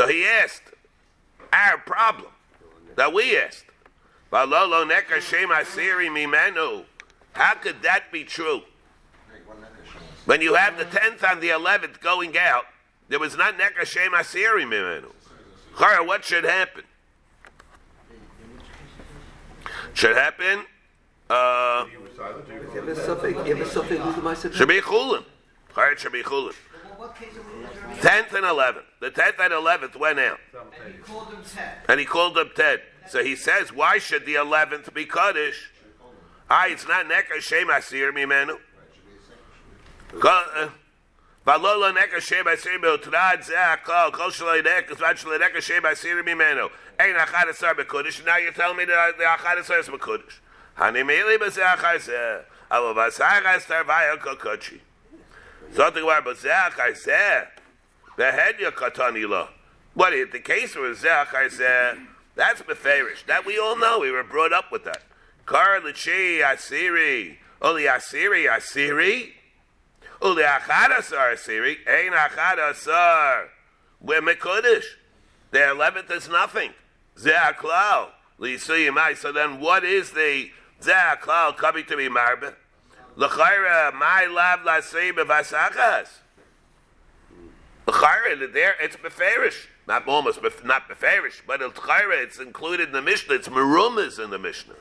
he 0.07 0.25
asked 0.25 0.63
our 1.53 1.77
problem 1.77 2.31
that 2.97 3.13
we 3.13 3.37
asked. 3.37 3.63
How 4.31 4.45
could 7.55 7.81
that 7.83 8.11
be 8.11 8.25
true? 8.25 8.63
When 10.25 10.41
you 10.41 10.55
have 10.55 10.77
the 10.77 10.83
tenth 10.83 11.23
and 11.23 11.39
the 11.39 11.51
eleventh 11.51 12.01
going 12.01 12.37
out, 12.37 12.65
there 13.07 13.19
was 13.19 13.37
not 13.37 13.57
nekashem 13.57 14.09
asiri 14.09 14.65
mimenu. 14.65 15.13
What 16.05 16.25
should 16.25 16.43
happen? 16.43 16.43
Should 16.43 16.43
happen. 16.43 16.83
Uh, 16.83 16.87
You 18.11 18.29
were 18.43 18.59
silent, 18.59 18.63
or 18.63 18.69
you 19.53 19.79
were 19.79 19.79
You 19.79 19.79
have 19.79 19.80
with 24.05 24.15
the 24.15 24.21
Meiser 24.21 24.53
should 24.53 24.67
be 24.67 24.81
chulin. 24.81 25.23
Chara, 25.73 25.97
should 25.97 26.11
be 26.11 26.23
there? 26.23 26.53
Tenth 28.01 28.33
and 28.33 28.45
eleventh. 28.45 28.85
The 28.99 29.09
tenth 29.11 29.35
and 29.39 29.53
eleventh 29.53 29.95
went 29.95 30.19
out, 30.19 30.39
And 30.83 30.93
he 30.93 30.99
called 30.99 31.29
him 31.29 31.41
Ted. 31.43 31.77
and 31.87 31.99
he 31.99 32.05
called 32.05 32.37
up 32.37 32.53
Ted. 32.55 32.81
So 33.09 33.23
he 33.23 33.35
says, 33.35 33.73
why 33.73 33.97
should 33.97 34.25
the 34.25 34.35
eleventh 34.35 34.93
be 34.93 35.05
kaddish? 35.05 35.71
Ah, 36.49 36.65
it's 36.67 36.87
not 36.87 37.05
uh, 37.05 37.09
shaloi 37.09 37.65
nekashem 37.65 37.77
asir 37.77 38.11
mimenu. 38.13 38.57
Ein 40.13 40.19
achad 40.19 40.19
asar 40.21 40.57
bekudish. 40.57 40.71
Now 41.43 41.57
you're 41.57 41.71
telling 41.71 41.95
me 48.77 48.85
that 48.85 49.17
the 49.17 49.23
achad 49.23 49.57
asar 49.57 49.79
is 49.79 49.87
bekudish. 49.87 50.39
Hani 50.77 51.03
meili 51.03 51.39
b'ze'achar 51.39 51.97
zeh. 51.97 52.43
Alo 52.69 52.93
v'asachas 52.93 53.65
tarvayo 53.65 54.19
kokochi. 54.19 54.81
Something 55.73 56.03
about 56.03 56.25
b'ze'achar 56.25 56.91
zeh. 57.03 57.47
Behead 58.15 58.59
your 58.59 58.71
katani 58.71 59.27
lo. 59.27 59.47
What 59.95 60.13
the 60.31 60.39
case 60.39 60.75
was 60.75 60.99
zeh? 60.99 61.97
That's 62.35 62.61
beferish. 62.61 63.25
That 63.25 63.47
we 63.47 63.57
all 63.57 63.75
know. 63.75 63.97
We 63.99 64.11
were 64.11 64.23
brought 64.23 64.53
up 64.53 64.71
with 64.71 64.83
that. 64.85 65.01
Kar 65.47 65.79
l'chi 65.79 66.41
asiri. 66.43 67.37
Oli 67.63 67.85
asiri 67.85 68.47
asiri. 68.47 69.40
Uli 70.21 70.43
achadasar 70.43 71.33
asiri. 71.33 71.77
Ein 71.87 72.11
achadasar. 72.11 73.47
We're 73.99 74.21
mekudish. 74.21 74.85
The 75.51 75.69
eleventh 75.71 76.11
is 76.11 76.29
nothing. 76.29 76.71
Ze'aklal. 77.17 78.09
L'yisuyimai. 78.37 79.17
So 79.17 79.31
then 79.31 79.59
what 79.59 79.83
is 79.83 80.11
the 80.11 80.51
ze'aklal 80.81 81.57
coming 81.57 81.85
to 81.85 81.97
be 81.97 82.09
marbe? 82.09 82.55
L'chayra 83.15 83.93
my 83.93 84.25
lab 84.25 84.65
l'asei 84.65 85.11
b'vasachas. 85.11 86.07
L'chayra, 87.87 88.53
there 88.53 88.75
it's 88.79 88.95
beferish. 88.95 89.67
Not 89.87 90.07
almost, 90.07 90.39
not 90.63 90.87
beferish, 90.87 91.41
but 91.45 91.59
l'chayra, 91.59 92.23
it's 92.23 92.39
included 92.39 92.89
in 92.89 92.93
the 92.93 93.01
Mishnah. 93.01 93.35
It's 93.35 93.49
merumas 93.49 94.23
in 94.23 94.29
the 94.29 94.39
Mishnah. 94.39 94.75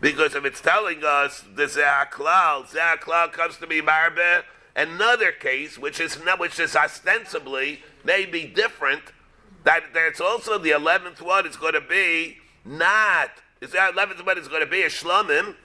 Because 0.00 0.34
if 0.34 0.44
it's 0.44 0.60
telling 0.60 1.04
us 1.04 1.44
the 1.54 1.64
ze'aklal, 1.64 2.66
ze'aklal 2.66 3.32
comes 3.32 3.58
to 3.58 3.66
be 3.66 3.82
marbe, 3.82 4.44
another 4.78 5.32
case, 5.32 5.76
which 5.76 5.98
is 6.00 6.22
not, 6.24 6.38
which 6.38 6.58
is 6.60 6.76
ostensibly 6.76 7.82
maybe 8.04 8.46
different, 8.46 9.02
that 9.64 9.82
there's 9.92 10.20
also 10.20 10.56
the 10.56 10.70
eleventh 10.70 11.20
one 11.20 11.46
is 11.46 11.56
going 11.56 11.74
to 11.74 11.80
be 11.80 12.38
not. 12.64 13.30
Is 13.60 13.72
that 13.72 13.92
eleventh 13.92 14.24
one 14.24 14.38
is 14.38 14.46
going 14.46 14.64
to 14.64 14.70
be 14.70 14.82
a 14.82 14.88
shlomim, 14.88 15.56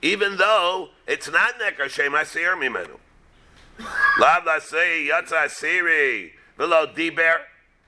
even 0.00 0.36
though 0.36 0.90
it's 1.06 1.28
not 1.28 1.58
nekar 1.58 1.88
shem 1.88 2.14
asir 2.14 2.54
mimenu. 2.56 2.98
Lav 4.18 4.44
lasei 4.44 5.10
asiri 5.10 6.30
below 6.56 6.86
diber. 6.86 7.40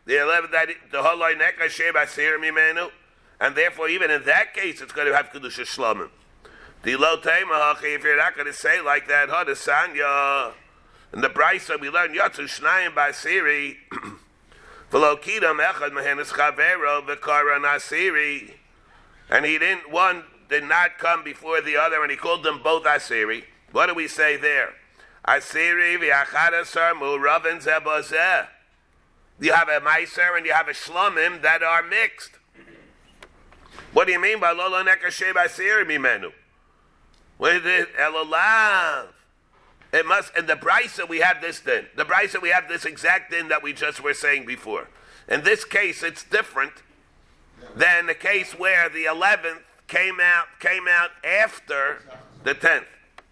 The 0.04 0.20
eleventh 0.20 0.50
that 0.50 0.68
the 0.90 0.98
holoi 0.98 1.38
nekar 1.38 1.68
shem 1.68 1.94
asir 1.94 2.40
mimenu, 2.40 2.90
and 3.40 3.54
therefore 3.54 3.88
even 3.88 4.10
in 4.10 4.24
that 4.24 4.52
case 4.52 4.80
it's 4.80 4.92
going 4.92 5.06
to 5.06 5.16
have 5.16 5.30
kedusha 5.30 5.62
shlomim. 5.62 6.10
The 6.82 6.96
lo 6.96 7.18
teimahachi, 7.18 7.94
if 7.94 8.02
you're 8.02 8.16
not 8.16 8.34
going 8.34 8.48
to 8.48 8.52
say 8.52 8.80
like 8.80 9.06
that, 9.06 9.28
hadasanya. 9.28 10.54
In 11.12 11.20
the 11.20 11.28
brisa 11.28 11.78
we 11.78 11.90
learn 11.90 12.14
yatsu 12.14 12.44
shnayim 12.44 12.94
basiri. 12.94 13.76
V'lo 14.90 15.20
kidam 15.20 15.60
echad 15.60 15.90
mehenes 15.90 16.32
chavero 16.32 17.06
v'kara 17.06 17.58
nasiri. 17.58 18.52
And 19.30 19.44
he 19.44 19.58
didn't, 19.58 19.90
one 19.90 20.24
did 20.48 20.64
not 20.64 20.98
come 20.98 21.24
before 21.24 21.62
the 21.62 21.76
other, 21.76 22.02
and 22.02 22.10
he 22.10 22.16
called 22.16 22.42
them 22.42 22.60
both 22.62 22.84
Asiri. 22.84 23.44
What 23.72 23.86
do 23.86 23.94
we 23.94 24.06
say 24.06 24.36
there? 24.36 24.74
Asiri 25.26 25.98
v'achadasar 25.98 26.92
mu'ravin 26.92 27.62
zebozeh. 27.62 28.48
You 29.40 29.52
have 29.54 29.68
a 29.68 29.80
Meiser 29.80 30.36
and 30.36 30.44
you 30.44 30.52
have 30.52 30.68
a 30.68 30.72
Shlomim 30.72 31.40
that 31.42 31.62
are 31.62 31.82
mixed. 31.82 32.32
What 33.92 34.06
do 34.06 34.12
you 34.12 34.20
mean 34.20 34.40
by 34.40 34.52
Lolo 34.52 34.84
Nekashe 34.84 35.32
Asiri 35.32 35.84
mimenu? 35.84 36.32
With 37.38 37.66
it, 37.66 37.88
Elolav. 37.96 39.08
It 39.92 40.06
must, 40.06 40.36
in 40.36 40.46
the 40.46 40.54
Brisa 40.54 41.08
we 41.08 41.18
have 41.18 41.40
this 41.40 41.60
din. 41.60 41.86
The 41.96 42.04
Brisa 42.04 42.40
we 42.40 42.48
have 42.48 42.68
this 42.68 42.84
exact 42.84 43.30
din 43.30 43.48
that 43.48 43.62
we 43.62 43.72
just 43.72 44.02
were 44.02 44.14
saying 44.14 44.46
before. 44.46 44.88
In 45.28 45.42
this 45.42 45.64
case, 45.64 46.02
it's 46.02 46.24
different 46.24 46.72
than 47.76 48.06
the 48.06 48.14
case 48.14 48.58
where 48.58 48.88
the 48.88 49.04
11th 49.04 49.60
came 49.88 50.18
out 50.20 50.46
came 50.58 50.88
out 50.88 51.10
after 51.22 52.02
the 52.44 52.54
10th. 52.54 52.86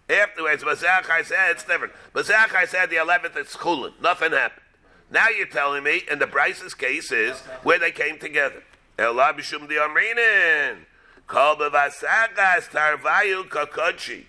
Afterwards, 0.09 0.63
Bazachai 0.63 1.25
said 1.25 1.51
it's 1.51 1.63
different. 1.63 1.93
Bazachai 2.13 2.67
said 2.67 2.89
the 2.89 2.97
11th 2.97 3.35
it's 3.35 3.55
chulin. 3.55 3.93
Nothing 4.01 4.31
happened. 4.31 4.61
Now 5.09 5.29
you're 5.29 5.47
telling 5.47 5.83
me, 5.83 6.03
in 6.09 6.19
the 6.19 6.27
Bryce's 6.27 6.73
case, 6.73 7.11
is 7.11 7.39
where 7.63 7.79
they 7.79 7.91
came 7.91 8.17
together. 8.17 8.63
Elah 8.97 9.33
b'shum 9.33 9.67
di 9.67 9.75
amrinin. 9.75 10.85
Kol 11.27 11.55
tarvayu 11.57 13.47
kakochi. 13.49 14.25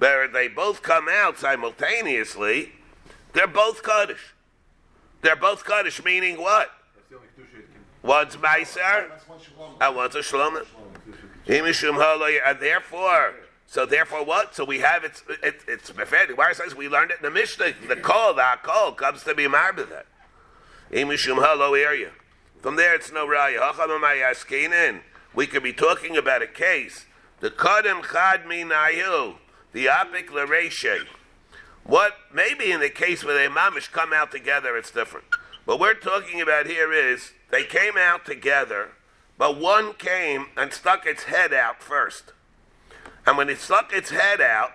Where 0.00 0.26
they 0.28 0.48
both 0.48 0.80
come 0.80 1.08
out 1.10 1.36
simultaneously, 1.36 2.72
they're 3.34 3.46
both 3.46 3.82
Kaddish. 3.82 4.32
They're 5.20 5.36
both 5.36 5.66
Kaddish, 5.66 6.02
meaning 6.02 6.40
what? 6.40 6.70
That's 6.94 7.08
the 7.10 7.16
only 7.16 7.28
kedusha 7.38 7.58
it 7.58 7.66
One's 8.02 8.36
Meiser, 8.36 9.10
and 9.78 9.94
one's 9.94 10.14
a 10.14 10.22
Haloy, 11.96 12.38
and 12.42 12.58
therefore, 12.60 13.34
so 13.66 13.84
therefore 13.84 14.24
what? 14.24 14.54
So 14.54 14.64
we 14.64 14.78
have 14.78 15.04
it's 15.04 15.22
it, 15.42 15.60
it's 15.68 15.90
Mefed. 15.90 16.34
Why 16.34 16.54
says 16.54 16.74
we 16.74 16.88
learned 16.88 17.10
it 17.10 17.18
in 17.18 17.24
the 17.24 17.30
Mishnah. 17.30 17.74
The 17.86 17.96
call, 17.96 18.32
the 18.32 18.58
call 18.62 18.92
comes 18.92 19.22
to 19.24 19.34
be 19.34 19.48
marbe 19.48 19.86
that. 19.90 20.06
Himishum 20.90 21.44
Halo 21.44 21.74
area. 21.74 22.12
From 22.62 22.76
there, 22.76 22.94
it's 22.94 23.12
no 23.12 23.26
raya. 23.26 25.02
We 25.34 25.46
could 25.46 25.62
be 25.62 25.74
talking 25.74 26.16
about 26.16 26.40
a 26.40 26.46
case. 26.46 27.04
The 27.40 27.50
Kadem 27.50 28.02
Chad 28.10 28.44
Minayu, 28.44 29.36
the 29.72 29.86
Apik 29.86 30.28
Lareshe. 30.28 31.06
What 31.84 32.14
maybe 32.32 32.70
in 32.70 32.80
the 32.80 32.90
case 32.90 33.24
where 33.24 33.34
they 33.34 33.52
mamish 33.52 33.90
come 33.90 34.12
out 34.12 34.30
together, 34.30 34.76
it's 34.76 34.90
different. 34.90 35.26
What 35.64 35.80
we're 35.80 35.94
talking 35.94 36.40
about 36.40 36.66
here 36.66 36.92
is 36.92 37.32
they 37.50 37.64
came 37.64 37.96
out 37.96 38.24
together, 38.24 38.90
but 39.38 39.58
one 39.58 39.94
came 39.94 40.46
and 40.56 40.72
stuck 40.72 41.06
its 41.06 41.24
head 41.24 41.52
out 41.52 41.82
first. 41.82 42.32
And 43.26 43.36
when 43.36 43.48
it 43.48 43.58
stuck 43.58 43.92
its 43.92 44.10
head 44.10 44.40
out, 44.40 44.70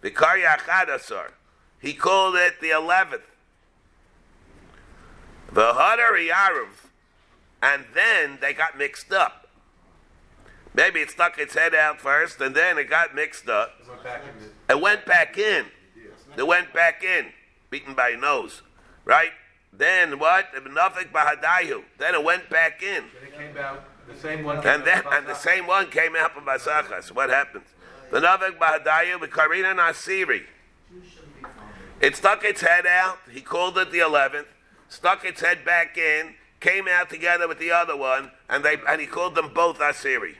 the 0.00 0.10
Karyachadasar, 0.10 1.32
he 1.80 1.94
called 1.94 2.36
it 2.36 2.60
the 2.60 2.70
eleventh. 2.70 3.22
The 5.52 5.72
Hadar 5.72 6.16
Yarav, 6.28 6.90
and 7.62 7.86
then 7.92 8.38
they 8.40 8.52
got 8.52 8.78
mixed 8.78 9.12
up. 9.12 9.39
Maybe 10.74 11.00
it 11.00 11.10
stuck 11.10 11.38
its 11.38 11.54
head 11.54 11.74
out 11.74 12.00
first, 12.00 12.40
and 12.40 12.54
then 12.54 12.78
it 12.78 12.88
got 12.88 13.14
mixed 13.14 13.48
up. 13.48 13.72
It 13.80 13.88
Went 13.88 14.02
back 14.04 14.22
in 14.26 14.46
It 14.68 14.80
went 14.80 15.04
back 15.04 15.38
in. 15.38 15.66
It 16.36 16.46
went 16.46 16.72
back 16.72 17.02
in, 17.02 17.26
beaten 17.70 17.94
by 17.94 18.12
nose, 18.12 18.62
right? 19.04 19.30
Then 19.72 20.18
what? 20.20 20.46
Bahadayu. 20.54 21.82
Then 21.98 22.14
it 22.14 22.22
went 22.22 22.48
back 22.48 22.82
in, 22.82 23.04
Then 23.20 23.28
it 23.28 23.36
came 23.36 23.56
out, 23.56 23.84
the 24.08 24.16
same 24.16 24.44
one. 24.44 24.64
and 24.66 24.84
then 24.84 25.02
and 25.10 25.26
the 25.26 25.34
same 25.34 25.66
one 25.66 25.90
came 25.90 26.14
out 26.14 26.32
from 26.32 26.44
basachas. 26.44 27.10
What 27.10 27.30
happens? 27.30 27.66
The 28.12 28.20
nafik 28.20 28.58
bahadayu 28.58 29.20
with 29.20 29.32
karina 29.32 29.74
nasiri. 29.74 30.42
It 32.00 32.16
stuck 32.16 32.44
its 32.44 32.60
head 32.62 32.86
out. 32.86 33.18
He 33.30 33.40
called 33.40 33.76
it 33.76 33.90
the 33.92 33.98
eleventh. 33.98 34.48
Stuck 34.88 35.24
its 35.24 35.40
head 35.40 35.64
back 35.64 35.98
in. 35.98 36.34
Came 36.60 36.88
out 36.88 37.08
together 37.10 37.46
with 37.48 37.58
the 37.58 37.70
other 37.70 37.96
one, 37.96 38.30
and 38.48 38.64
they 38.64 38.76
and 38.88 39.00
he 39.00 39.06
called 39.06 39.34
them 39.34 39.52
both 39.54 39.78
asiri. 39.78 40.36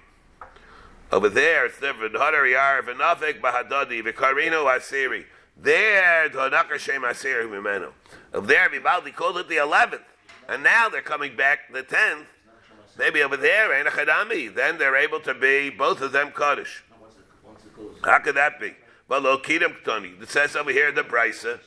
Over 1.13 1.29
there, 1.29 1.67
it's 1.67 1.81
different. 1.81 2.15
Hadar 2.15 2.47
Yarav 2.47 2.89
and 2.89 3.01
Nafik 3.01 3.41
Bahadadi, 3.41 4.01
Vikarino 4.03 4.67
Asiri. 4.67 5.25
There, 5.57 6.29
Donaka 6.31 6.79
Shem 6.79 7.03
Asiri 7.03 7.49
Mimeno. 7.49 7.91
Over 8.33 8.47
there, 8.47 8.69
Vivaldi 8.69 9.11
called 9.11 9.39
it 9.39 9.49
the 9.49 9.57
11th. 9.57 10.03
And 10.49 10.63
now 10.63 10.89
they're 10.89 11.03
coming 11.03 11.35
back 11.35 11.73
the 11.73 11.83
10th. 11.83 12.27
Maybe 12.97 13.23
over 13.23 13.37
there, 13.37 13.75
Ein 13.75 13.87
Chadami. 13.87 14.55
Then 14.55 14.79
they're 14.79 14.97
able 14.97 15.21
to 15.21 15.35
be, 15.35 15.69
both 15.71 16.01
of 16.01 16.13
them 16.13 16.31
Kaddish. 16.31 16.85
How 18.05 18.21
could 18.21 18.37
that 18.37 18.61
be? 18.61 18.75
Well, 19.09 19.23
Lo 19.23 19.39
Kidam 19.39 19.83
Ktoni. 19.83 20.23
It 20.23 20.29
says 20.29 20.55
over 20.55 20.71
here 20.71 20.91
in 20.91 20.95
the 20.95 21.03
Brisa 21.03 21.59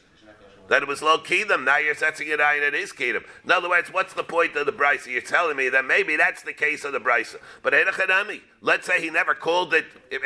that 0.74 0.82
it 0.82 0.88
was 0.88 1.04
Lo 1.04 1.20
Kidam. 1.20 1.66
Now 1.66 1.78
you're 1.78 1.94
setting 1.94 2.30
it 2.30 2.42
out 2.42 2.56
it 2.56 2.74
is 2.74 2.92
Kidam. 2.92 3.24
In 3.44 3.52
other 3.52 3.70
words, 3.70 3.94
what's 3.94 4.16
the 4.16 4.24
point 4.24 4.56
of 4.56 4.66
the 4.66 4.72
Brisa? 4.72 5.06
You're 5.06 5.22
telling 5.22 5.56
me 5.56 5.70
that 5.70 5.86
maybe 5.86 6.16
that's 6.16 6.42
the 6.42 6.52
case 6.52 6.84
of 6.84 6.94
the 6.94 7.00
Brisa. 7.00 7.36
But 7.62 7.76
Ein 7.76 7.86
Chadami. 7.86 8.42
Let's 8.60 8.88
say 8.88 9.00
he 9.00 9.12
never 9.12 9.36
called 9.36 9.76
it, 9.76 9.86
eh, 10.12 10.18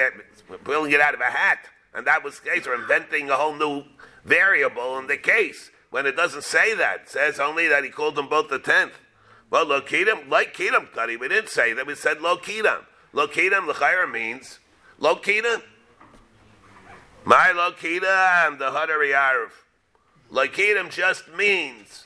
pulling 0.63 0.93
it 0.93 1.01
out 1.01 1.13
of 1.13 1.19
a 1.19 1.25
hat. 1.25 1.67
And 1.93 2.07
that 2.07 2.23
was 2.23 2.39
the 2.39 2.49
case, 2.49 2.65
or 2.65 2.75
inventing 2.75 3.29
a 3.29 3.35
whole 3.35 3.55
new 3.55 3.83
variable 4.23 4.97
in 4.99 5.07
the 5.07 5.17
case. 5.17 5.69
When 5.89 6.05
it 6.05 6.15
doesn't 6.15 6.45
say 6.45 6.73
that, 6.75 7.01
it 7.01 7.09
says 7.09 7.41
only 7.41 7.67
that 7.67 7.83
he 7.83 7.89
called 7.89 8.15
them 8.15 8.29
both 8.29 8.47
the 8.47 8.59
tenth. 8.59 8.93
Well, 9.49 9.65
lo 9.65 9.81
kidam, 9.81 10.29
like 10.29 10.55
kidam, 10.55 10.93
Kari, 10.93 11.17
we 11.17 11.27
didn't 11.27 11.49
say 11.49 11.73
that. 11.73 11.85
We 11.85 11.95
said 11.95 12.21
lo 12.21 12.37
kidam. 12.37 12.85
Lo 13.11 13.27
kidam, 13.27 13.67
l'chayra 13.67 14.09
means 14.09 14.59
lo 14.97 15.17
kidam. 15.17 15.61
My 17.25 17.51
lo 17.51 17.73
kidam, 17.73 18.59
the 18.59 18.71
hadari 18.71 19.13
arv. 19.13 19.66
Lo 20.29 20.47
kidam 20.47 20.89
just 20.89 21.33
means 21.33 22.05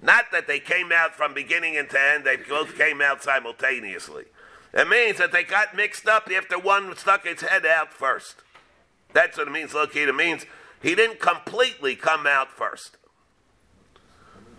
not 0.00 0.26
that 0.32 0.46
they 0.46 0.60
came 0.60 0.92
out 0.92 1.14
from 1.14 1.34
beginning 1.34 1.76
and 1.76 1.90
to 1.90 2.00
end. 2.00 2.24
They 2.24 2.36
both 2.36 2.76
came 2.76 3.00
out 3.00 3.22
simultaneously. 3.22 4.24
It 4.72 4.88
means 4.88 5.18
that 5.18 5.32
they 5.32 5.44
got 5.44 5.74
mixed 5.74 6.06
up 6.06 6.30
after 6.30 6.58
one 6.58 6.94
stuck 6.96 7.26
its 7.26 7.42
head 7.42 7.66
out 7.66 7.92
first. 7.92 8.36
That's 9.12 9.36
what 9.36 9.48
it 9.48 9.50
means. 9.50 9.74
Lo 9.74 9.86
kidam 9.86 10.16
means 10.16 10.46
he 10.82 10.94
didn't 10.94 11.20
completely 11.20 11.96
come 11.96 12.26
out 12.26 12.50
first. 12.52 12.96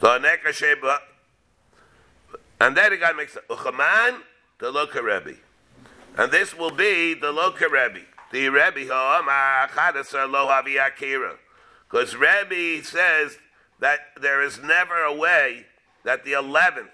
So 0.01 0.19
nekasheba. 0.19 0.99
And 2.62 2.75
got 2.75 3.15
mixed 3.15 3.38
up. 3.38 3.47
Uchaman, 3.47 4.19
the 4.59 4.71
Loka. 4.71 5.38
And 6.17 6.31
this 6.31 6.57
will 6.57 6.71
be 6.71 7.13
the 7.13 7.31
Loka. 7.31 8.01
The 8.31 8.49
Rebbe, 8.49 8.85
lo 8.89 10.47
havi 10.47 10.77
akira. 10.77 11.38
Because 11.89 12.15
Rebbe 12.15 12.84
says 12.84 13.38
that 13.80 13.99
there 14.21 14.41
is 14.41 14.62
never 14.62 15.04
a 15.04 15.13
way 15.13 15.65
that 16.04 16.23
the 16.23 16.34
11th, 16.34 16.89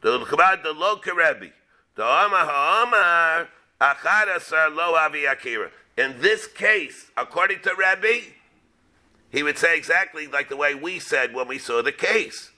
the 0.00 0.20
Chabad, 0.20 0.62
the 0.62 0.74
Loka 0.74 1.14
Rebbe, 1.14 1.52
the 1.96 2.04
Omar 2.04 2.46
Ha'omar, 2.46 3.48
achadasar 3.80 4.74
lo 4.74 4.94
havi 4.94 5.30
akira. 5.30 5.70
In 5.96 6.20
this 6.20 6.46
case, 6.46 7.10
according 7.16 7.60
to 7.60 7.74
Rebbe, 7.76 8.26
he 9.30 9.42
would 9.42 9.58
say 9.58 9.76
exactly 9.76 10.26
like 10.26 10.48
the 10.48 10.56
way 10.56 10.74
we 10.74 10.98
said 10.98 11.34
when 11.34 11.48
we 11.48 11.58
saw 11.58 11.82
the 11.82 11.92
case. 11.92 12.50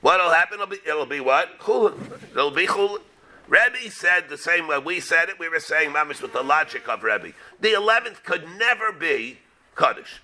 What'll 0.00 0.30
happen? 0.30 0.60
It'll 0.60 0.66
be, 0.66 0.78
it'll 0.86 1.06
be 1.06 1.20
what? 1.20 1.48
It'll 1.60 2.50
be 2.50 2.66
chulin. 2.66 3.00
Rebbe 3.48 3.90
said 3.90 4.28
the 4.28 4.38
same 4.38 4.68
way 4.68 4.78
we 4.78 5.00
said 5.00 5.28
it. 5.28 5.38
We 5.38 5.48
were 5.48 5.60
saying 5.60 5.90
mamish 5.90 6.20
with 6.20 6.32
the 6.32 6.42
logic 6.42 6.88
of 6.88 7.02
Rebbe. 7.02 7.32
The 7.60 7.72
eleventh 7.72 8.22
could 8.24 8.44
never 8.58 8.92
be 8.92 9.38
kaddish. 9.76 10.20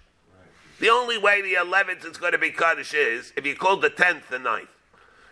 The 0.83 0.91
only 0.91 1.17
way 1.17 1.41
the 1.41 1.55
eleventh 1.55 2.05
is 2.05 2.17
going 2.17 2.33
to 2.33 2.39
be 2.39 2.51
kaddish 2.51 2.93
is 2.93 3.33
if 3.37 3.47
you 3.47 3.55
call 3.55 3.77
the 3.77 3.89
tenth 3.89 4.29
the 4.29 4.41
ninth. 4.41 4.69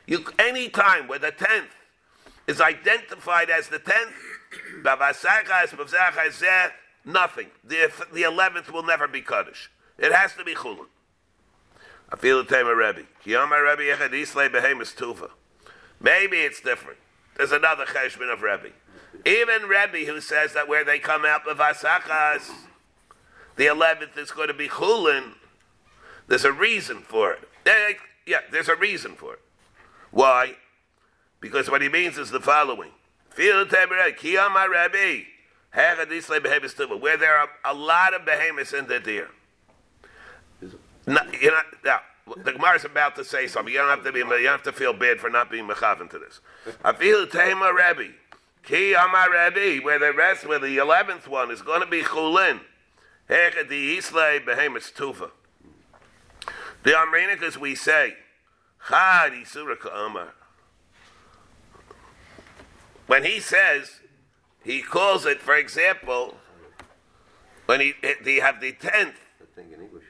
You 0.06 0.24
any 0.38 0.68
time 0.68 1.08
where 1.08 1.18
the 1.18 1.32
tenth 1.32 1.74
is 2.46 2.60
identified 2.60 3.50
as 3.50 3.66
the 3.66 3.80
tenth, 3.80 4.12
nothing. 7.04 7.48
The 7.64 7.92
the 8.12 8.22
eleventh 8.22 8.72
will 8.72 8.84
never 8.84 9.08
be 9.08 9.22
kaddish. 9.22 9.72
It 9.98 10.12
has 10.12 10.34
to 10.34 10.44
be 10.44 10.54
chulin. 10.54 10.86
I 12.12 12.16
feel 12.16 12.44
the 12.44 12.44
time 12.44 12.68
of 12.68 12.76
Rebbe. 12.76 13.08
Kiyama 13.26 13.60
Rebbe 13.60 13.96
Echad 13.96 14.14
Islay 14.14 14.48
Behemoth 14.48 14.96
Tufa. 14.96 15.30
Maybe 15.98 16.42
it's 16.42 16.60
different. 16.60 17.00
There's 17.36 17.50
another 17.50 17.86
cheshbon 17.86 18.32
of 18.32 18.42
Rebbe. 18.42 18.70
Even 19.26 19.62
Rebbe 19.62 20.08
who 20.08 20.20
says 20.20 20.52
that 20.52 20.68
where 20.68 20.84
they 20.84 21.00
come 21.00 21.24
out 21.24 21.48
of 21.48 21.58
Asachas, 21.58 22.52
the 23.56 23.66
11th 23.66 24.16
is 24.16 24.30
going 24.30 24.48
to 24.48 24.54
be 24.54 24.68
Chulin, 24.68 25.34
there's 26.30 26.44
a 26.44 26.52
reason 26.52 26.98
for 26.98 27.32
it. 27.32 27.40
Yeah, 28.24 28.38
there's 28.52 28.68
a 28.68 28.76
reason 28.76 29.16
for 29.16 29.34
it. 29.34 29.40
Why? 30.12 30.54
Because 31.40 31.68
what 31.68 31.82
he 31.82 31.88
means 31.88 32.16
is 32.18 32.30
the 32.30 32.38
following. 32.38 32.92
Where 33.36 33.56
there 37.16 37.36
are 37.36 37.48
a 37.64 37.74
lot 37.74 38.14
of 38.14 38.24
behemoths 38.24 38.72
in 38.72 38.86
the 38.86 39.00
deer. 39.00 39.28
No, 41.06 41.20
you're 41.40 41.50
not, 41.50 41.66
now, 41.84 42.00
the 42.44 42.52
Gemara 42.52 42.76
is 42.76 42.84
about 42.84 43.16
to 43.16 43.24
say 43.24 43.48
something. 43.48 43.72
You 43.72 43.80
don't 43.80 43.88
have 43.88 44.04
to 44.04 44.12
be. 44.12 44.20
You 44.20 44.28
don't 44.28 44.44
have 44.44 44.62
to 44.62 44.72
feel 44.72 44.92
bad 44.92 45.18
for 45.18 45.30
not 45.30 45.50
being 45.50 45.66
mechavan 45.66 46.08
to 46.10 46.18
this. 46.20 46.38
I 46.84 46.92
feel 46.92 47.26
Tema 47.26 47.72
Rebbe, 47.74 48.12
Ki 48.62 48.94
Amar 48.94 49.30
Rebbe, 49.30 49.84
where 49.84 49.98
the 49.98 50.12
rest, 50.12 50.46
where 50.46 50.60
the 50.60 50.76
eleventh 50.76 51.26
one 51.26 51.50
is 51.50 51.60
going 51.60 51.80
to 51.80 51.88
be 51.88 52.02
Chulin. 52.02 52.60
Hechad 53.28 53.68
the 53.68 53.96
Islay 53.96 54.38
Behemoth 54.38 54.94
Tufa. 54.94 55.32
The 56.82 56.92
Amrinik, 56.92 57.42
as 57.42 57.58
we 57.58 57.74
say, 57.74 58.14
Chad 58.88 59.32
Isura 59.32 59.76
Amar. 59.94 60.34
When 63.06 63.24
he 63.24 63.40
says, 63.40 64.00
he 64.64 64.82
calls 64.82 65.26
it, 65.26 65.40
for 65.40 65.56
example, 65.56 66.36
when 67.66 67.80
he, 67.80 67.94
he 68.24 68.36
have 68.36 68.60
the 68.60 68.72
tenth. 68.72 69.16
I 69.40 69.44
think 69.54 69.72
in 69.72 69.82
English. 69.82 70.04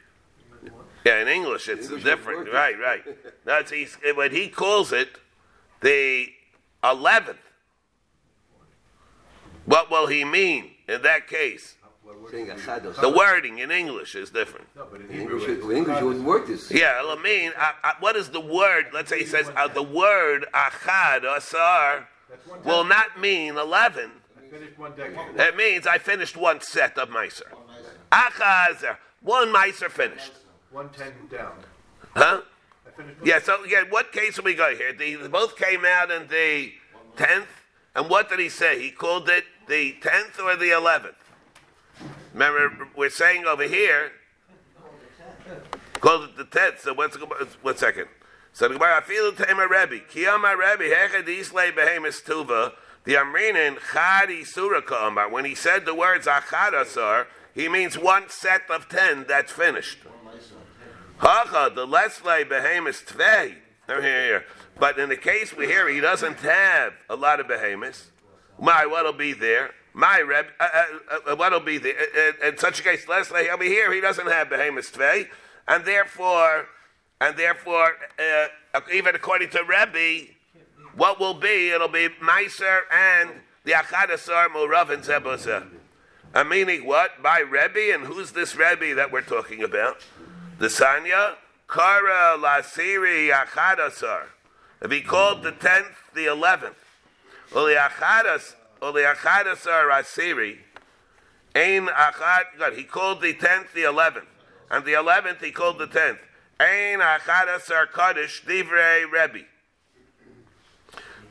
Yeah, 1.04 1.22
in 1.22 1.28
English 1.28 1.68
it's 1.68 1.86
English 1.86 2.04
different. 2.04 2.52
Right, 2.52 2.78
right. 2.78 3.02
That's 3.44 3.70
he's, 3.70 3.96
when 4.14 4.32
he 4.32 4.48
calls 4.48 4.92
it 4.92 5.18
the 5.80 6.28
eleventh. 6.84 7.38
What 9.64 9.90
will 9.90 10.06
he 10.06 10.24
mean 10.24 10.72
in 10.88 11.02
that 11.02 11.26
case? 11.26 11.76
Saying 12.30 12.46
achados. 12.46 13.00
The 13.00 13.08
wording 13.08 13.58
in 13.58 13.70
English 13.70 14.14
is 14.14 14.30
different. 14.30 14.66
No, 14.76 14.86
but 14.90 15.00
in 15.00 15.08
In 15.08 15.20
Hebrew, 15.20 15.38
English, 15.38 15.48
it's 15.50 15.64
in 15.64 15.76
English 15.76 16.00
you 16.00 16.06
wouldn't 16.06 16.24
work 16.24 16.46
this. 16.46 16.70
Yeah, 16.70 17.00
it'll 17.00 17.16
mean 17.16 17.52
uh, 17.58 17.72
uh, 17.82 17.92
what 18.00 18.16
is 18.16 18.30
the 18.30 18.40
word? 18.40 18.86
Let's 18.92 19.10
say 19.10 19.20
he 19.20 19.26
says 19.26 19.50
uh, 19.56 19.68
the 19.68 19.82
word 19.82 20.46
achad 20.54 21.24
asar 21.24 22.08
That's 22.28 22.46
one 22.46 22.62
will 22.64 22.84
not 22.84 23.20
mean 23.20 23.56
eleven. 23.56 24.10
I 24.36 24.50
finished 24.50 24.78
one 24.78 24.92
decade. 24.96 25.36
It 25.36 25.56
means 25.56 25.86
I 25.86 25.98
finished 25.98 26.36
one 26.36 26.60
set 26.60 26.98
of 26.98 27.10
meiser. 27.10 27.42
Achad, 28.12 28.96
one 29.22 29.48
meiser 29.48 29.90
finished. 29.90 30.32
One 30.70 30.88
ten 30.90 31.12
down. 31.30 31.52
Huh? 32.14 32.42
Yeah, 33.24 33.40
so 33.40 33.62
again, 33.64 33.86
what 33.90 34.12
case 34.12 34.36
have 34.36 34.44
we 34.44 34.54
got 34.54 34.76
here? 34.76 34.92
The, 34.92 35.16
they 35.16 35.28
both 35.28 35.56
came 35.56 35.84
out 35.84 36.10
in 36.10 36.26
the 36.28 36.72
10th, 37.16 37.46
and 37.94 38.10
what 38.10 38.28
did 38.28 38.38
he 38.38 38.48
say? 38.48 38.80
He 38.82 38.90
called 38.90 39.28
it 39.28 39.44
the 39.68 39.96
10th 40.00 40.38
or 40.42 40.56
the 40.56 40.66
11th? 40.66 41.14
Remember, 42.32 42.88
we're 42.96 43.10
saying 43.10 43.44
over 43.44 43.64
here, 43.64 44.12
close 45.94 46.28
the 46.36 46.44
10th, 46.44 46.80
so 46.80 46.94
what's, 46.94 47.80
second. 47.80 48.08
So 48.52 48.68
the 48.68 48.74
Gemara, 48.74 49.02
the 49.06 49.44
Tema 49.44 49.66
Rebbe, 49.68 50.04
Kiyama 50.04 50.56
Rebbe, 50.56 50.94
Hechad 50.94 51.28
Islay 51.28 51.70
Behemis 51.70 52.22
Tuva, 52.22 52.72
the 53.04 53.14
Amrinin 53.14 53.78
Chadi 53.78 54.42
Suraka 54.42 55.08
Amar. 55.08 55.30
When 55.30 55.44
he 55.44 55.54
said 55.54 55.84
the 55.84 55.94
words 55.94 56.26
Achadasar, 56.26 57.26
he 57.54 57.68
means 57.68 57.98
one 57.98 58.28
set 58.28 58.62
of 58.70 58.88
10 58.88 59.26
that's 59.28 59.52
finished. 59.52 59.98
Hacha, 61.18 61.72
the 61.74 61.86
Leslay 61.86 62.44
Behemis 62.44 63.04
Tvei. 63.04 63.54
Here, 63.86 64.02
here. 64.02 64.44
But 64.78 64.98
in 64.98 65.08
the 65.08 65.16
case 65.16 65.54
we 65.54 65.66
hear 65.66 65.88
he 65.88 66.00
doesn't 66.00 66.38
have 66.38 66.94
a 67.08 67.16
lot 67.16 67.40
of 67.40 67.48
behemoths. 67.48 68.10
My, 68.58 68.86
what'll 68.86 69.12
be 69.12 69.32
there? 69.32 69.72
My 69.92 70.20
Reb, 70.20 70.46
uh, 70.60 70.68
uh, 70.72 71.32
uh, 71.32 71.36
what'll 71.36 71.60
be 71.60 71.78
there? 71.78 71.94
Uh, 71.94 72.46
uh, 72.46 72.48
in 72.48 72.58
such 72.58 72.80
a 72.80 72.82
case, 72.82 73.08
Leslie, 73.08 73.44
he'll 73.44 73.58
be 73.58 73.66
here. 73.66 73.92
He 73.92 74.00
doesn't 74.00 74.28
have 74.28 74.48
behemoths 74.48 74.90
tvei, 74.90 75.28
and 75.66 75.84
therefore, 75.84 76.66
and 77.20 77.36
therefore, 77.36 77.96
uh, 78.18 78.80
even 78.92 79.14
according 79.14 79.50
to 79.50 79.64
Rebbe, 79.64 80.32
what 80.94 81.18
will 81.18 81.34
be? 81.34 81.70
It'll 81.70 81.88
be 81.88 82.08
Meiser 82.22 82.80
and 82.92 83.30
the 83.64 83.72
Achadasar 83.72 84.48
Murav 84.48 84.90
and 84.90 85.02
Zebusa. 85.02 85.66
Uh, 86.32 86.44
meaning 86.44 86.86
what? 86.86 87.20
By 87.22 87.40
Rebbe, 87.40 87.92
and 87.92 88.06
who's 88.06 88.32
this 88.32 88.54
Rebbe 88.54 88.94
that 88.94 89.10
we're 89.10 89.22
talking 89.22 89.62
about? 89.62 90.04
The 90.58 90.66
Sanya 90.66 91.34
Kara 91.68 92.36
Lasiri 92.38 93.32
Achadasar. 93.32 94.22
If 94.80 94.90
he 94.90 95.00
called 95.00 95.42
the 95.42 95.52
tenth, 95.52 95.88
the 96.14 96.26
eleventh, 96.26 96.76
Uli 97.54 97.74
Achadas, 97.74 98.54
Uli 98.82 99.02
Achadasar 99.02 99.90
Asiri, 99.90 100.58
Ein 101.54 101.86
Achad. 101.88 102.44
God, 102.58 102.72
he 102.74 102.84
called 102.84 103.20
the 103.20 103.34
tenth, 103.34 103.72
the 103.74 103.84
eleventh, 103.84 104.28
and 104.70 104.84
the 104.84 104.94
eleventh 104.94 105.40
he 105.42 105.50
called 105.50 105.78
the 105.78 105.86
tenth. 105.86 106.18
Ein 106.58 107.00
Achadasar 107.00 107.90
Kaddish 107.92 108.44
Divrei 108.44 109.10
Rebbe. 109.10 109.46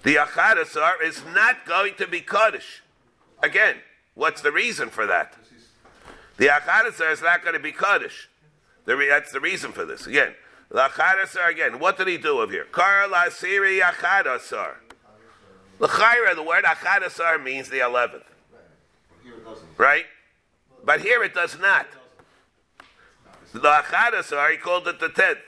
The 0.03 0.15
Achadasar 0.15 1.01
is 1.03 1.23
not 1.33 1.65
going 1.65 1.95
to 1.95 2.07
be 2.07 2.21
Kaddish. 2.21 2.81
Again, 3.41 3.77
what's 4.15 4.41
the 4.41 4.51
reason 4.51 4.89
for 4.89 5.05
that? 5.05 5.35
The 6.37 6.47
Achadasar 6.47 7.11
is 7.11 7.21
not 7.21 7.41
going 7.43 7.53
to 7.53 7.59
be 7.59 7.71
Kaddish. 7.71 8.29
That's 8.85 9.31
the 9.31 9.39
reason 9.39 9.71
for 9.71 9.85
this. 9.85 10.07
Again, 10.07 10.33
the 10.69 10.79
Achadasar, 10.79 11.49
again, 11.49 11.79
what 11.79 11.97
did 11.97 12.07
he 12.07 12.17
do 12.17 12.39
over 12.39 12.51
here? 12.51 12.65
Kar 12.71 13.07
Lasiri 13.07 13.81
Achadasar. 13.81 14.75
L'chaira, 15.79 16.35
the 16.35 16.43
word 16.43 16.65
Achadasar 16.65 17.41
means 17.41 17.69
the 17.69 17.79
eleventh. 17.79 18.23
Right? 19.77 20.05
But 20.83 21.01
here 21.01 21.23
it 21.23 21.33
does 21.33 21.57
not. 21.57 21.87
The 23.53 23.59
Achadasar, 23.59 24.51
he 24.51 24.57
called 24.57 24.87
it 24.87 24.99
the 24.99 25.09
tenth. 25.09 25.39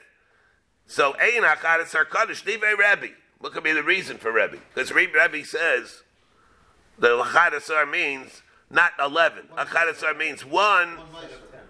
So, 0.88 1.14
Ein 1.16 1.44
Achadasar 1.44 2.10
Kaddish, 2.10 2.44
Dive 2.44 2.62
Rebbe. 2.62 3.14
What 3.40 3.54
could 3.54 3.64
be 3.64 3.74
the 3.74 3.84
reason 3.84 4.18
for 4.18 4.32
Rebbe? 4.32 4.58
Because 4.74 4.92
Rebbe 4.92 5.46
says 5.46 6.04
the 6.98 7.10
Achadasar 7.10 7.90
means 7.90 8.42
not 8.70 8.94
eleven. 9.00 9.48
Achadasar 9.58 10.18
means 10.18 10.46
one, 10.46 10.98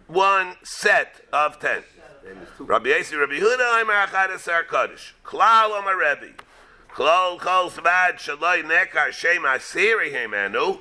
one 0.08 0.56
set 0.63 1.21
of 1.34 1.60
ten. 1.60 1.84
Rabbi 2.60 2.89
Yesi, 2.89 3.19
Rabbi 3.19 3.39
Huda, 3.39 3.82
Omer 3.82 3.93
Achadasar 3.93 4.67
Kaddish. 4.67 5.15
Klal 5.26 5.71
Omer 5.71 5.97
Rebbe. 5.97 6.34
Klal 6.93 7.39
Kol 7.39 7.69
Svad 7.69 8.15
Shaloi 8.17 8.63
Nekar 8.63 9.12
Shem 9.13 9.43
Asiri 9.43 10.12
Hemenu. 10.12 10.80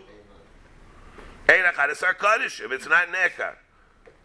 Ein 1.48 1.64
Achadasar 1.64 2.18
Kaddish, 2.18 2.60
if 2.60 2.72
it's 2.72 2.88
not 2.88 3.06
Nekar. 3.08 3.54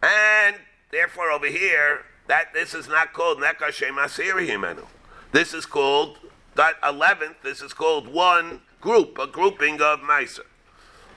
And 0.02 0.56
therefore 0.90 1.30
over 1.30 1.46
here, 1.46 2.00
that 2.26 2.52
this 2.52 2.74
is 2.74 2.88
not 2.88 3.12
called 3.12 3.38
Nekar 3.38 3.70
Shem 3.70 3.94
Asiri 3.94 4.48
Hemenu. 4.48 4.84
This 5.30 5.54
is 5.54 5.64
called, 5.64 6.18
that 6.56 6.74
eleventh, 6.82 7.42
this 7.44 7.62
is 7.62 7.72
called 7.72 8.08
one 8.08 8.62
group, 8.80 9.16
a 9.18 9.28
grouping 9.28 9.80
of 9.80 10.00
Meiser. 10.00 10.46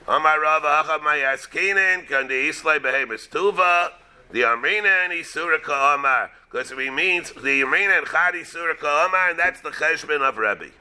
Amar 0.06 0.40
Rav 0.40 0.62
Achav 0.62 1.00
Mayaskinen, 1.00 2.08
Kandi 2.08 2.48
Islay 2.48 2.78
Behemis 2.78 3.28
Tuva, 3.28 3.90
the 4.32 4.42
Amrina 4.42 5.04
and 5.04 5.12
Isura 5.12 5.62
Ka'amar. 5.62 6.30
Because 6.50 6.70
it 6.70 6.76
means 6.76 7.30
the 7.30 7.62
Amrina 7.62 7.98
and 7.98 8.06
Chadi 8.06 8.42
Isura 8.42 8.76
Ka'amar, 8.78 9.30
and 9.30 9.38
that's 9.38 9.60
the 9.60 9.70
Cheshbon 9.70 10.20
of 10.20 10.38
Rebbe. 10.38 10.72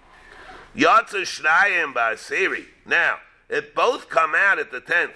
Yatsu 0.75 1.21
Shnayim 1.21 1.93
Basiri. 1.93 2.65
Now, 2.85 3.17
if 3.49 3.73
both 3.73 4.09
come 4.09 4.33
out 4.35 4.59
at 4.59 4.71
the 4.71 4.79
tenth, 4.79 5.13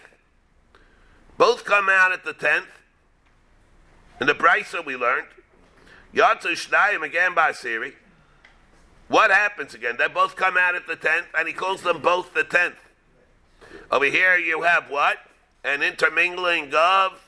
both 1.38 1.65
come 1.65 1.89
out 1.89 2.12
at 2.12 2.24
the 2.26 2.34
tenth, 2.34 2.67
in 4.19 4.28
the 4.28 4.34
Brisa 4.34 4.86
we 4.86 4.96
learned, 4.96 5.28
Yatsu 6.13 6.52
Shnayim 6.52 7.04
again 7.04 7.34
Basiri. 7.34 7.93
What 9.08 9.32
happens 9.32 9.74
again? 9.74 9.96
They 9.98 10.08
both 10.08 10.36
come 10.36 10.58
out 10.58 10.76
at 10.76 10.88
the 10.88 10.96
tenth, 10.96 11.28
and 11.38 11.48
he 11.48 11.54
calls 11.54 11.82
them 11.82 12.02
both 12.02 12.34
the 12.34 12.43
tenth. 12.43 12.76
Over 13.91 14.06
here 14.06 14.38
you 14.38 14.63
have 14.63 14.89
what? 14.89 15.17
An 15.63 15.82
intermingling 15.82 16.74
of 16.74 17.19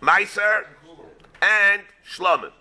Meiser 0.00 0.64
and 1.42 1.82
Shlomim. 2.08 2.52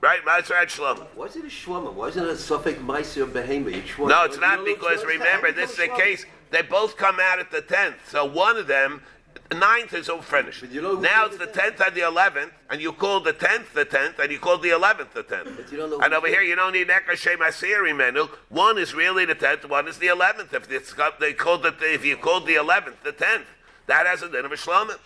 Right? 0.00 0.20
Meiser 0.24 0.60
and 0.60 0.68
Shlomim. 0.68 1.06
Why 1.14 1.26
is 1.26 1.36
it? 1.36 1.44
Why 1.66 2.08
isn't 2.08 2.24
it 2.24 2.30
a 2.30 2.36
suffix 2.36 2.78
meiser 2.78 3.26
behema? 3.30 3.72
Each. 3.72 3.98
No, 3.98 4.24
it's 4.24 4.38
not 4.38 4.64
because 4.64 5.04
remember, 5.04 5.50
this 5.52 5.70
is 5.72 5.76
the 5.76 5.88
case. 5.88 6.26
They 6.50 6.62
both 6.62 6.96
come 6.96 7.18
out 7.20 7.38
at 7.38 7.50
the 7.50 7.62
tenth. 7.62 7.96
So 8.10 8.24
one 8.24 8.56
of 8.56 8.66
them, 8.66 9.02
the 9.48 9.56
ninth 9.56 9.94
is 9.94 10.08
all 10.08 10.20
finished. 10.20 10.62
You 10.62 10.82
know 10.82 11.00
Now 11.00 11.26
it's 11.26 11.38
the 11.38 11.46
tenth 11.46 11.80
and 11.80 11.94
the 11.94 12.02
eleventh, 12.02 12.52
and 12.70 12.80
you 12.80 12.92
call 12.92 13.20
the 13.20 13.32
tenth 13.32 13.72
the 13.72 13.84
tenth, 13.84 14.18
and 14.18 14.30
you 14.30 14.38
call 14.38 14.58
the 14.58 14.70
eleventh 14.70 15.14
the 15.14 15.22
tenth. 15.22 15.50
But 15.56 15.72
you 15.72 15.78
don't 15.78 15.90
know 15.90 16.00
And 16.00 16.12
over 16.12 16.28
here, 16.28 16.42
you 16.42 16.54
don't 16.54 16.72
need 16.72 16.88
Ekar 16.88 17.16
Shem 17.16 17.38
Asiri 17.38 17.96
menu. 17.96 18.28
One 18.50 18.78
is 18.78 18.94
really 18.94 19.24
the 19.24 19.34
tenth, 19.34 19.68
one 19.68 19.88
is 19.88 19.98
the 19.98 20.08
eleventh. 20.08 20.52
If 20.52 20.70
it's 20.70 20.92
got, 20.92 21.18
they 21.18 21.32
called 21.32 21.64
it, 21.66 21.74
if 21.80 22.04
you 22.04 22.16
called 22.16 22.46
the 22.46 22.56
eleventh 22.56 23.02
the 23.02 23.12
tenth, 23.12 23.46
that 23.86 24.06
has 24.06 24.22
a 24.22 24.28
din 24.28 24.44
of 24.44 24.52
a 24.52 24.56
shlomim. 24.56 24.98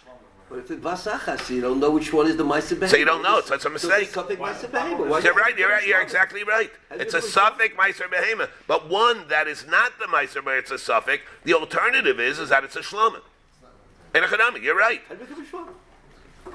But 0.48 0.60
if 0.60 0.70
it's 0.70 0.82
vasachas, 0.82 1.40
so 1.40 1.54
you 1.54 1.60
don't 1.60 1.78
know 1.78 1.90
which 1.90 2.12
one 2.12 2.26
is 2.26 2.36
the 2.36 2.44
meiser 2.44 2.76
behema. 2.76 2.88
So 2.88 2.96
you 2.96 3.04
don't 3.04 3.22
know, 3.22 3.40
so 3.42 3.54
it's 3.54 3.64
a 3.66 3.70
mistake. 3.70 4.08
suffix 4.08 4.40
meiser 4.40 4.70
behema. 4.70 5.06
Why 5.06 5.20
You're 5.20 5.34
right. 5.34 5.56
You're 5.58 5.68
right. 5.68 5.86
You're 5.86 6.00
exactly 6.00 6.42
right. 6.42 6.70
It's 6.90 7.12
a 7.14 7.20
know- 7.20 7.26
suffix 7.26 7.74
meiser 7.76 8.08
behema, 8.08 8.48
but 8.66 8.88
one 8.88 9.28
that 9.28 9.46
is 9.46 9.66
not 9.66 9.98
the 9.98 10.06
meiser, 10.06 10.42
but 10.42 10.54
it's 10.54 10.70
a 10.70 10.78
suffix. 10.78 11.22
The 11.44 11.54
alternative 11.54 12.18
is 12.18 12.38
is 12.38 12.48
that 12.48 12.64
it's 12.64 12.76
a 12.76 12.80
shlomim. 12.80 13.20
In 14.14 14.24
a 14.24 14.26
chadami, 14.26 14.62
you're 14.62 14.76
right. 14.76 15.02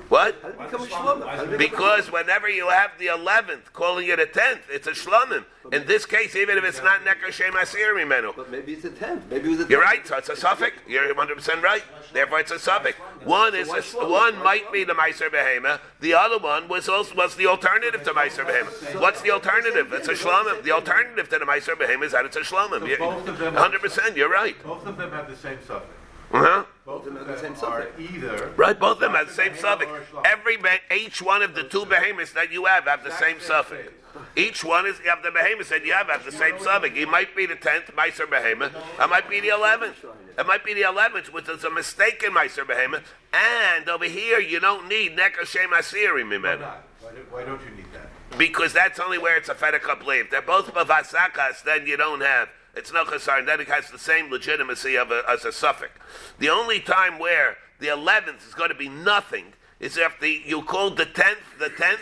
What? 0.10 0.36
How 0.42 0.50
did 0.50 0.60
it 0.60 0.60
become 0.60 0.82
a 0.82 0.86
shwama? 0.86 1.28
How 1.28 1.46
did 1.46 1.54
it 1.54 1.58
become 1.58 1.76
a 1.76 1.98
Because 1.98 2.12
whenever 2.12 2.50
you 2.50 2.70
have 2.70 2.92
the 3.00 3.08
eleventh, 3.08 3.74
calling 3.74 4.08
it 4.08 4.20
a 4.20 4.26
tenth, 4.26 4.62
it's 4.70 4.88
a 4.88 4.92
shlomim. 4.92 5.46
In 5.72 5.86
this 5.88 6.06
case, 6.06 6.36
even 6.36 6.58
if 6.58 6.64
it's 6.64 6.82
not 6.84 7.02
nekar 7.06 7.32
shem 7.32 7.56
asir 7.56 7.96
mimenu. 7.96 8.36
But 8.36 8.52
maybe 8.52 8.74
it's 8.74 8.86
a 8.86 8.90
tenth. 8.90 9.24
Maybe 9.30 9.48
it 9.48 9.58
was 9.58 9.66
a 9.66 9.70
You're 9.70 9.82
right, 9.82 10.06
so 10.06 10.18
it's 10.18 10.30
a 10.30 10.36
suffix. 10.36 10.76
You're 10.88 11.08
100 11.08 11.36
percent 11.36 11.64
right. 11.64 11.84
Therefore, 12.12 12.40
it's 12.42 12.52
a 12.52 12.60
suffix. 12.60 12.98
One 13.24 13.56
is 13.56 13.70
a, 13.70 13.82
one 14.06 14.38
might 14.44 14.72
be 14.72 14.84
the 14.84 14.94
meiser 14.94 15.30
behema. 15.30 15.80
The 16.02 16.14
other 16.14 16.38
one 16.38 16.68
was 16.68 16.90
also 16.90 17.16
was 17.16 17.36
the 17.36 17.48
alternative 17.48 18.04
to 18.04 18.12
meiser 18.12 18.46
behema. 18.46 19.00
What's 19.00 19.22
the 19.22 19.32
alternative? 19.32 19.94
It's 19.94 20.08
a 20.10 20.14
shlomim. 20.14 20.64
The 20.64 20.72
alternative 20.72 21.30
to 21.30 21.40
the 21.40 21.46
meiser 21.46 21.76
behema 21.76 22.04
is 22.04 22.12
that 22.12 22.26
it's 22.26 22.36
a 22.36 22.42
shlomim. 22.42 22.88
So 22.88 22.98
both 22.98 23.28
of 23.28 23.38
them- 23.38 23.54
100 23.54 23.82
percent. 23.82 24.18
You're 24.18 24.30
right. 24.30 24.62
Both 24.64 24.86
of 24.86 24.98
them 24.98 25.12
have 25.12 25.30
the 25.30 25.38
same 25.38 25.60
suffix. 25.66 25.90
Uh-huh. 26.32 26.66
Both 26.86 27.06
them 27.06 27.16
of 27.16 27.28
have 27.28 27.38
the 27.38 27.42
them 27.42 27.56
same 27.56 27.70
are 27.70 27.82
suffix. 27.84 28.12
either. 28.14 28.54
Right, 28.58 28.78
both 28.78 28.94
of 28.96 29.00
them 29.00 29.14
have 29.14 29.28
the 29.28 29.34
same 29.34 29.54
Behema 29.54 29.58
suffix. 29.62 29.92
Every 30.26 30.58
be- 30.58 30.96
each 30.96 31.22
one 31.22 31.42
of 31.42 31.56
the 31.56 31.64
two 31.64 31.86
behemoths 31.86 32.34
that 32.34 32.52
you 32.52 32.66
have 32.66 32.84
have 32.86 33.04
the 33.04 33.12
same 33.12 33.40
suffix. 33.40 33.92
Each 34.36 34.64
one 34.64 34.86
is 34.86 34.98
of 35.12 35.24
the 35.24 35.32
behemoths 35.32 35.70
that 35.70 35.86
you 35.86 35.94
have 35.94 36.08
have 36.08 36.26
the 36.26 36.32
same 36.32 36.60
suffix. 36.60 36.96
It 36.98 37.08
might 37.10 37.36
be 37.36 37.46
the 37.46 37.56
tenth 37.56 37.86
Meiser 37.96 38.30
behemoth. 38.30 38.76
It 39.00 39.10
might 39.10 39.30
be 39.30 39.40
the 39.40 39.48
eleventh. 39.50 39.96
It 40.38 40.46
might 40.46 40.64
be 40.66 40.74
the 40.74 40.82
eleventh, 40.84 41.32
which 41.32 41.48
is 41.48 41.64
a 41.64 41.70
mistake 41.70 42.22
in 42.22 42.34
Meiser 42.34 42.68
behemoth. 42.68 43.04
And 43.32 43.88
over 43.88 44.06
here, 44.06 44.40
you 44.40 44.60
don't 44.60 44.88
need 44.90 45.16
Nekar 45.18 45.46
Shem 45.46 45.70
Asiri 45.72 46.24
Why 46.30 46.56
Why 47.02 47.12
do- 47.12 47.26
Why 47.32 47.44
don't 47.44 47.62
you 47.62 47.76
need 47.76 47.86
that? 47.94 48.38
Because 48.38 48.74
that's 48.74 49.00
only 49.00 49.18
where 49.18 49.38
it's 49.38 49.50
a 49.50 49.56
Fedekap 49.56 50.04
leaf. 50.06 50.30
They're 50.32 50.42
both 50.42 50.74
Bavasakas, 50.74 51.64
then 51.64 51.88
you 51.88 51.98
don't 51.98 52.22
have. 52.22 52.50
It's 52.76 52.92
no 52.92 53.06
chasar, 53.06 53.46
then 53.46 53.62
it 53.62 53.68
has 53.68 53.92
the 53.92 54.00
same 54.00 54.32
legitimacy 54.32 54.96
of 54.98 55.12
a, 55.12 55.24
as 55.30 55.46
a 55.46 55.52
suffix. 55.52 55.92
The 56.40 56.50
only 56.50 56.80
time 56.80 57.20
where 57.20 57.58
the 57.80 57.88
11th 57.88 58.48
is 58.48 58.54
going 58.54 58.70
to 58.70 58.76
be 58.76 58.90
nothing 58.90 59.54
is 59.80 59.98
if 59.98 60.20
the, 60.20 60.42
you 60.46 60.62
call 60.64 60.90
the 60.90 61.06
10th 61.06 61.60
the 61.60 61.70
10th 61.70 62.00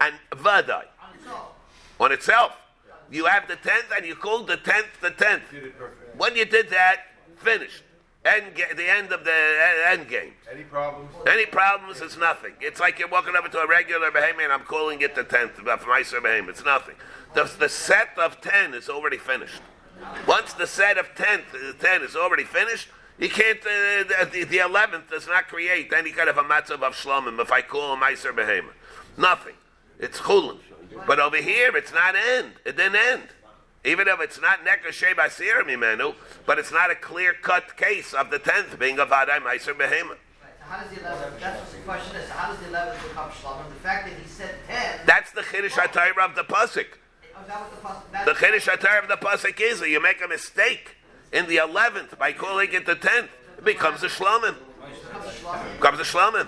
and 0.00 0.14
Vadai 0.32 0.84
on 2.00 2.12
itself. 2.12 2.56
You 3.10 3.26
have 3.26 3.48
the 3.48 3.56
10th 3.56 3.96
and 3.96 4.06
you 4.06 4.14
call 4.14 4.44
the 4.44 4.56
10th 4.56 5.00
the 5.00 5.10
10th. 5.10 5.50
Did 5.50 5.64
it 5.64 5.78
perfect. 5.78 6.16
When 6.16 6.36
you 6.36 6.44
did 6.44 6.70
that, 6.70 6.96
finished. 7.36 7.82
End 8.24 8.54
ga- 8.54 8.74
the 8.74 8.90
end 8.90 9.12
of 9.12 9.24
the 9.24 9.58
end 9.86 10.08
game. 10.08 10.32
Any 10.52 10.64
problems? 10.64 11.10
Any 11.26 11.46
problems? 11.46 12.00
It's 12.00 12.16
nothing. 12.16 12.52
It's 12.60 12.80
like 12.80 12.98
you're 12.98 13.08
walking 13.08 13.34
over 13.36 13.48
to 13.48 13.58
a 13.58 13.66
regular 13.66 14.10
behemoth 14.10 14.42
and 14.42 14.52
I'm 14.52 14.64
calling 14.64 15.00
it 15.00 15.14
the 15.14 15.24
tenth 15.24 15.58
of 15.58 15.64
Meiser 15.64 16.22
behemoth. 16.22 16.56
It's 16.56 16.64
nothing. 16.64 16.96
The, 17.34 17.50
the 17.58 17.68
set 17.68 18.18
of 18.18 18.40
ten 18.40 18.74
is 18.74 18.88
already 18.88 19.18
finished. 19.18 19.60
Once 20.26 20.52
the 20.52 20.66
set 20.66 20.98
of 20.98 21.14
ten, 21.14 21.40
uh, 21.54 21.72
10 21.78 22.02
is 22.02 22.16
already 22.16 22.44
finished, 22.44 22.88
you 23.18 23.28
can't. 23.28 23.60
Uh, 23.60 24.24
the- 24.24 24.44
the 24.44 24.58
eleventh 24.58 25.10
does 25.10 25.26
not 25.26 25.48
create 25.48 25.92
any 25.92 26.12
kind 26.12 26.28
of 26.28 26.38
a 26.38 26.44
matzav 26.44 26.82
of 26.82 26.94
shlomim. 26.94 27.40
If 27.40 27.50
I 27.50 27.62
call 27.62 27.94
a 27.94 27.96
Meiser 27.96 28.34
behemoth, 28.34 28.74
nothing. 29.16 29.54
It's 29.98 30.20
chulin. 30.20 30.60
But 31.06 31.18
over 31.18 31.36
here, 31.36 31.76
it's 31.76 31.92
not 31.92 32.14
end. 32.14 32.54
It 32.64 32.76
didn't 32.76 32.96
end. 32.96 33.28
Even 33.84 34.08
if 34.08 34.20
it's 34.20 34.40
not 34.40 34.64
Neker 34.64 34.92
Sheba 34.92 35.28
Mimenu, 35.28 36.14
but 36.46 36.58
it's 36.58 36.72
not 36.72 36.90
a 36.90 36.94
clear 36.94 37.32
cut 37.32 37.76
case 37.76 38.12
of 38.12 38.30
the 38.30 38.38
tenth 38.38 38.78
being 38.78 38.98
a 38.98 39.06
Vadai 39.06 39.40
Meiser 39.40 39.76
so 39.76 40.14
how 40.68 40.82
does 40.82 40.90
the 40.90 41.00
11th, 41.00 41.40
that's 41.40 41.60
what 41.60 41.72
the 41.72 41.78
question 41.78 42.16
is, 42.16 42.28
how 42.28 42.50
does 42.50 42.58
the 42.60 42.66
11th 42.66 43.08
become 43.08 43.30
Shlomim? 43.30 43.68
The 43.70 43.80
fact 43.80 44.06
that 44.06 44.18
he 44.18 44.28
said 44.28 44.54
10, 44.68 45.00
That's 45.06 45.30
the 45.30 45.40
Chiddush 45.40 45.70
HaTorah 45.70 46.28
of 46.28 46.34
the 46.34 46.44
Pasuk. 46.44 46.86
Oh, 47.50 48.02
the 48.24 48.32
Chiddush 48.32 48.68
HaTorah 48.68 49.02
of 49.02 49.08
the 49.08 49.16
Pasuk 49.16 49.60
is 49.60 49.80
you 49.80 50.02
make 50.02 50.22
a 50.22 50.28
mistake 50.28 50.96
in 51.32 51.46
the 51.46 51.56
11th 51.56 52.18
by 52.18 52.32
calling 52.32 52.72
it 52.72 52.86
the 52.86 52.96
10th. 52.96 53.28
It 53.58 53.64
becomes 53.64 54.02
a 54.02 54.08
Shlomim. 54.08 54.54
becomes 55.74 56.00
a 56.00 56.04
Shlomim. 56.04 56.46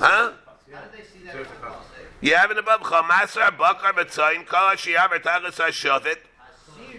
Huh? 0.00 0.32
You 2.20 2.34
have 2.34 2.50
an 2.50 2.64
Bab 2.64 2.80
Chamasar 2.80 3.56
Bakar 3.56 3.92
B'Tzayin 3.94 4.46
Kol 4.46 4.58
HaShiyav 4.58 5.08
Ertagas 5.08 5.56
HaShavit 5.56 6.18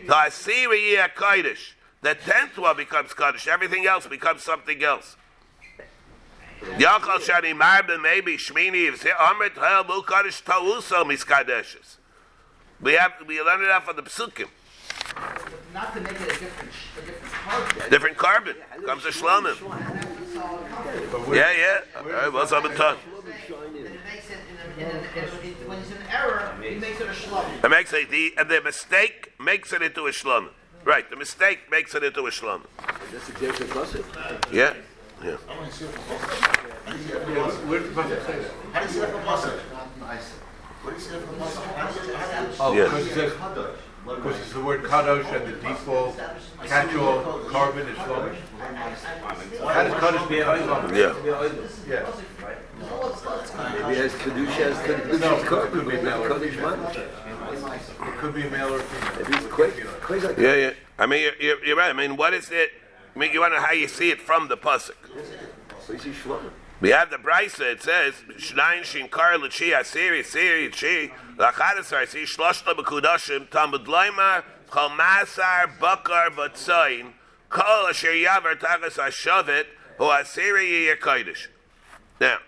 The 0.07 0.13
Asiri 0.13 0.91
Yeh 0.91 1.07
Kodesh. 1.15 1.73
The 2.01 2.15
10th 2.15 2.57
one 2.57 2.77
becomes 2.77 3.11
Kodesh. 3.11 3.47
Everything 3.47 3.85
else 3.85 4.07
becomes 4.07 4.43
something 4.43 4.83
else. 4.83 5.15
Yachal 6.61 7.19
Shani 7.19 7.57
Marben 7.59 8.01
maybe 8.01 8.37
Shmini 8.37 8.89
Amrit 8.91 9.55
Hel 9.55 9.85
Lu 9.87 10.01
Kodesh 10.03 10.43
Ta'uso 10.43 11.03
Miskadeshes. 11.03 11.97
We 12.81 12.93
have 12.93 13.13
we 13.27 13.41
learn 13.41 13.63
it 13.63 13.69
out 13.69 13.85
from 13.85 13.95
the 13.95 14.01
Psukim. 14.01 14.47
Not 15.73 15.93
to 15.93 16.01
make 16.01 16.13
it 16.13 16.21
a 16.21 16.25
different, 16.25 16.71
a 16.97 17.05
different 17.05 17.33
korban. 17.33 17.89
Different 17.89 18.17
korban 18.17 18.85
comes 18.85 19.05
a 19.05 19.09
Shlomim. 19.09 19.57
But 21.11 21.35
Yeah, 21.35 21.51
yeah. 21.51 21.79
All 21.97 22.09
right, 22.09 22.33
what's 22.33 22.51
up 22.51 22.63
with 22.63 22.75
tongue? 22.75 22.97
It 23.05 23.23
makes 24.03 24.29
it, 24.29 24.37
a, 24.77 24.81
in 24.81 24.87
a, 24.87 25.69
when 25.69 25.77
he's 25.77 25.91
in 25.91 25.97
error, 26.09 26.55
he 26.61 26.75
makes 26.75 26.99
it 26.99 27.07
a 27.07 27.11
Shlomim. 27.11 27.63
It 27.63 27.69
makes 27.69 27.93
it 27.93 28.09
the 28.09 28.33
and 28.37 28.49
the 28.49 28.61
mistake 28.61 29.33
makes 29.39 29.71
it 29.73 29.81
into 29.81 30.07
a 30.07 30.11
Shlomim. 30.11 30.49
Right, 30.83 31.07
the 31.09 31.15
mistake 31.15 31.69
makes 31.69 31.93
it 31.93 32.03
into 32.03 32.25
a 32.25 32.31
Shlomim. 32.31 32.65
That's 33.11 33.29
exactly 33.29 33.67
the 33.67 33.73
pasuk. 33.73 34.51
Yeah, 34.51 34.73
yeah. 35.23 35.35
Where 35.37 35.69
did 35.69 35.69
the 35.69 35.85
say? 35.85 35.87
How 36.85 36.91
do 36.91 36.97
you 36.97 37.03
see 37.03 37.11
that 37.13 37.21
from 37.23 37.33
Pasuk? 37.35 37.65
What 37.67 37.79
do 38.73 38.87
you 38.87 38.89
see 38.89 38.99
that 38.99 39.11
from 39.11 39.21
Pasuk? 39.21 39.29
How 39.33 39.51
does 39.51 39.55
it- 39.55 39.61
how 40.01 40.13
does 40.15 40.25
it- 40.27 40.50
Oh, 40.83 42.73
Yeah. 42.73 42.83
because 42.85 43.07
it 43.07 43.13
says, 43.13 43.33
it's 43.33 44.53
the 44.53 44.59
word 44.61 44.81
kadosh 44.83 45.31
and 45.31 45.53
the 45.53 45.57
default 45.61 46.17
catch-all 46.65 47.21
korban 47.45 47.87
is 47.87 47.97
shlomish. 47.97 48.37
How 49.67 49.83
does 49.83 49.93
kadosh 49.93 50.27
be 50.29 50.35
shlomish? 50.37 50.95
Yeah. 50.97 51.13
Yeah. 51.87 52.09
Maybe 53.73 53.99
it 53.99 54.03
has 54.03 54.13
kedusha 54.13 54.59
as 54.59 54.77
kedusha's 54.77 55.43
korban, 55.43 55.85
but 55.85 56.03
not 56.03 56.21
kodesh 56.23 56.57
mamish. 56.57 56.97
It 58.07 58.17
could 58.17 58.33
be 58.33 58.43
male 58.49 58.73
or 58.73 58.79
female. 58.79 59.23
Maybe 59.23 59.37
it's 59.37 59.53
quite, 59.53 59.73
quite 60.01 60.39
Yeah, 60.39 60.55
yeah. 60.55 60.73
I 60.97 61.05
mean, 61.05 61.21
you're, 61.21 61.35
you're, 61.39 61.65
you're 61.65 61.77
right. 61.77 61.89
I 61.89 61.93
mean, 61.93 62.17
what 62.17 62.33
is 62.33 62.49
it? 62.49 62.71
I 63.15 63.19
mean, 63.19 63.33
you 63.33 63.39
want 63.41 63.53
to 63.53 63.59
know 63.59 63.65
how 63.65 63.73
you 63.73 63.87
see 63.87 64.09
it 64.09 64.21
from 64.21 64.47
the 64.47 64.57
pasuk. 64.57 64.95
So 65.85 65.93
you 65.93 65.99
see 65.99 66.09
shlomim. 66.11 66.51
We 66.81 66.89
have 66.89 67.11
the 67.11 67.17
brisa. 67.17 67.73
It 67.73 67.83
says, 67.83 68.15
"Shnayin 68.37 68.83
shin 68.83 69.07
kar 69.07 69.37
l'chi 69.37 69.69
asiri 69.69 70.21
asiri 70.21 70.71
chi 70.71 71.13
lachadasar 71.37 72.07
si 72.07 72.23
shloshta 72.23 72.73
b'kudashim 72.75 73.49
tamud 73.49 73.85
loymar 73.85 74.43
masar 74.71 75.79
bakar 75.79 76.31
v'tzayin 76.31 77.13
kol 77.49 77.87
asher 77.87 78.13
yaver 78.13 78.55
tagas 78.59 78.97
hashavet 78.97 79.67
hu 79.99 80.05
asiri 80.05 80.71
yiyeh 80.71 80.97
kodesh." 80.97 81.49
Now, 82.19 82.39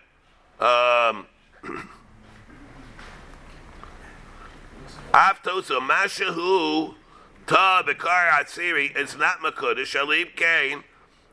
um, 0.60 1.28
Aftosa 5.14 5.80
mashahu 5.80 6.96
ta 7.46 7.84
bekar 7.86 8.32
atziri 8.32 8.98
is 8.98 9.16
not 9.16 9.42
makudish. 9.42 9.94
Shalib 9.94 10.36
kain 10.36 10.84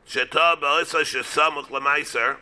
sheta 0.05 0.59
ba'isa 0.61 1.01
shesamuch 1.01 1.71
lemaiser. 1.71 2.37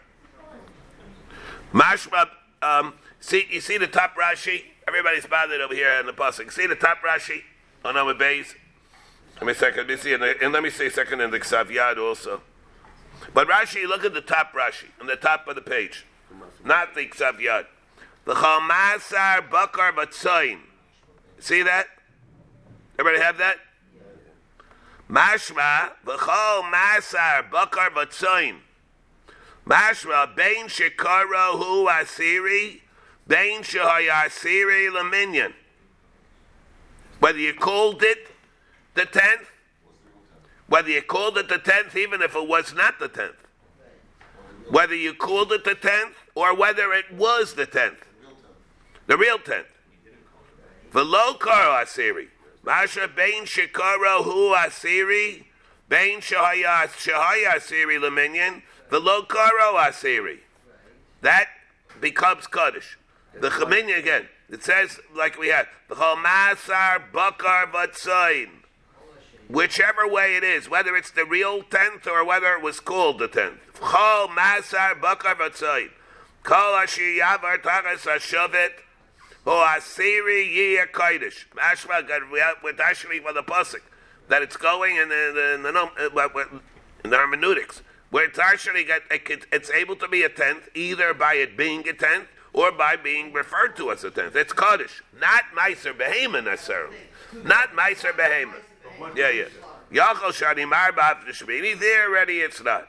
Mashma, 1.72 2.28
um, 2.62 2.94
see, 3.20 3.46
you 3.50 3.60
see 3.60 3.78
the 3.78 3.86
top 3.86 4.16
Rashi? 4.16 4.62
Everybody's 4.86 5.26
bothered 5.26 5.60
over 5.60 5.74
here 5.74 6.00
in 6.00 6.06
the 6.06 6.12
pasuk. 6.12 6.52
See 6.52 6.66
the 6.66 6.74
top 6.74 6.98
Rashi 7.02 7.42
on 7.84 7.96
our 7.96 8.14
base? 8.14 8.54
Let 9.36 9.46
me 9.46 9.54
second. 9.54 9.86
Let 9.86 9.88
me 9.88 9.96
see, 9.96 10.16
the, 10.16 10.34
and 10.42 10.52
let 10.52 10.62
me 10.62 10.70
say 10.70 10.88
second 10.88 11.20
in 11.20 11.30
the 11.30 11.38
Ksav 11.38 11.66
Yad 11.66 11.98
also. 11.98 12.40
But 13.34 13.48
Rashi, 13.48 13.86
look 13.86 14.04
at 14.04 14.14
the 14.14 14.20
top 14.20 14.52
Rashi 14.52 14.86
on 15.00 15.06
the 15.06 15.16
top 15.16 15.46
of 15.46 15.54
the 15.54 15.60
page, 15.60 16.04
not 16.64 16.94
the 16.94 17.06
Ksav 17.06 17.38
Yad. 17.38 17.66
The 18.24 18.34
Chamasar 18.34 19.50
Bakar 19.50 19.92
Batzayin. 19.92 20.58
See 21.38 21.62
that? 21.62 21.86
Everybody 22.98 23.22
have 23.22 23.38
that? 23.38 23.58
Mashma 25.08 25.92
v'chol 26.04 26.70
masar 26.70 27.50
bakar 27.50 27.90
batzoin. 27.90 28.56
Mashma 29.68 30.34
Bain 30.34 30.66
shekara 30.66 31.58
hu 31.58 31.86
asiri, 31.88 32.80
Bain 33.26 33.62
shehaya 33.62 34.24
asiri 34.24 34.90
laminyan. 34.90 35.52
Whether 37.20 37.38
you 37.38 37.52
called 37.52 38.02
it 38.02 38.28
the 38.94 39.04
tenth, 39.04 39.50
whether 40.68 40.88
you 40.88 41.02
called 41.02 41.36
it 41.36 41.50
the 41.50 41.58
tenth, 41.58 41.94
even 41.96 42.22
if 42.22 42.34
it 42.34 42.48
was 42.48 42.72
not 42.72 42.98
the 42.98 43.08
tenth, 43.08 43.36
whether 44.70 44.94
you 44.94 45.12
called 45.12 45.52
it 45.52 45.64
the 45.64 45.74
tenth 45.74 46.14
or 46.34 46.56
whether 46.56 46.92
it 46.94 47.12
was 47.12 47.52
the 47.54 47.66
tenth, 47.66 48.06
the 49.06 49.18
real 49.18 49.38
tenth. 49.38 49.66
V'lo 50.92 51.38
karo 51.38 51.84
asiri. 51.84 52.28
Masha 52.64 53.06
Bain 53.14 53.44
shekara 53.44 54.24
hu 54.24 54.54
asiri, 54.54 55.44
Bain 55.90 56.20
shahaya 56.20 56.88
shahaya 56.88 57.56
v'lo 58.90 59.26
karo 59.26 59.76
asiri. 59.76 60.38
That 61.20 61.48
becomes 62.00 62.46
kaddish. 62.46 62.98
The 63.38 63.50
chaminyan 63.50 63.98
again. 63.98 64.28
It 64.50 64.62
says 64.62 64.98
like 65.14 65.38
we 65.38 65.48
had 65.48 65.66
the 65.88 65.94
masar 65.94 67.12
bakar 67.12 67.66
vatzayin. 67.66 68.48
Whichever 69.48 70.06
way 70.06 70.36
it 70.36 70.44
is, 70.44 70.68
whether 70.68 70.94
it's 70.94 71.10
the 71.10 71.24
real 71.24 71.62
tenth 71.62 72.06
or 72.06 72.24
whether 72.24 72.52
it 72.54 72.62
was 72.62 72.80
called 72.80 73.18
the 73.18 73.28
tenth. 73.28 73.60
Chol 73.74 74.28
masar 74.28 75.00
bakar 75.00 75.34
vatzayin. 75.34 75.90
Kol 76.42 76.76
asher 76.76 77.02
yavar 77.02 77.62
tagas 77.62 78.06
hashavet. 78.06 78.70
Oh, 79.50 79.66
Asiri 79.66 80.54
Yia 80.54 80.86
Kaidish. 80.92 81.46
Mashma, 81.54 82.04
we're 82.62 82.72
dashing 82.72 83.22
for 83.22 83.32
the 83.32 83.42
Pusik. 83.42 83.80
That 84.28 84.42
it's 84.42 84.58
going 84.58 84.96
in 84.96 85.08
the, 85.08 85.54
in 85.54 85.62
the, 85.62 85.72
num- 85.72 85.90
uh, 85.98 86.44
in 87.02 87.08
the 87.08 87.16
hermeneutics. 87.16 87.80
Where 88.10 88.24
it's 88.24 88.38
actually 88.38 88.84
got, 88.84 89.02
it's 89.10 89.70
able 89.70 89.96
to 89.96 90.08
be 90.08 90.22
a 90.22 90.28
tenth 90.28 90.68
either 90.74 91.12
by 91.12 91.34
it 91.34 91.56
being 91.56 91.86
a 91.88 91.92
tenth 91.92 92.28
or 92.52 92.72
by 92.72 92.96
being 92.96 93.32
referred 93.32 93.76
to 93.76 93.90
as 93.90 94.02
a 94.04 94.10
tenth. 94.10 94.34
It's 94.34 94.52
Kaddish, 94.52 95.02
not 95.20 95.44
Meiser 95.56 95.92
Behema 95.96 96.42
necessarily. 96.42 96.96
Not 97.44 97.72
Meiser 97.72 98.12
Behema. 98.12 98.54
Yeah, 99.14 99.30
yeah. 99.30 99.44
Yachal 99.92 100.32
Shani 100.32 100.70
Marbav 100.70 101.24
Shmini, 101.26 101.78
there 101.78 102.08
already 102.08 102.38
it's 102.40 102.62
not. 102.62 102.88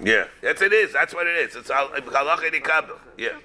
Yeah, 0.00 0.26
yes, 0.42 0.60
it 0.60 0.72
is. 0.72 0.92
That's 0.92 1.14
what 1.14 1.26
it 1.26 1.36
is. 1.36 1.56
It's 1.56 1.70
al- 1.70 1.88
halacha. 1.88 2.98
Yeah. 3.16 3.38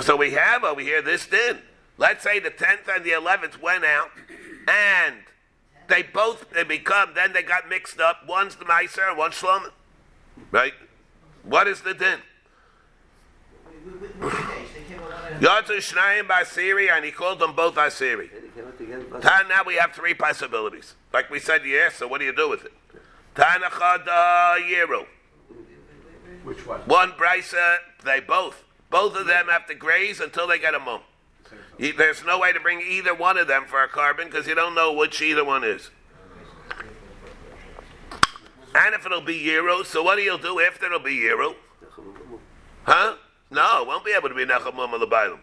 So 0.00 0.16
we 0.16 0.30
have 0.32 0.62
over 0.64 0.80
here 0.80 1.02
this 1.02 1.26
din. 1.26 1.58
Let's 1.98 2.22
say 2.22 2.38
the 2.38 2.50
tenth 2.50 2.88
and 2.88 3.04
the 3.04 3.12
eleventh 3.12 3.60
went 3.60 3.84
out, 3.84 4.10
and 4.68 5.16
they 5.90 6.02
both 6.02 6.50
they 6.50 6.64
become. 6.64 7.10
Then 7.14 7.32
they 7.32 7.42
got 7.42 7.68
mixed 7.68 8.00
up. 8.00 8.26
One's 8.26 8.56
the 8.56 8.64
meiser 8.64 9.08
and 9.08 9.18
one's 9.18 9.34
shlomo. 9.34 9.70
Right? 10.50 10.74
What 11.42 11.68
is 11.68 11.82
the 11.82 11.94
din? 11.94 12.20
Which 14.18 14.32
case? 14.32 14.68
They 14.74 14.94
came 14.94 15.02
with 15.02 15.12
and 15.32 15.42
Yatzu 15.42 15.76
Shnayim 15.78 16.28
Basiri, 16.28 16.90
and 16.90 17.04
he 17.04 17.10
called 17.10 17.38
them 17.38 17.54
both 17.54 17.74
Asiri. 17.76 18.30
They 18.30 18.48
came 18.54 18.66
out 18.66 18.76
together. 18.78 19.04
pasuk. 19.04 19.22
Tan, 19.22 19.48
now 19.48 19.62
we 19.64 19.76
have 19.76 19.92
three 19.92 20.14
possibilities. 20.14 20.94
Like 21.12 21.30
we 21.30 21.38
said, 21.38 21.62
yes. 21.64 21.96
So 21.96 22.06
what 22.06 22.18
do 22.18 22.26
you 22.26 22.34
do 22.34 22.48
with 22.48 22.64
it? 22.64 22.72
Tanachad 23.34 24.06
Yeru. 24.06 25.06
Which 26.44 26.66
one? 26.66 26.80
One 26.80 27.12
brisa, 27.12 27.78
they 28.04 28.20
both. 28.20 28.64
Both 28.90 29.16
of 29.16 29.26
them 29.26 29.46
have 29.48 29.66
to 29.68 29.74
graze 29.74 30.20
until 30.20 30.46
they 30.46 30.58
get 30.58 30.74
a 30.74 30.78
mum. 30.78 31.00
There's 31.80 32.22
no 32.24 32.38
way 32.38 32.52
to 32.52 32.60
bring 32.60 32.82
either 32.82 33.14
one 33.14 33.38
of 33.38 33.48
them 33.48 33.64
for 33.64 33.82
a 33.82 33.88
korban 33.88 34.26
because 34.26 34.46
you 34.46 34.54
don't 34.54 34.74
know 34.74 34.92
which 34.92 35.22
either 35.22 35.44
one 35.44 35.64
is. 35.64 35.90
And 38.74 38.94
if 38.94 39.06
it'll 39.06 39.22
be 39.22 39.36
Euro, 39.36 39.82
so 39.82 40.02
what 40.02 40.16
do 40.16 40.22
you 40.22 40.38
do 40.38 40.58
if 40.58 40.82
it'll 40.82 40.98
be 40.98 41.14
Euro? 41.14 41.56
Huh? 42.82 43.14
No, 43.50 43.82
it 43.82 43.86
won't 43.86 44.04
be 44.04 44.12
able 44.12 44.28
to 44.28 44.34
be 44.34 44.44
Nechamum 44.44 44.92
Alabayim. 44.92 45.38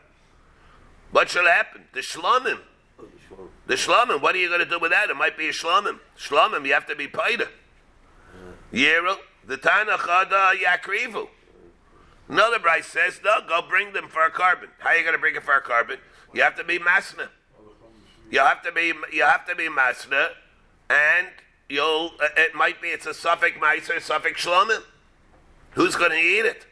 What 1.11 1.29
shall 1.29 1.45
happen? 1.45 1.85
The 1.93 2.01
Shlomim. 2.01 2.59
The 3.65 3.73
Shlomim, 3.73 4.21
what 4.21 4.35
are 4.35 4.37
you 4.37 4.47
going 4.47 4.59
to 4.59 4.69
do 4.69 4.79
with 4.79 4.91
that? 4.91 5.09
It 5.09 5.15
might 5.15 5.37
be 5.37 5.47
a 5.47 5.51
Shlomim. 5.51 5.99
Shlomim, 6.17 6.65
you 6.67 6.73
have 6.73 6.85
to 6.87 6.95
be 6.95 7.07
Paida. 7.07 7.47
Euro, 8.71 9.17
the 9.45 9.57
Tana 9.57 9.97
Chada 9.97 10.53
Yakrivu. 10.53 11.29
Another 12.29 12.59
Bryce 12.59 12.87
says, 12.87 13.21
no, 13.23 13.39
go 13.47 13.61
bring 13.67 13.93
them 13.93 14.07
for 14.07 14.23
a 14.23 14.31
korban. 14.31 14.67
How 14.79 14.89
are 14.89 14.97
you 14.97 15.03
going 15.03 15.15
to 15.15 15.19
bring 15.19 15.35
it 15.35 15.43
for 15.43 15.55
a 15.55 15.61
korban? 15.61 15.97
You 16.33 16.41
have 16.41 16.55
to 16.57 16.63
be 16.63 16.79
Masna. 16.79 17.29
You 18.29 18.39
have 18.39 18.61
to 18.63 18.71
be 18.71 18.93
you 19.13 19.23
have 19.23 19.45
to 19.47 19.55
be 19.55 19.69
Masna, 19.69 20.29
and 20.89 21.27
you'll 21.69 22.11
uh, 22.21 22.27
it 22.35 22.53
might 22.53 22.81
be 22.81 22.89
it's 22.89 23.05
a 23.05 23.13
suffix 23.13 23.57
Meiser, 23.57 24.01
suffix 24.01 24.45
Shlomim. 24.45 24.83
Who's 25.71 25.95
going 25.95 26.11
to 26.11 26.17
eat 26.17 26.45
it? 26.45 26.65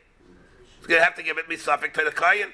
He's 0.80 0.88
going 0.88 1.00
to 1.00 1.06
have 1.06 1.16
to 1.16 1.24
give 1.24 1.38
it 1.38 1.48
Misafik 1.48 1.94
to 1.94 2.04
the 2.04 2.12
Kayan. 2.12 2.50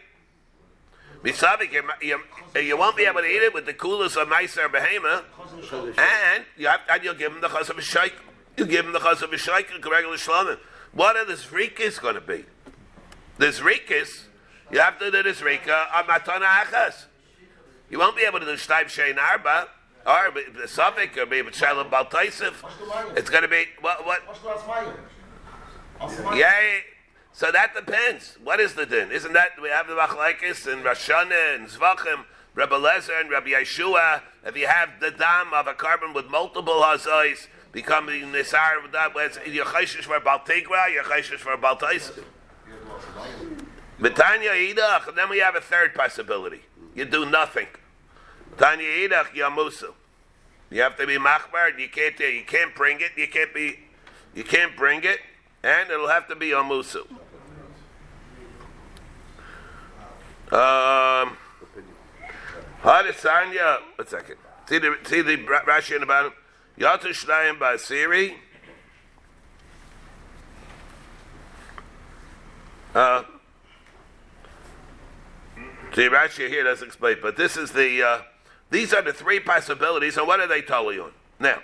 Misafik, 1.24 1.72
you, 1.72 1.84
you, 2.02 2.20
you 2.62 2.78
won't 2.78 2.98
be 2.98 3.04
able 3.04 3.22
to 3.22 3.28
eat 3.28 3.44
it 3.44 3.54
with 3.54 3.66
the 3.66 3.74
coolest 3.74 4.18
of 4.18 4.28
Meiser 4.28 4.68
Behema, 4.68 5.24
and 5.98 6.46
you 6.58 6.68
have, 6.68 6.82
and 6.90 7.04
you'll 7.04 7.14
give 7.14 7.32
him 7.32 7.42
the 7.42 7.48
chas 7.48 7.70
of 7.70 7.78
a. 7.78 8.10
You 8.58 8.66
give 8.66 8.86
him 8.86 8.92
the 8.92 9.00
chas 9.00 9.22
of 9.22 9.32
a 9.32 9.90
regular 9.90 10.18
Shlomim. 10.18 10.58
What 10.94 11.16
are 11.16 11.26
the 11.26 11.34
Zrikas 11.34 12.02
going 12.02 12.16
to 12.16 12.22
be? 12.22 12.46
The 13.38 13.48
Zrikas, 13.48 14.24
you 14.72 14.80
have 14.80 14.98
to 15.00 15.12
do 15.12 15.24
this 15.24 15.42
Zrika 15.42 15.94
on 15.94 16.06
Matana 16.06 16.46
Achas. 16.46 17.06
You 17.90 18.00
won't 18.00 18.16
be 18.16 18.24
able 18.24 18.40
to 18.40 18.46
do 18.46 18.54
Shtaim 18.54 18.86
Shein 18.86 19.18
Arba, 19.18 19.68
or 20.06 20.32
the 20.60 20.68
Suffolk, 20.68 21.18
or 21.18 21.26
maybe 21.26 21.52
Shalom 21.52 21.90
Baltaisif. 21.90 22.54
It's 23.18 23.30
going 23.30 23.44
to 23.44 23.50
be, 23.50 23.66
what, 23.82 24.06
what? 24.06 24.22
Yeah, 26.36 26.80
so 27.34 27.52
that 27.52 27.76
depends. 27.76 28.38
What 28.44 28.60
is 28.60 28.74
the 28.74 28.86
din? 28.86 29.12
Isn't 29.12 29.34
that, 29.34 29.52
we 29.62 29.70
have 29.70 29.88
the 29.88 29.94
Machlaikis 29.94 30.72
and 30.72 30.84
Rashana 30.84 31.56
and 31.56 31.68
Zvachim, 31.68 32.26
Rabbi 32.56 32.76
Lezer 32.76 33.20
and 33.20 33.30
Rabbi 33.30 33.50
Yeshua. 33.50 34.22
If 34.46 34.58
you 34.58 34.68
have 34.68 35.00
the 35.00 35.12
dam 35.12 35.54
of 35.54 35.68
a 35.68 35.74
korban 35.74 36.14
with 36.16 36.30
multiple 36.30 36.82
hazais, 36.82 37.48
becoming 37.72 38.24
nisar 38.32 38.84
of 38.84 38.92
that, 38.92 39.14
you're 39.46 39.66
chayshish 39.66 40.04
for 40.04 40.20
Baltegra, 40.20 40.92
you're 40.94 41.04
chayshish 41.04 41.38
for 41.38 41.56
Baltaisif. 41.58 42.24
Betanya 44.02 44.52
Idach, 44.52 45.14
then 45.16 45.30
we 45.30 45.38
have 45.40 45.56
a 45.56 45.62
third 45.62 45.94
possibility. 45.94 46.62
You 46.96 47.06
do 47.06 47.26
nothing. 47.26 47.68
Tanya 48.58 48.88
Idach 48.88 49.28
Yamusu. 49.36 49.94
You 50.72 50.82
have 50.82 50.98
to 50.98 51.06
be 51.06 51.18
machbar. 51.18 51.78
You 51.78 51.88
can't. 51.88 52.20
You 52.20 52.44
can't 52.48 52.74
bring 52.74 53.00
it. 53.00 53.12
You 53.16 53.28
can't 53.28 53.54
be. 53.54 53.80
You 54.34 54.44
can't 54.44 54.76
bring 54.76 55.04
it, 55.04 55.20
and 55.64 55.90
it'll 55.92 56.08
have 56.08 56.28
to 56.30 56.36
be 56.36 56.48
Yamusu. 56.48 57.06
Um. 60.52 61.38
Hadisanya. 62.82 63.80
Second. 64.08 64.38
See 64.68 64.80
the 64.80 64.98
see 65.04 65.22
the 65.22 65.38
Rashi 65.38 65.94
in 65.96 66.02
the 66.02 66.08
bottom. 66.08 66.34
Yatu 66.80 67.10
Shnayim 67.10 67.60
Basiri. 67.60 68.34
Uh. 72.96 73.24
See, 75.94 76.08
Rashi 76.08 76.48
here 76.48 76.64
doesn't 76.64 76.88
explain, 76.88 77.18
but 77.22 77.36
this 77.36 77.58
is 77.58 77.72
the, 77.72 78.02
uh, 78.02 78.22
these 78.70 78.94
are 78.94 79.02
the 79.02 79.12
three 79.12 79.42
possibilities, 79.42 80.16
and 80.16 80.26
what 80.26 80.40
are 80.40 80.48
they 80.48 80.62
telling 80.62 80.96
you? 80.96 81.12
Now, 81.38 81.62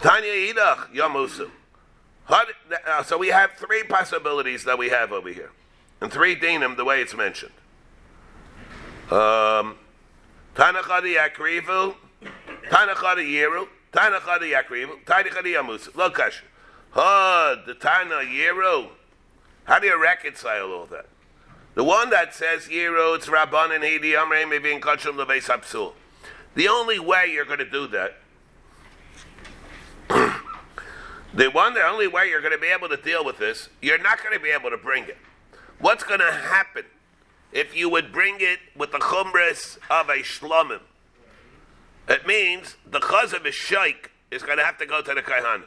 Tanya 0.00 0.32
Idach 0.32 0.94
Yamusu. 0.94 1.50
Uh, 2.28 3.02
so 3.02 3.18
we 3.18 3.28
have 3.28 3.52
three 3.52 3.82
possibilities 3.82 4.64
that 4.64 4.78
we 4.78 4.88
have 4.88 5.12
over 5.12 5.28
here, 5.28 5.50
and 6.00 6.10
three 6.10 6.34
dinim 6.34 6.76
the 6.76 6.84
way 6.84 7.02
it's 7.02 7.14
mentioned. 7.14 7.52
Um, 9.10 9.76
Tanachadi 10.54 11.16
Yakrivu, 11.16 11.94
Tanachadi 12.70 13.30
Yeru, 13.30 13.68
Tanachadi 13.92 14.52
Yakrivu, 14.52 15.04
Tanachadi 15.04 15.54
Yamusu. 15.54 15.94
Look, 15.94 16.18
Ha, 16.92 17.62
the 17.66 17.74
Tana 17.74 18.16
Yeru. 18.16 18.88
How 19.64 19.78
do 19.78 19.86
you 19.86 20.00
reconcile 20.00 20.72
all 20.72 20.86
that? 20.86 21.06
The 21.78 21.84
one 21.84 22.10
that 22.10 22.34
says 22.34 22.62
Yiro, 22.62 23.14
it's 23.14 23.28
Rabban 23.28 23.72
and 23.72 23.84
Hidi 23.84 24.10
Amre, 24.10 24.50
maybe 24.50 24.72
in 24.72 24.80
Kachum 24.80 25.14
Leveis. 25.14 25.92
The 26.56 26.66
only 26.66 26.98
way 26.98 27.30
you're 27.32 27.44
going 27.44 27.60
to 27.60 27.70
do 27.70 27.86
that, 27.86 28.18
the 31.32 31.50
one, 31.50 31.74
the 31.74 31.86
only 31.86 32.08
way 32.08 32.30
you're 32.30 32.40
going 32.40 32.52
to 32.52 32.58
be 32.58 32.66
able 32.66 32.88
to 32.88 32.96
deal 32.96 33.24
with 33.24 33.38
this, 33.38 33.68
you're 33.80 34.02
not 34.02 34.20
going 34.20 34.36
to 34.36 34.42
be 34.42 34.50
able 34.50 34.70
to 34.70 34.76
bring 34.76 35.04
it. 35.04 35.18
What's 35.78 36.02
going 36.02 36.18
to 36.18 36.32
happen 36.32 36.82
if 37.52 37.76
you 37.76 37.88
would 37.88 38.10
bring 38.10 38.38
it 38.40 38.58
with 38.76 38.90
the 38.90 38.98
chumras 38.98 39.78
of 39.88 40.08
a 40.08 40.24
shlomim? 40.24 40.80
It 42.08 42.26
means 42.26 42.74
the 42.90 42.98
chaz 42.98 43.32
of 43.32 43.46
a 43.46 43.52
shaykh 43.52 44.10
is 44.32 44.42
going 44.42 44.58
to 44.58 44.64
have 44.64 44.78
to 44.78 44.86
go 44.86 45.00
to 45.00 45.14
the 45.14 45.22
kaihanim. 45.22 45.62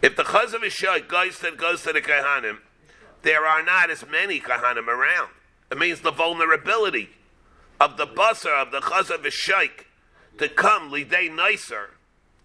If 0.00 0.16
the 0.16 0.22
chaz 0.22 0.54
of 0.54 0.62
a 0.62 0.70
shaykh 0.70 1.06
goes 1.06 1.40
to, 1.40 1.50
goes 1.50 1.82
to 1.82 1.92
the 1.92 2.00
kaihanim, 2.00 2.60
there 3.24 3.44
are 3.46 3.62
not 3.62 3.90
as 3.90 4.06
many 4.06 4.38
kahanim 4.38 4.86
around. 4.86 5.30
It 5.70 5.78
means 5.78 6.00
the 6.00 6.12
vulnerability 6.12 7.08
of 7.80 7.96
the 7.96 8.06
basar 8.06 8.62
of 8.62 8.70
the 8.70 8.80
chazav 8.80 9.28
shaykh 9.32 9.86
to 10.38 10.48
come 10.48 10.90
lidei 10.92 11.34
nicer 11.34 11.90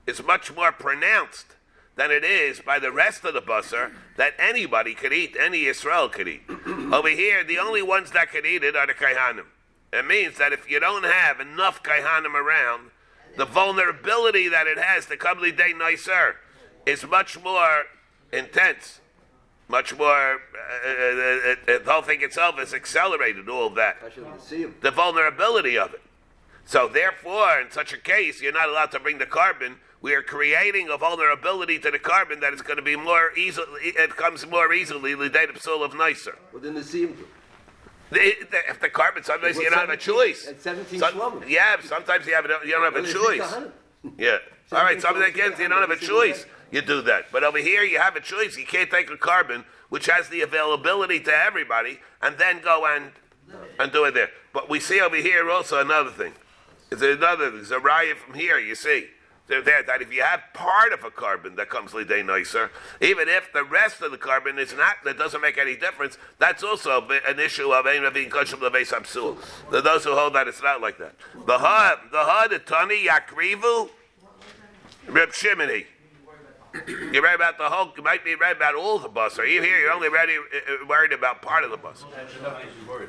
is 0.07 0.23
much 0.23 0.55
more 0.55 0.71
pronounced 0.71 1.55
than 1.95 2.11
it 2.11 2.23
is 2.23 2.61
by 2.61 2.79
the 2.79 2.91
rest 2.91 3.25
of 3.25 3.33
the 3.33 3.41
basar 3.41 3.91
that 4.15 4.33
anybody 4.39 4.93
could 4.93 5.13
eat, 5.13 5.35
any 5.39 5.65
Israel 5.65 6.07
could 6.07 6.27
eat. 6.27 6.43
Over 6.67 7.09
here, 7.09 7.43
the 7.43 7.59
only 7.59 7.81
ones 7.81 8.11
that 8.11 8.31
could 8.31 8.45
eat 8.45 8.63
it 8.63 8.75
are 8.75 8.87
the 8.87 8.93
kaihanim. 8.93 9.45
It 9.91 10.07
means 10.07 10.37
that 10.37 10.53
if 10.53 10.69
you 10.69 10.79
don't 10.79 11.03
have 11.03 11.39
enough 11.39 11.83
kaihanim 11.83 12.33
around, 12.33 12.91
the 13.37 13.45
vulnerability 13.45 14.47
that 14.47 14.65
it 14.65 14.77
has 14.77 15.05
to 15.07 15.17
come 15.17 15.39
lidei 15.39 15.77
nicer 15.77 16.35
is 16.85 17.05
much 17.05 17.39
more 17.43 17.83
intense 18.31 19.01
much 19.69 19.95
more. 19.97 20.33
Uh, 20.33 20.87
uh, 20.87 20.91
uh, 20.91 21.79
the 21.79 21.81
whole 21.85 22.01
thing 22.01 22.21
itself 22.21 22.57
has 22.57 22.73
accelerated 22.73 23.47
all 23.47 23.67
of 23.67 23.75
that. 23.75 23.97
The 24.81 24.91
vulnerability 24.91 25.77
of 25.77 25.93
it. 25.93 26.01
So 26.65 26.87
therefore, 26.87 27.61
in 27.61 27.71
such 27.71 27.93
a 27.93 27.97
case, 27.97 28.41
you're 28.41 28.51
not 28.51 28.69
allowed 28.69 28.91
to 28.91 28.99
bring 28.99 29.19
the 29.19 29.25
korban. 29.25 29.75
We 30.01 30.13
are 30.13 30.21
creating 30.21 30.89
a 30.89 30.97
vulnerability 30.97 31.79
to 31.79 31.91
the 31.91 31.99
korban 31.99 32.41
that 32.41 32.53
is 32.53 32.61
going 32.61 32.77
to 32.77 32.83
be 32.83 32.95
more 32.95 33.31
easily. 33.37 33.81
It 33.83 34.15
comes 34.15 34.45
more 34.45 34.73
easily 34.73 35.15
the 35.15 35.29
date 35.29 35.49
of 35.49 35.61
soul 35.61 35.83
of 35.83 35.93
nicer. 35.95 36.37
Within 36.53 36.73
the 36.73 36.83
seam. 36.83 37.17
If 38.11 38.79
the 38.79 38.89
korban, 38.89 39.23
sometimes 39.23 39.57
you 39.57 39.69
don't 39.69 39.79
have 39.79 39.89
a 39.89 39.97
choice. 39.97 40.47
At 40.47 40.61
17 40.61 40.99
Some, 40.99 41.43
Yeah, 41.47 41.77
sometimes 41.83 42.25
you 42.25 42.33
have 42.33 42.45
you 42.65 42.71
don't 42.71 42.93
have 42.93 43.03
a 43.03 43.11
choice. 43.11 43.55
Yeah. 44.17 44.37
All 44.71 44.83
right. 44.83 45.01
Sometimes 45.01 45.33
again, 45.33 45.53
you 45.59 45.67
don't 45.67 45.81
have 45.81 45.91
a 45.91 45.95
choice 45.97 46.45
you 46.71 46.81
do 46.81 47.01
that. 47.03 47.31
But 47.31 47.43
over 47.43 47.57
here, 47.57 47.83
you 47.83 47.99
have 47.99 48.15
a 48.15 48.21
choice. 48.21 48.57
You 48.57 48.65
can't 48.65 48.89
take 48.89 49.09
a 49.09 49.17
korban 49.17 49.65
which 49.89 50.05
has 50.05 50.29
the 50.29 50.41
availability 50.41 51.19
to 51.19 51.31
everybody 51.31 51.99
and 52.21 52.37
then 52.37 52.61
go 52.61 52.85
and 52.85 53.11
and 53.79 53.91
do 53.91 54.05
it 54.05 54.13
there. 54.13 54.29
But 54.53 54.69
we 54.69 54.79
see 54.79 55.01
over 55.01 55.15
here 55.15 55.49
also 55.49 55.79
another 55.79 56.11
thing. 56.11 56.33
It's 56.91 57.01
another. 57.01 57.49
There's 57.49 57.71
a 57.71 57.79
riot 57.79 58.17
from 58.17 58.35
here. 58.35 58.59
You 58.59 58.75
see. 58.75 59.07
There, 59.47 59.63
that 59.63 60.03
if 60.03 60.13
you 60.13 60.21
have 60.21 60.41
part 60.53 60.93
of 60.93 61.03
a 61.03 61.09
korban 61.09 61.55
that 61.55 61.71
comes 61.71 61.91
day 62.07 62.21
nicer, 62.21 62.69
even 63.01 63.27
if 63.27 63.51
the 63.51 63.63
rest 63.63 63.99
of 64.03 64.11
the 64.11 64.17
korban 64.19 64.59
is 64.59 64.75
not, 64.75 64.97
that 65.05 65.17
doesn't 65.17 65.41
make 65.41 65.57
any 65.57 65.75
difference. 65.75 66.19
That's 66.37 66.61
also 66.61 67.01
an 67.27 67.39
issue 67.39 67.73
of 67.73 67.87
ein 67.87 68.13
being 68.13 68.29
kashim 68.29 68.59
leveis 68.59 68.93
absul. 68.93 69.39
Those 69.71 70.03
who 70.03 70.13
hold 70.13 70.35
that 70.35 70.47
it's 70.47 70.61
not 70.61 70.81
like 70.81 70.99
that. 70.99 71.15
The 71.47 71.57
ha, 71.57 71.99
the 72.11 72.19
ha, 72.19 72.45
the 72.47 72.59
tani 72.59 73.07
yakrivu, 73.07 73.89
Reb 75.07 75.29
Shimoni. 75.29 75.85
You're 76.87 77.23
right 77.23 77.35
about 77.35 77.57
the 77.57 77.69
Hulk. 77.69 77.97
You 77.97 78.03
might 78.03 78.23
be 78.23 78.35
right 78.35 78.55
about 78.55 78.75
all 78.75 78.99
the 78.99 79.09
bus. 79.09 79.39
Or 79.39 79.45
you 79.45 79.61
here? 79.61 79.79
You're 79.79 79.91
only 79.91 80.09
ready, 80.09 80.37
uh, 80.37 80.85
worried 80.87 81.13
about 81.13 81.41
part 81.41 81.63
of 81.63 81.71
the 81.71 81.77
bus. 81.77 82.05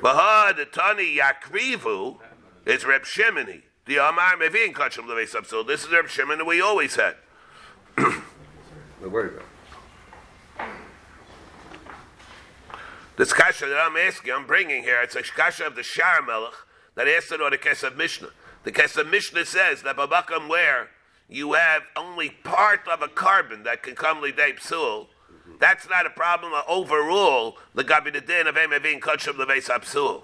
Bahad 0.01 0.57
the 0.57 0.65
Tani 0.65 1.17
Yakrivu 1.17 2.17
is 2.65 2.85
Reb 2.85 3.03
Shimoni. 3.03 3.61
The 3.85 3.97
Amar 3.97 4.37
Mevin 4.37 4.73
Kachim 4.73 5.05
Levei 5.05 5.29
Subsil. 5.29 5.65
This 5.65 5.83
is 5.83 5.91
Reb 5.91 6.07
that 6.07 6.45
we 6.45 6.61
always 6.61 6.95
had. 6.95 7.15
We're 7.97 9.09
worried 9.09 9.33
about. 9.33 9.45
This 13.17 13.33
kasha 13.33 13.67
that 13.67 13.77
I'm 13.77 13.97
asking, 13.97 14.33
I'm 14.33 14.47
bringing 14.47 14.83
here, 14.83 14.99
it's 15.01 15.15
a 15.15 15.21
kasha 15.21 15.67
of 15.67 15.75
the 15.75 15.83
Shar 15.83 16.21
Melech 16.23 16.53
that 16.95 17.07
asked 17.07 17.31
it 17.31 17.41
on 17.41 17.51
the 17.51 17.57
Kesef 17.57 17.95
Mishnah. 17.95 18.29
The 18.63 18.71
Kesef 18.71 19.09
Mishnah 19.09 19.45
says 19.45 19.83
that 19.83 19.97
Babakam 19.97 20.47
where 20.47 20.89
you 21.31 21.53
have 21.53 21.83
only 21.95 22.29
part 22.29 22.81
of 22.91 23.01
a 23.01 23.07
korban 23.07 23.63
that 23.63 23.81
can 23.81 23.95
come 23.95 24.17
lidei 24.17 24.59
psul, 24.59 25.07
that's 25.59 25.87
not 25.89 26.05
a 26.05 26.09
problem 26.09 26.51
overall. 26.67 27.57
The 27.73 27.83
din 27.83 28.47
of 28.47 28.55
emevin 28.55 28.99
kachim 28.99 29.35
leveis 29.35 29.69
apsul. 29.69 30.23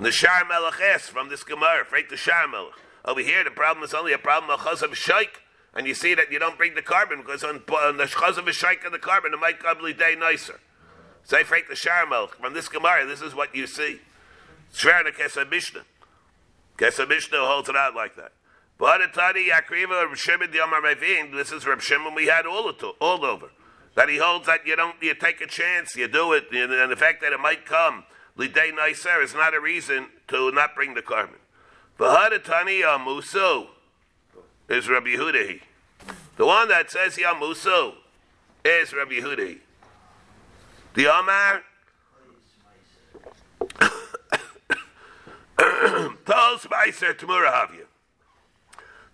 The 0.00 0.10
shar 0.10 0.44
melech 0.46 1.00
from 1.00 1.28
this 1.28 1.44
gemara, 1.44 1.84
freight 1.84 2.08
the 2.08 2.16
shar 2.16 2.48
melech. 2.48 2.72
Over 3.04 3.20
here, 3.20 3.44
the 3.44 3.50
problem 3.50 3.84
is 3.84 3.92
only 3.92 4.12
a 4.12 4.18
problem 4.18 4.50
of 4.50 4.60
chazav 4.60 4.94
shaykh, 4.94 5.42
and 5.74 5.86
you 5.86 5.94
see 5.94 6.14
that 6.14 6.32
you 6.32 6.38
don't 6.38 6.56
bring 6.56 6.74
the 6.74 6.82
korban 6.82 7.18
because 7.18 7.44
on, 7.44 7.56
on 7.56 7.98
the 7.98 8.04
shchaz 8.04 8.38
of 8.38 8.44
the 8.46 8.98
korban 8.98 9.34
it 9.34 9.40
might 9.40 9.60
come 9.60 9.78
day 9.96 10.16
nicer. 10.18 10.60
Say 11.24 11.44
fake 11.44 11.68
the 11.68 11.74
sharamel 11.74 12.30
from 12.30 12.54
this 12.54 12.68
gemara. 12.68 13.04
This 13.04 13.20
is 13.20 13.34
what 13.34 13.54
you 13.54 13.66
see. 13.66 14.00
The 14.72 15.12
Kesef 15.14 15.50
Mishnah. 15.50 15.84
Kesef 16.78 17.08
Mishnah 17.08 17.38
holds 17.38 17.68
it 17.68 17.76
out 17.76 17.94
like 17.94 18.16
that. 18.16 18.32
But 18.78 19.12
Tadi 19.12 19.48
Yakriva 19.48 20.14
Shimon 20.14 20.52
Yomar 20.52 20.80
Mevin. 20.80 21.32
This 21.32 21.50
is 21.50 21.66
Reb 21.66 21.80
Shimon 21.80 22.14
we 22.14 22.26
had 22.26 22.46
all 22.46 22.68
it 22.68 22.80
all 23.00 23.24
over. 23.24 23.50
That 23.96 24.08
he 24.08 24.18
holds 24.18 24.46
that 24.46 24.64
you 24.64 24.76
don't 24.76 24.94
you 25.02 25.14
take 25.14 25.40
a 25.40 25.48
chance, 25.48 25.96
you 25.96 26.06
do 26.06 26.32
it, 26.32 26.52
and 26.52 26.92
the 26.92 26.96
fact 26.96 27.20
that 27.22 27.32
it 27.32 27.40
might 27.40 27.66
come 27.66 28.04
liday 28.36 28.70
nicer 28.70 29.20
is 29.20 29.34
not 29.34 29.52
a 29.52 29.60
reason 29.60 30.06
to 30.28 30.52
not 30.52 30.76
bring 30.76 30.94
the 30.94 31.02
korban. 31.02 31.40
V'hadatani 31.98 32.82
Yamusu 32.82 33.66
is 34.68 34.88
Rabbi 34.88 35.08
Yehudahi. 35.08 35.60
The 36.36 36.46
one 36.46 36.68
that 36.68 36.92
says 36.92 37.16
Yamusu 37.16 37.94
is 38.64 38.92
Rabbi 38.92 39.14
Yehudahi. 39.14 39.58
The 40.94 41.06
Amar 41.12 41.62
Tos 46.24 46.66
Meiser 46.66 47.18
Tamura 47.18 47.52
Havya. 47.52 47.87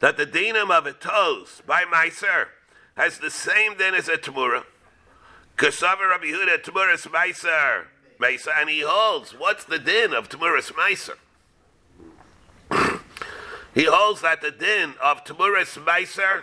That 0.05 0.19
the 0.19 0.27
dinam 0.27 0.71
of 0.71 0.85
a 0.85 0.93
tos 0.93 1.63
by 1.67 1.85
Meiser 1.85 2.49
has 2.95 3.21
the 3.21 3.31
same 3.31 3.79
din 3.79 3.95
as 3.95 4.07
a 4.07 4.19
Tamura. 4.19 4.65
Kasava 5.57 6.11
Rabbi 6.11 6.27
Yehuda 6.27 6.63
Tamuras 6.63 7.09
Meiser. 7.09 7.87
Meiser, 8.21 8.51
and 8.55 8.69
he 8.69 8.83
holds, 8.87 9.31
what's 9.33 9.65
the 9.65 9.79
din 9.79 10.13
of 10.13 10.29
Tamuras 10.29 10.73
Meiser? 10.73 11.17
he 13.75 13.85
holds 13.85 14.21
that 14.21 14.43
the 14.43 14.51
din 14.51 14.93
of 15.03 15.25
Tamuras 15.25 15.83
Meiser, 15.83 16.43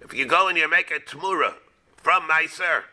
if 0.00 0.14
you 0.14 0.24
go 0.24 0.46
and 0.46 0.56
you 0.56 0.70
make 0.70 0.92
a 0.92 1.00
Tamura 1.00 1.54
from 1.96 2.28
Meiser, 2.28 2.84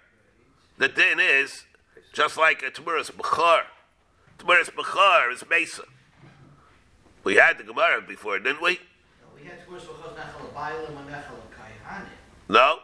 the 0.80 0.88
din 0.88 1.20
is 1.20 1.66
just 2.14 2.36
like 2.36 2.64
a 2.64 2.72
Tamuras 2.72 3.12
Bechor. 3.12 3.62
Tamuras 4.40 4.72
Bechor 4.72 5.32
is 5.32 5.44
Mesa. 5.48 5.84
We 7.24 7.36
had 7.36 7.60
the 7.60 7.64
Gemara 7.64 8.02
before, 8.02 8.40
didn't 8.40 8.64
we? 8.64 8.80
We 9.40 9.48
had 9.48 9.66
Tmuras 9.66 9.82
Bechor 9.82 10.16
Nechel 10.16 10.54
Bailim 10.54 10.98
and 10.98 11.10
Nechel 11.10 11.38
Kaihanim. 11.56 12.08
No? 12.50 12.80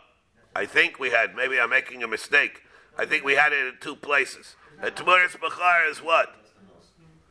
I 0.56 0.66
think 0.66 1.00
we 1.00 1.10
had. 1.10 1.36
Maybe 1.36 1.60
I'm 1.60 1.70
making 1.70 2.04
a 2.04 2.08
mistake. 2.08 2.62
I 2.98 3.06
think 3.06 3.24
we 3.24 3.34
had 3.34 3.52
it 3.54 3.66
in 3.68 3.74
two 3.82 3.96
places. 3.96 4.56
A 4.82 4.92
Tamuras 4.92 5.38
Bechor 5.38 5.90
is 5.90 5.98
what? 6.00 6.36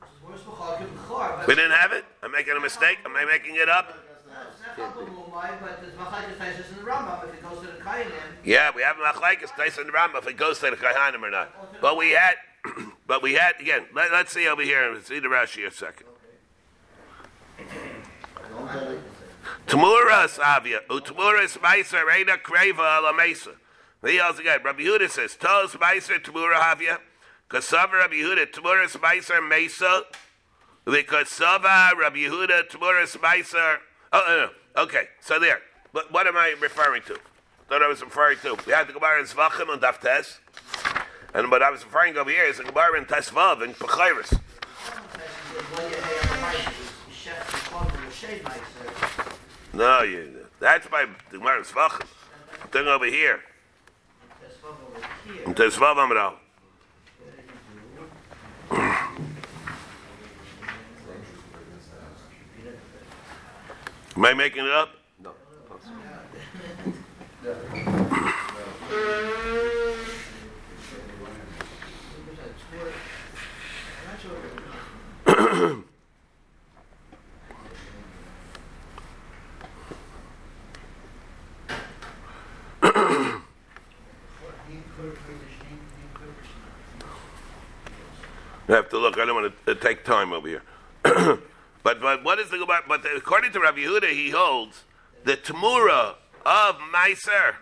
Tmuras 0.00 0.38
Bechor 0.40 0.78
Kim 0.78 0.88
Bechor. 0.88 1.38
but- 1.38 1.46
We 1.46 1.54
didn't 1.54 1.72
have 1.72 1.92
it? 1.92 2.04
I'm 2.22 2.32
making 2.32 2.56
a 2.56 2.60
mistake? 2.60 2.98
Am 3.04 3.14
I 3.16 3.24
making 3.24 3.56
it 3.56 3.68
up? 3.68 3.94
It's 4.10 4.78
Nechel 4.78 4.92
B'Mumai, 4.92 5.60
but 5.60 5.98
Machlekes 5.98 6.36
Taisus 6.38 6.70
in 6.70 6.76
the 6.76 6.90
Rambam. 6.90 7.28
If 7.28 7.34
it 7.34 7.42
goes 7.42 7.60
to 7.60 7.66
the 7.66 7.80
Kaihanim, 7.82 8.10
Yeah, 8.44 8.70
we 8.74 8.82
have 8.82 8.96
Machlaikis 8.96 9.54
Tyson 9.56 9.88
Rambam 9.88 10.18
if 10.18 10.26
it 10.28 10.36
goes 10.36 10.58
to 10.60 10.70
the 10.70 10.76
Kaihanim 10.76 11.22
or 11.22 11.30
not. 11.30 11.80
But 11.80 11.96
we 11.96 12.10
had, 12.10 12.34
but 13.06 13.22
we 13.22 13.34
had 13.34 13.54
again. 13.60 13.84
Let, 13.94 14.12
us 14.12 14.30
see 14.30 14.48
over 14.48 14.62
here. 14.62 14.90
Let's 14.92 15.08
see 15.08 15.18
the 15.20 15.28
Rashi 15.28 15.66
a 15.66 15.70
second. 15.70 16.06
Tmuras 19.72 20.38
avia 20.38 20.82
oh, 20.90 21.00
utmuras 21.00 21.56
meiser 21.56 22.04
reina 22.04 22.36
kreva 22.36 22.98
ala 22.98 23.14
mesa. 23.14 23.52
He 24.04 24.20
also 24.20 24.40
again. 24.40 24.60
Rabbi 24.62 24.82
Yehuda 24.82 25.08
says 25.08 25.34
tos 25.34 25.74
meiser 25.76 26.22
tmura 26.22 26.56
havia. 26.56 26.98
Kasava 27.48 27.92
Rabbi 27.92 28.16
Yehuda 28.16 28.52
tmuras 28.52 28.98
meiser 28.98 29.48
mesa. 29.48 30.02
Kasava 30.86 31.98
Rabbi 31.98 32.18
Yehuda 32.18 32.68
tmuras 32.68 33.16
meiser. 33.16 33.78
Oh, 34.12 34.50
no, 34.76 34.82
okay. 34.82 35.04
So 35.20 35.40
there. 35.40 35.62
But 35.94 36.12
what 36.12 36.26
am 36.26 36.36
I 36.36 36.54
referring 36.60 37.00
to? 37.04 37.18
Thought 37.70 37.82
I 37.82 37.88
was 37.88 38.02
referring 38.02 38.40
to. 38.40 38.58
We 38.66 38.74
had 38.74 38.88
the 38.88 38.92
Gemara 38.92 39.20
in 39.20 39.26
Zvachim 39.26 39.72
and 39.72 39.80
Daftes. 39.80 40.40
And 41.32 41.50
what 41.50 41.62
I 41.62 41.70
was 41.70 41.82
referring 41.82 42.18
over 42.18 42.28
here 42.28 42.44
is 42.44 42.58
the 42.58 42.64
Gemara 42.64 42.98
in 42.98 43.06
Tesvav 43.06 43.62
and 43.62 43.74
Pachairis. 43.76 44.38
No, 49.74 50.02
you, 50.02 50.46
that's 50.60 50.86
by 50.86 51.06
the 51.30 51.38
Zvachim. 51.38 52.06
I'm 52.62 52.68
talking 52.70 52.88
over 52.88 53.06
here. 53.06 53.40
In 55.46 55.54
Tesvav 55.54 55.96
Amral. 55.96 56.34
Am 64.14 64.24
I 64.26 64.34
making 64.34 64.66
it 64.66 64.72
up? 64.72 64.90
No. 65.22 65.32
I'm 65.66 65.82
not 74.06 74.20
sure 74.20 74.30
what 74.32 74.44
it 74.44 74.54
means. 74.54 74.62
I 88.68 88.72
have 88.72 88.88
to 88.90 88.98
look. 88.98 89.18
I 89.18 89.24
don't 89.24 89.34
want 89.34 89.66
to 89.66 89.72
uh, 89.72 89.74
take 89.74 90.04
time 90.04 90.32
over 90.32 90.48
here. 90.48 90.62
but 91.02 92.00
but 92.00 92.22
what 92.22 92.38
is 92.38 92.50
the 92.50 92.58
Gemara? 92.58 92.82
But 92.86 93.04
according 93.16 93.52
to 93.52 93.60
Rabbi 93.60 93.80
Yehuda, 93.80 94.10
he 94.12 94.30
holds 94.30 94.84
the 95.24 95.36
Tamura 95.36 96.14
of 96.46 96.76
Meiser 96.94 97.56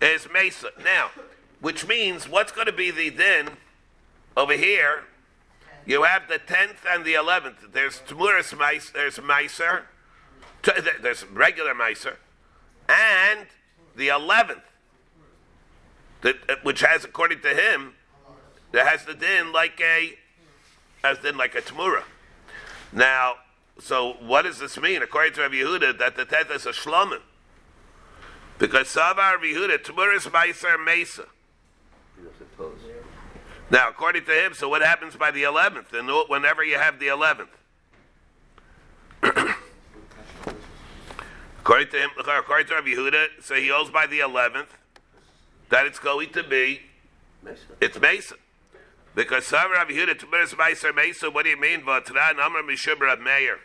is 0.00 0.28
Mesa. 0.32 0.70
Now, 0.82 1.10
which 1.60 1.86
means 1.86 2.28
what's 2.28 2.52
going 2.52 2.66
to 2.66 2.72
be 2.72 2.90
the 2.90 3.10
din 3.10 3.50
over 4.36 4.54
here? 4.54 5.04
You 5.86 6.04
have 6.04 6.28
the 6.28 6.38
tenth 6.38 6.84
and 6.88 7.04
the 7.04 7.14
eleventh. 7.14 7.72
There's 7.72 8.00
Tamuras 8.00 8.54
Meiser. 8.54 8.92
There's 8.92 9.16
Meiser. 9.18 9.82
There's 11.00 11.24
regular 11.26 11.74
Meiser, 11.74 12.16
and 12.86 13.46
the 13.96 14.08
eleventh, 14.08 14.62
that 16.20 16.36
uh, 16.48 16.56
which 16.62 16.80
has, 16.80 17.02
according 17.02 17.40
to 17.40 17.48
him, 17.48 17.94
that 18.72 18.86
has 18.86 19.04
the 19.04 19.14
din 19.14 19.52
like 19.52 19.80
a, 19.80 20.14
has 21.02 21.18
din 21.18 21.36
like 21.36 21.54
a 21.54 21.62
Tamura. 21.62 22.02
Now, 22.92 23.34
so 23.78 24.14
what 24.20 24.42
does 24.42 24.58
this 24.58 24.78
mean? 24.78 25.02
According 25.02 25.34
to 25.34 25.42
Rabbi 25.42 25.56
Yehuda, 25.56 25.98
that 25.98 26.16
the 26.16 26.24
tenth 26.24 26.50
is 26.50 26.66
a 26.66 26.72
shlomin. 26.72 27.20
Because 28.58 28.88
Savar 28.88 29.38
Yehuda, 29.38 29.78
Tamura 29.82 30.16
is 30.16 30.24
Meiser 30.24 30.82
Mesa. 30.84 31.24
Now, 33.70 33.88
according 33.88 34.24
to 34.26 34.32
him, 34.32 34.52
so 34.52 34.68
what 34.68 34.82
happens 34.82 35.16
by 35.16 35.30
the 35.30 35.44
11th? 35.44 35.92
And 35.94 36.08
whenever 36.28 36.62
you 36.62 36.76
have 36.76 36.98
the 36.98 37.06
11th? 37.06 37.46
according 41.60 41.88
to 41.88 41.98
him, 41.98 42.10
according 42.18 42.66
to 42.66 42.74
Rabbi 42.74 42.88
Yehuda, 42.88 43.26
so 43.42 43.54
he 43.54 43.68
holds 43.68 43.90
by 43.90 44.06
the 44.06 44.18
11th 44.18 44.66
that 45.70 45.86
it's 45.86 45.98
going 45.98 46.30
to 46.32 46.42
be, 46.42 46.80
Mesa. 47.42 47.62
it's 47.80 47.98
Mesa. 48.00 48.34
Because 49.14 49.44
Savar 49.44 49.72
Rabbi 49.72 49.92
Yehuda, 49.92 50.18
Tumuras 50.18 50.54
Meiser 50.54 50.94
Mesa, 50.94 51.30
what 51.30 51.44
do 51.44 51.50
you 51.50 51.60
mean? 51.60 51.82
V'atran 51.82 52.34
Amar 52.34 52.62
Mishum 52.62 53.00
Rab 53.00 53.20
Meir. 53.20 53.58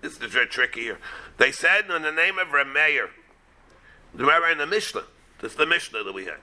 This 0.00 0.12
is 0.12 0.18
very 0.18 0.46
tricky 0.46 0.80
here. 0.80 0.98
They 1.36 1.52
said 1.52 1.90
in 1.90 2.02
the 2.02 2.10
name 2.10 2.38
of 2.38 2.52
Rab 2.52 2.66
Meir, 2.66 3.10
remember 4.14 4.48
in 4.48 4.58
the 4.58 4.66
Mishnah, 4.66 5.04
this 5.40 5.52
is 5.52 5.58
the 5.58 5.66
Mishnah 5.66 6.02
that 6.02 6.12
we 6.12 6.24
had. 6.24 6.38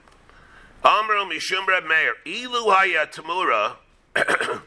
Amru 0.84 1.24
Mishum 1.24 1.66
Rab 1.66 1.84
Meir, 1.84 2.14
Ilu 2.24 2.70
Haya 2.70 3.06
Tamura, 3.06 3.76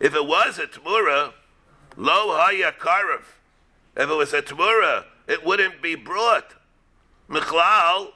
if 0.00 0.14
it 0.14 0.26
was 0.26 0.58
a 0.58 0.66
Tamura, 0.66 1.32
Lo 1.96 2.36
Haya 2.36 2.72
Karav. 2.72 3.22
If 3.96 4.10
it 4.10 4.14
was 4.14 4.32
a 4.32 4.42
Tamura, 4.42 5.04
it 5.26 5.44
wouldn't 5.44 5.82
be 5.82 5.94
brought. 5.94 6.54
Michlal, 7.28 8.12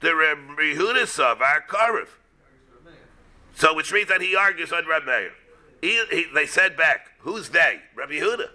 the 0.00 0.16
Reb 0.16 0.38
Yehuda 0.58 1.04
Savar 1.04 1.66
Karav. 1.68 2.08
So, 3.54 3.74
which 3.74 3.92
means 3.92 4.08
that 4.08 4.20
he 4.20 4.36
argues 4.36 4.72
on 4.72 4.86
Reb 4.86 5.04
Meir. 5.04 5.32
He, 5.80 6.02
he, 6.10 6.26
they 6.34 6.46
said 6.46 6.76
back, 6.76 7.08
who's 7.20 7.48
they? 7.50 7.80
Rabbi 7.94 8.14
Yehuda. 8.14 8.48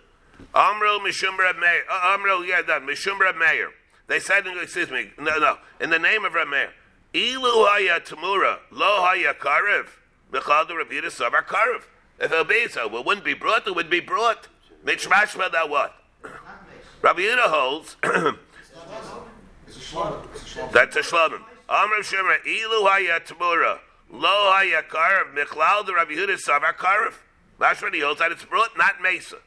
Amru 0.53 0.99
Mishum 0.99 1.37
Reb 1.37 1.57
Meir. 1.57 1.83
Uh, 1.89 2.15
Amru, 2.17 2.43
yeah, 2.43 2.61
done. 2.61 2.85
Mishum 2.85 3.19
Reb 3.19 3.35
Meir. 3.35 3.71
They 4.07 4.19
said, 4.19 4.45
excuse 4.61 4.91
me, 4.91 5.11
no, 5.17 5.39
no, 5.39 5.57
in 5.79 5.89
the 5.89 5.99
name 5.99 6.25
of 6.25 6.33
Reb 6.33 6.47
Meir. 6.47 6.69
Ilu 7.13 7.65
haya 7.65 7.99
tamura, 8.01 8.59
lo 8.71 9.01
haya 9.01 9.33
karev. 9.33 9.87
Mechal 10.31 10.67
the 10.67 10.75
Rabbi 10.75 10.95
Yehuda 10.95 11.31
Savar 11.31 11.45
Karev. 11.45 11.83
If 12.19 12.31
it'll 12.31 12.43
be 12.43 12.67
so, 12.67 12.93
it 12.93 13.05
wouldn't 13.05 13.25
be 13.25 13.33
brought, 13.33 13.67
it 13.67 13.75
would 13.75 13.89
be 13.89 13.99
brought. 13.99 14.47
Mishmashma 14.85 15.51
that 15.51 15.69
what? 15.69 15.95
Rabbi 17.01 17.21
Yehuda 17.21 17.49
holds, 17.49 17.95
It's 18.03 19.77
a 19.77 19.95
shlomim. 19.95 20.25
It's 20.35 20.45
a 20.45 20.49
shlomim. 20.49 20.71
that's 20.71 20.95
a 20.95 21.01
shlomim. 21.01 21.41
Amru 21.69 22.01
Shemra, 22.01 22.37
ilu 22.45 22.85
haya 22.85 23.19
tamura, 23.21 23.79
Lo 24.17 24.49
of 24.49 25.35
michlal 25.35 25.85
the 25.85 25.93
Rabbi 25.93 26.13
Huda 26.13 26.37
savar 26.37 26.73
karav. 26.77 27.15
Lashon 27.59 27.93
he 27.93 27.99
holds 27.99 28.19
that 28.19 28.31
it's 28.31 28.45
brought 28.45 28.77
not 28.77 29.01
mesa. 29.01 29.37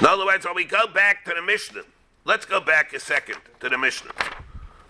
In 0.00 0.06
other 0.06 0.26
words, 0.26 0.44
when 0.44 0.54
we 0.54 0.66
go 0.66 0.86
back 0.86 1.24
to 1.24 1.32
the 1.34 1.40
Mishnah, 1.40 1.84
let's 2.26 2.44
go 2.44 2.60
back 2.60 2.92
a 2.92 3.00
second 3.00 3.38
to 3.60 3.70
the 3.70 3.78
Mishnah. 3.78 4.10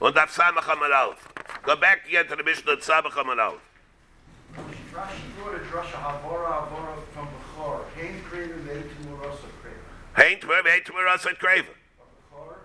On 0.01 0.13
Daf 0.13 0.31
Samach 0.31 1.17
Go 1.63 1.77
back 1.77 2.09
again 2.09 2.27
to 2.27 2.35
the 2.35 2.43
Mishnah 2.43 2.73
at 2.73 2.81
Samach 2.81 3.15
Amar 5.45 5.55
Aleph. 5.55 5.73
Rashi 5.73 5.85
a 5.85 5.87
drasha 5.87 5.99
havara 6.03 6.69
havara 6.69 7.03
from 7.13 7.29
Bechor. 7.29 7.85
Hain 7.95 8.21
Kraver 8.31 8.65
made 8.65 8.83
to 8.83 8.97
Murasa 9.07 9.49
Kraver. 9.63 10.17
Hain 10.17 10.39
Tmur, 10.41 10.67
Hain 10.67 10.83
Tmur, 10.83 11.13
Asad 11.13 11.39
Kraver. 11.39 11.67
Bechor, 12.33 12.57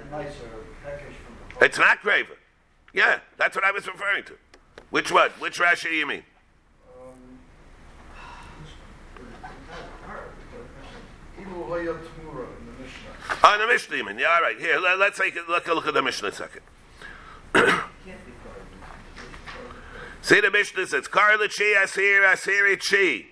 a 0.00 0.10
nicer 0.10 0.50
package 0.82 1.14
from 1.24 1.58
Bechor. 1.58 1.66
It's 1.66 1.78
not 1.78 2.00
Kraver. 2.02 2.36
Yeah, 2.92 3.20
that's 3.36 3.56
what 3.56 3.64
I 3.64 3.70
was 3.70 3.86
referring 3.86 4.24
to. 4.24 4.34
Which 4.90 5.10
one? 5.10 5.30
Which 5.38 5.58
Rashi 5.58 5.84
do 5.84 5.94
you 5.94 6.06
mean? 6.06 6.22
Um, 7.00 7.38
Ilu 11.38 11.64
Hoya 11.66 11.94
Tmura 11.94 12.46
in 12.58 12.66
the 12.66 12.82
Mishnah. 12.82 13.38
Oh, 13.42 13.58
the 13.58 13.66
Mishnah 13.66 13.96
you 13.96 14.04
mean. 14.04 14.18
Yeah, 14.18 14.28
all 14.28 14.42
right. 14.42 14.58
Here, 14.58 14.78
let, 14.78 15.00
us 15.00 15.18
take 15.18 15.36
a 15.36 15.50
look, 15.50 15.66
a 15.66 15.74
look 15.74 15.86
at 15.86 15.94
the 15.94 16.02
Mishnah 16.02 16.28
a 16.28 16.32
second. 16.32 16.62
See 20.24 20.40
the 20.40 20.50
Mishnah 20.50 20.86
says, 20.86 21.06
Karla 21.06 21.48
Chi 21.48 21.74
Asir 21.82 22.22
Asiri 22.22 22.78
Chi. 22.80 23.26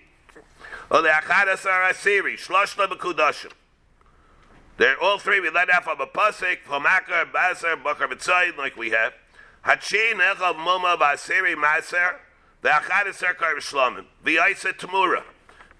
Ole 0.91 1.05
Achadasar 1.05 1.89
Asiri, 1.89 2.35
Shloshla 2.39 2.87
Bekudashim. 2.87 3.51
They're 4.77 5.01
all 5.01 5.17
three, 5.17 5.39
we 5.39 5.49
let 5.49 5.71
out 5.71 5.85
from 5.85 5.99
a 6.01 6.05
Pasik, 6.05 6.59
from 6.59 6.83
Akar, 6.83 7.31
Basar, 7.31 7.83
Bakar 7.83 8.07
B'tzayin, 8.09 8.57
like 8.57 8.77
we 8.77 8.91
have. 8.91 9.13
Hachi 9.65 10.13
Nechav 10.13 10.53
Muma 10.53 10.95
Basiri 10.95 11.55
Maser, 11.55 12.17
the 12.61 12.69
Achadasar 12.69 13.37
Kar 13.37 13.55
Shlomim, 13.55 14.05
the 14.23 14.37
Isa 14.51 14.71
Tamura. 14.73 15.23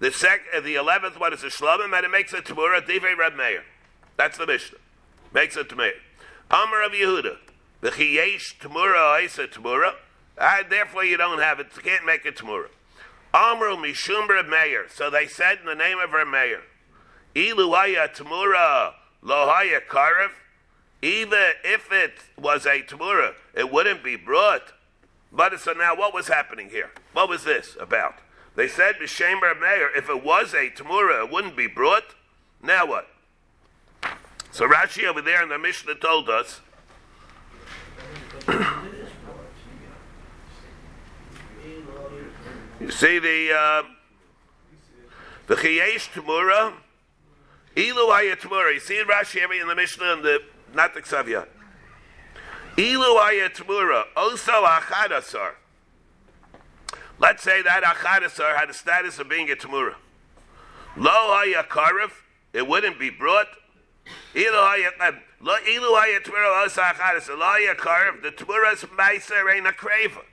The 0.00 0.10
sec, 0.10 0.40
uh, 0.52 0.60
the 0.62 0.74
eleventh 0.74 1.20
one 1.20 1.32
is 1.32 1.44
a 1.44 1.46
Shlomim, 1.46 1.96
and 1.96 2.04
it 2.04 2.10
makes 2.10 2.32
a 2.32 2.38
Tamura, 2.38 2.84
Divrei 2.84 3.16
Reb 3.16 3.36
Meir. 3.36 3.62
That's 4.16 4.36
the 4.36 4.48
Mishnah. 4.48 4.78
Makes 5.32 5.56
it 5.56 5.68
Tamir. 5.68 5.92
Amar 6.50 6.82
of 6.82 6.90
Yehuda, 6.90 7.36
the 7.82 7.90
Chiyesh 7.90 8.58
Tamura 8.58 9.24
Isa 9.24 9.46
Tamura, 9.46 9.94
therefore 10.36 11.04
you 11.04 11.16
don't 11.16 11.40
have 11.40 11.60
it, 11.60 11.68
you 11.76 11.82
can't 11.82 12.04
make 12.04 12.24
it 12.24 12.36
Tamura. 12.36 12.68
Amru 13.32 13.76
Mishum 13.76 14.28
Meir, 14.48 14.86
so 14.88 15.10
they 15.10 15.26
said 15.26 15.58
in 15.60 15.66
the 15.66 15.74
name 15.74 15.98
of 15.98 16.12
Reb 16.12 16.28
Meir, 16.28 16.62
Iluaya 17.34 18.14
Tamura 18.14 18.94
Lohaya 19.24 19.80
Karev, 19.88 20.30
even 21.02 21.52
if 21.64 21.90
it 21.90 22.14
was 22.38 22.64
a 22.66 22.82
Tamura, 22.82 23.34
it 23.54 23.72
wouldn't 23.72 24.04
be 24.04 24.16
brought. 24.16 24.72
But 25.32 25.58
so 25.60 25.72
now 25.72 25.96
what 25.96 26.14
was 26.14 26.28
happening 26.28 26.70
here? 26.70 26.90
What 27.12 27.28
was 27.28 27.44
this 27.44 27.76
about? 27.80 28.14
They 28.54 28.68
said 28.68 28.96
Reb 29.00 29.60
Meir, 29.60 29.90
if 29.96 30.08
it 30.08 30.22
was 30.22 30.54
a 30.54 30.70
Tamura, 30.70 31.24
it 31.24 31.30
wouldn't 31.32 31.56
be 31.56 31.66
brought. 31.66 32.14
Now 32.62 32.86
what? 32.86 33.08
So 34.52 34.68
Rashi 34.68 35.04
over 35.04 35.20
there 35.20 35.42
in 35.42 35.48
the 35.48 35.58
Mishnah 35.58 35.96
told 35.96 36.30
us 36.30 36.60
You 42.84 42.90
see 42.90 43.18
the 43.18 43.50
uh, 43.50 43.82
the 45.46 45.54
Chiyesh 45.54 46.10
Tamura, 46.10 46.74
Ilu 47.74 48.08
Ayat 48.10 48.40
Tamura. 48.40 48.74
You 48.74 48.80
see 48.80 48.98
in 48.98 49.06
Rashi 49.06 49.40
every 49.40 49.58
in 49.58 49.68
the 49.68 49.74
Mishnah 49.74 50.12
and 50.12 50.22
the 50.22 50.42
not 50.74 50.92
the 50.92 51.00
Ksavya. 51.00 51.46
Ilu 52.76 53.18
Ayat 53.20 53.54
Tamura, 53.54 54.04
also 54.14 54.52
Achadasar. 54.52 55.52
Let's 57.18 57.42
say 57.42 57.62
that 57.62 57.84
Achadasar 57.84 58.54
had 58.54 58.68
the 58.68 58.74
status 58.74 59.18
of 59.18 59.30
being 59.30 59.50
a 59.50 59.54
Tamura. 59.54 59.94
Lo 60.94 61.10
Hayakarev, 61.10 62.10
it 62.52 62.68
wouldn't 62.68 62.98
be 62.98 63.08
brought. 63.08 63.48
Ilu 64.34 64.50
Hayat 64.50 65.20
Lo 65.40 65.54
Ilu 65.54 65.96
Ayat 65.96 66.24
Tamura, 66.24 66.60
also 66.60 66.82
Achadasar. 66.82 67.38
Lo 67.38 67.46
Hayakarev, 67.46 68.20
the 68.20 68.30
Tamura's 68.30 68.82
Meiser 68.82 69.50
ain't 69.50 69.66
a 69.66 69.72
craver. 69.72 70.24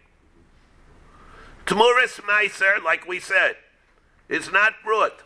Tmuris 1.66 2.20
Meiser, 2.22 2.84
like 2.84 3.08
we 3.08 3.20
said, 3.20 3.56
is 4.30 4.52
not 4.52 4.74
brought. 4.84 5.24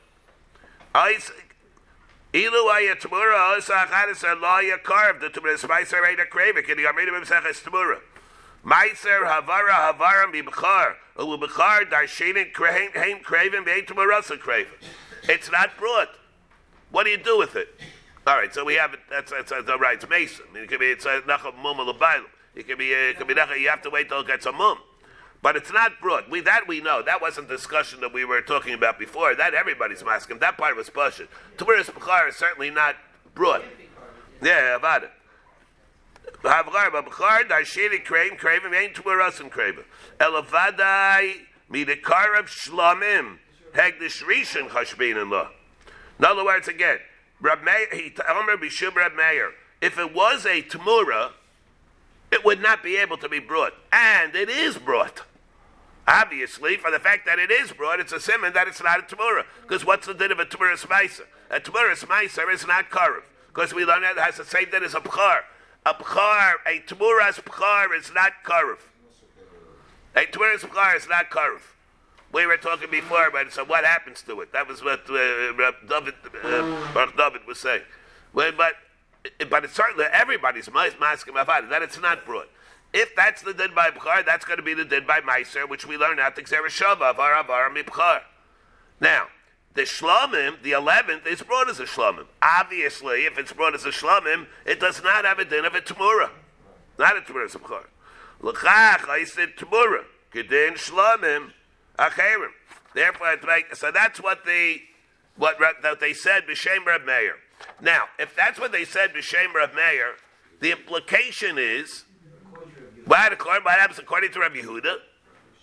Ilu 0.94 2.70
aya 2.70 2.96
Tmura, 2.96 3.56
Osa 3.56 3.74
Achadis, 3.74 4.42
Laya 4.42 4.78
carved, 4.78 5.22
the 5.22 5.30
Tmuris 5.30 5.66
Meiser 5.66 6.08
ain't 6.08 6.20
a 6.20 6.24
cravik, 6.24 6.70
and 6.70 6.80
the 6.80 6.84
Amridim 6.84 7.26
Seches 7.26 7.62
Tmura. 7.64 8.00
Meiser 8.66 9.26
Havara 9.26 9.94
Havara 9.94 10.32
Mibchar, 10.34 10.96
Ulu 11.18 11.38
Bchar, 11.38 11.90
Darshinin, 11.90 12.54
Haim 12.96 13.20
Craven, 13.20 13.64
Vein 13.64 13.86
Tmurasa 13.86 14.38
Craven. 14.40 14.74
It's 15.30 15.52
not 15.52 15.78
brought. 15.78 16.10
What 16.92 17.06
do 17.06 17.12
you 17.12 17.18
do 17.18 17.38
with 17.38 17.56
it? 17.56 17.68
All 18.28 18.36
right, 18.36 18.54
so 18.54 18.66
we 18.66 18.76
have 18.76 18.94
it. 18.94 19.02
That's 19.10 19.32
that's, 19.32 19.52
all 19.52 19.78
right. 19.78 19.96
It's 19.96 20.10
Mason. 20.10 20.46
It 20.56 20.68
could 20.68 20.80
be 20.80 20.88
it's 20.88 21.06
a 21.06 21.22
nacham 21.22 21.56
mum 21.58 21.80
It 22.56 22.68
could 22.68 22.78
be 22.78 22.92
it 22.92 23.18
could 23.18 23.28
be 23.28 23.36
nacham. 23.36 23.60
You 23.60 23.70
have 23.70 23.84
to 23.84 23.90
wait 23.90 24.10
till 24.10 24.22
it 24.22 24.28
gets 24.28 24.46
a 24.46 24.52
mum. 24.52 24.80
But 25.46 25.56
it's 25.56 25.72
not 25.72 26.02
brought. 26.02 26.28
We 26.28 26.42
that 26.42 26.68
we 26.68 26.82
know. 26.82 27.04
That 27.04 27.22
wasn't 27.22 27.48
discussion 27.48 28.02
that 28.02 28.12
we 28.12 28.26
were 28.26 28.42
talking 28.42 28.74
about 28.74 28.98
before. 28.98 29.36
That 29.36 29.54
everybody's 29.54 30.04
masking. 30.04 30.40
That 30.40 30.58
part 30.58 30.76
was 30.76 30.90
pushing. 30.90 31.28
Tumuris 31.56 31.86
Bechar 31.92 32.30
is 32.30 32.36
certainly 32.36 32.72
not 32.72 32.96
brought. 33.36 33.64
Yeah, 34.42 34.76
about 34.76 35.04
it. 35.04 35.12
Elavadai 40.20 41.34
Midikarab 41.72 42.48
Shlamim 42.48 43.38
Hegdish 43.76 44.24
Rishon 44.24 44.70
Chashbin 44.70 45.22
in 45.22 45.30
law. 45.30 45.50
In 46.18 46.26
other 46.26 46.44
words, 46.44 46.68
again, 46.68 46.98
Rab 47.40 47.62
Meir, 47.62 47.88
he 47.94 48.12
Omer 48.28 48.58
Bishub 48.58 48.96
Rab 48.96 49.16
Meir. 49.16 49.52
If 49.80 50.00
it 50.00 50.12
was 50.12 50.48
a 50.48 50.64
Tamura, 50.64 51.34
it 52.32 52.44
would 52.44 52.64
not 52.64 52.82
be 52.82 52.98
able 52.98 53.18
to 53.18 53.30
be 53.30 53.38
brought, 53.38 53.76
and 53.94 54.34
it 54.34 54.50
is 54.50 54.80
brought. 54.80 55.22
Obviously, 56.08 56.78
for 56.78 56.92
the 56.92 57.00
fact 57.00 57.26
that 57.26 57.40
it 57.40 57.50
is 57.50 57.72
brought, 57.72 58.00
it's 58.00 58.14
a 58.14 58.20
simon 58.20 58.54
that 58.54 58.68
it's 58.68 58.82
not 58.84 59.00
a 59.00 59.16
Tamura. 59.16 59.44
Because 59.64 59.84
what's 59.84 60.06
the 60.06 60.14
din 60.14 60.32
of 60.32 60.40
a 60.40 60.46
Tamura 60.46 60.78
Smaisa? 60.78 61.22
A 61.50 61.60
Tamura 61.60 61.98
Smaisa 61.98 62.52
is 62.54 62.68
not 62.68 62.92
Karev. 62.92 63.24
Because 63.48 63.74
we 63.74 63.86
learned 63.86 64.04
that 64.04 64.18
it 64.18 64.22
has 64.22 64.38
the 64.38 64.46
same 64.46 64.70
din 64.70 64.84
as 64.84 64.94
a 64.94 65.00
Pchar. 65.00 65.40
A 65.86 65.94
Pchar, 65.96 66.54
a 66.68 66.80
Tamura's 66.82 67.38
Pchar 67.38 67.98
is 67.98 68.12
not 68.14 68.34
Karev. 68.44 68.78
A 70.16 70.26
Tamura's 70.26 70.62
Pchar 70.62 70.96
is 70.96 71.10
not 71.10 71.32
Karev. 71.32 71.62
We 72.32 72.46
were 72.46 72.58
talking 72.58 72.92
before 72.92 73.28
about 73.28 73.52
so 73.52 73.64
what 73.64 73.84
happens 73.84 74.22
to 74.24 74.42
it? 74.42 74.52
That 74.54 74.68
was 74.68 74.84
what 74.84 75.10
uh, 75.10 75.72
David, 75.88 76.16
uh, 76.44 77.06
David 77.18 77.48
was 77.48 77.60
saying. 77.60 77.84
Well, 78.34 78.52
but, 78.56 78.74
but 79.50 79.64
it's 79.64 79.74
certainly 79.74 80.06
everybody's 80.12 80.70
masking 80.72 81.36
about 81.38 81.64
it, 81.64 81.70
that 81.70 81.82
it's 81.82 82.00
not 82.00 82.26
brought. 82.26 82.50
If 82.98 83.14
that's 83.14 83.42
the 83.42 83.54
din 83.54 83.76
by 83.76 83.92
Bchar, 83.92 84.26
that's 84.26 84.46
going 84.46 84.56
to 84.56 84.64
be 84.64 84.74
the 84.74 84.86
din 84.86 85.06
by 85.06 85.20
Meiser, 85.20 85.68
which 85.68 85.86
we 85.86 85.98
learn 85.98 86.18
out 86.18 86.38
the 86.38 86.44
Xereshava, 86.44 87.12
Avar 87.12 87.38
Avar 87.38 87.70
Mibchar. 87.70 88.22
Now, 89.02 89.26
the 89.74 89.82
Shlomim, 89.82 90.62
the 90.62 90.72
11th, 90.72 91.28
is 91.28 91.42
brought 91.42 91.70
as 91.70 91.82
a 91.82 91.84
Shlomim. 91.84 92.28
Obviously, 92.42 93.26
if 93.26 93.38
it's 93.38 93.52
brought 93.52 93.76
as 93.76 93.84
a 93.84 93.90
Shlomim, 93.90 94.48
it 94.66 94.80
does 94.80 95.04
not 95.04 95.26
have 95.26 95.40
a 95.40 95.44
din 95.44 95.66
of 95.66 95.76
a 95.76 95.82
Tamura. 95.82 96.30
Not 96.98 97.18
a 97.18 97.20
Tamura 97.20 97.44
as 97.44 97.56
a 97.56 97.60
Bchar. 97.60 97.84
L'chach, 98.40 99.10
I 99.10 99.26
said 99.26 99.58
Tamura. 99.58 100.06
Gedin 100.34 100.76
Shlomim, 100.76 101.52
Acherim. 102.00 102.52
Therefore, 102.94 103.36
so 103.74 103.92
that's 103.92 104.24
what 104.24 104.46
they, 104.46 104.84
what 105.36 105.58
that 105.82 106.00
they 106.00 106.14
said, 106.14 106.48
B'Shem 106.48 106.86
Reb 106.86 107.06
Meir. 107.06 107.36
Now, 107.82 108.06
if 108.18 108.34
that's 108.38 108.58
what 108.58 108.72
they 108.72 108.86
said, 108.86 109.14
B'Shem 109.14 109.54
Reb 109.54 109.76
Meir, 109.76 110.14
the 110.62 110.72
implication 110.72 111.58
is 111.58 112.05
what 113.06 113.38
happens 113.78 114.00
according 114.00 114.32
to 114.32 114.40
Rabbi 114.40 114.58
Yehuda? 114.58 114.96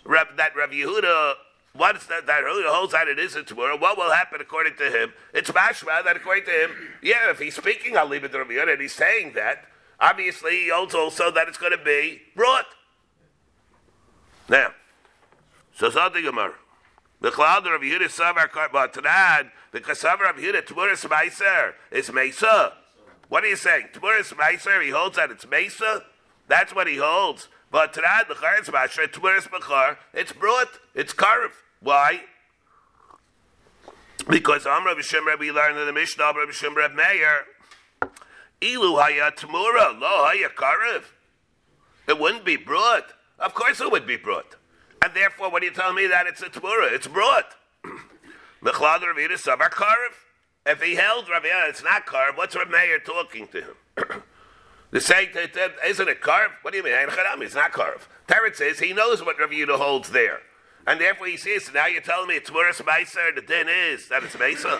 Reb, 0.05 0.37
that 0.37 0.55
Rabbi 0.55 0.73
Yehuda, 0.73 1.33
once 1.75 2.05
that, 2.07 2.25
that 2.27 2.43
holds 2.45 2.93
that 2.93 3.07
it 3.07 3.19
is 3.19 3.35
a 3.35 3.43
tomorrow, 3.43 3.77
what 3.77 3.97
will 3.97 4.11
happen 4.11 4.41
according 4.41 4.75
to 4.77 4.89
him? 4.89 5.13
It's 5.33 5.49
mashma 5.51 6.03
that 6.03 6.15
according 6.15 6.45
to 6.45 6.51
him, 6.51 6.71
yeah, 7.01 7.29
if 7.29 7.39
he's 7.39 7.55
speaking, 7.55 7.97
I'll 7.97 8.07
leave 8.07 8.23
it 8.23 8.31
to 8.31 8.39
Rabbi 8.39 8.53
Yehuda, 8.53 8.73
and 8.73 8.81
he's 8.81 8.93
saying 8.93 9.33
that, 9.33 9.65
obviously 9.99 10.51
he 10.63 10.69
holds 10.69 10.93
also 10.93 11.31
that 11.31 11.47
it's 11.47 11.57
going 11.57 11.77
to 11.77 11.83
be 11.83 12.21
brought. 12.35 12.65
Now, 14.49 14.71
so 15.75 15.89
something 15.89 16.23
Gemara. 16.23 16.53
The 17.21 17.31
cloud 17.31 17.65
of 17.65 17.71
Rabbi 17.71 17.85
Yehuda 17.85 18.09
savar 18.09 18.49
karbatran, 18.49 19.49
the 19.71 19.79
kasavar 19.79 20.29
of 20.29 20.35
Yehuda, 20.35 20.65
Tmuris 20.65 21.07
Meiser, 21.07 21.73
is 21.91 22.11
Mesa. 22.11 22.73
What 23.29 23.45
are 23.45 23.47
you 23.47 23.55
saying? 23.55 23.87
Tmuris 23.93 24.33
Meiser, 24.33 24.83
he 24.83 24.89
holds 24.89 25.15
that 25.15 25.31
it's 25.31 25.47
Mesa? 25.47 26.03
That's 26.47 26.75
what 26.75 26.87
he 26.87 26.97
holds. 26.97 27.47
But 27.71 27.97
it's 30.13 30.33
brought, 30.33 30.79
it's 30.93 31.13
carved. 31.13 31.55
Why? 31.79 32.21
Because 34.29 34.65
Amr 34.65 34.95
B'Shem 34.95 35.25
Rebbe 35.25 35.51
learned 35.51 35.79
in 35.79 35.87
the 35.87 35.93
Mishnah, 35.93 36.23
Amr 36.23 36.45
B'Shem 36.45 36.75
Rebbe 36.75 36.93
Meir, 36.93 37.45
Ilu 38.61 38.95
Haya 39.01 39.31
Tmura, 39.31 39.99
Lo 39.99 40.23
Haya 40.23 40.49
Karev. 40.49 41.03
It 42.07 42.19
wouldn't 42.19 42.45
be 42.45 42.57
brought. 42.57 43.13
Of 43.39 43.53
course 43.53 43.81
it 43.81 43.91
would 43.91 44.05
be 44.05 44.17
brought. 44.17 44.55
And 45.03 45.13
therefore, 45.13 45.49
what 45.49 45.63
are 45.63 45.65
you 45.65 45.71
telling 45.71 45.95
me 45.95 46.07
that 46.07 46.27
it's 46.27 46.41
a 46.41 46.49
Tmura? 46.49 46.91
It's 46.93 47.07
brought. 47.07 47.55
Mechlad 48.63 48.99
Ravida 48.99 49.31
Savar 49.31 49.69
Karev. 49.69 50.13
if 50.65 50.81
he 50.81 50.95
held 50.95 51.27
Rabbi 51.27 51.47
Yehuda, 51.47 51.69
it's 51.69 51.83
not 51.83 52.05
carved. 52.05 52.37
What's 52.37 52.55
Rabbi 52.55 52.71
Meir 52.71 52.99
talking 52.99 53.47
to 53.47 53.61
him? 53.61 54.23
the 54.93 55.01
saying 55.01 55.29
that, 55.33 55.53
that 55.53 55.73
isn't 55.85 56.07
it 56.07 56.21
carved? 56.21 56.53
What 56.61 56.71
do 56.71 56.77
you 56.77 56.83
mean? 56.83 56.93
It's 56.95 57.55
not 57.55 57.71
carved. 57.71 58.05
Teretz 58.27 58.57
says 58.57 58.79
he 58.79 58.93
knows 58.93 59.25
what 59.25 59.39
Rabbi 59.39 59.55
Yehuda 59.55 59.77
holds 59.77 60.11
there. 60.11 60.41
And 60.85 61.01
therefore 61.01 61.27
he 61.27 61.37
says, 61.37 61.71
now 61.73 61.87
you're 61.87 62.01
telling 62.01 62.27
me 62.27 62.35
it's 62.35 62.51
worse 62.51 62.79
Meiser, 62.81 63.33
the 63.33 63.41
din 63.41 63.67
is 63.67 64.09
that 64.09 64.23
it's 64.23 64.35
Meiser. 64.35 64.79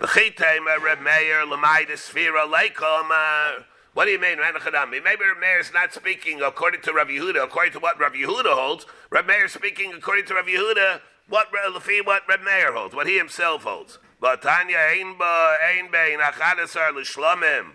B'chitayma 0.00 0.80
Reb 0.82 1.00
Meir 1.02 1.44
l'maydis 1.44 2.10
sphira 2.10 2.50
leikom, 2.50 3.10
uh, 3.10 3.62
what 3.92 4.06
do 4.06 4.12
you 4.12 4.20
mean, 4.20 4.38
Maybe 4.38 5.24
Reb 5.24 5.40
Meir 5.40 5.58
is 5.58 5.72
not 5.74 5.92
speaking 5.92 6.40
according 6.42 6.80
to 6.82 6.92
Rabbi 6.92 7.12
Yehuda, 7.12 7.44
according 7.44 7.72
to 7.72 7.80
what 7.80 7.98
Rabbi 7.98 8.16
Yehuda 8.16 8.54
holds. 8.54 8.86
Reb 9.10 9.26
Meir 9.26 9.46
is 9.46 9.52
speaking 9.52 9.92
according 9.92 10.26
to 10.26 10.34
Rabbi 10.34 10.50
Yehuda, 10.50 11.00
what 11.28 11.48
what 11.52 12.22
Reb 12.28 12.42
Meir 12.42 12.72
holds, 12.72 12.94
what 12.94 13.06
he 13.06 13.18
himself 13.18 13.64
holds. 13.64 13.98
But 14.20 14.42
Tanya 14.42 14.78
ein 14.78 15.16
bein 15.18 16.20
achadasar 16.20 16.94
l'shlomim. 16.94 17.72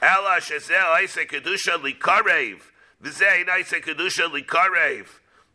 Ela 0.00 0.38
shezel 0.40 0.96
oise 0.96 1.26
kedusha 1.26 1.76
likarev. 1.78 2.60
V'zeh 3.02 3.48
oise 3.48 3.80
kedusha 3.80 4.30
likarev. 4.30 5.06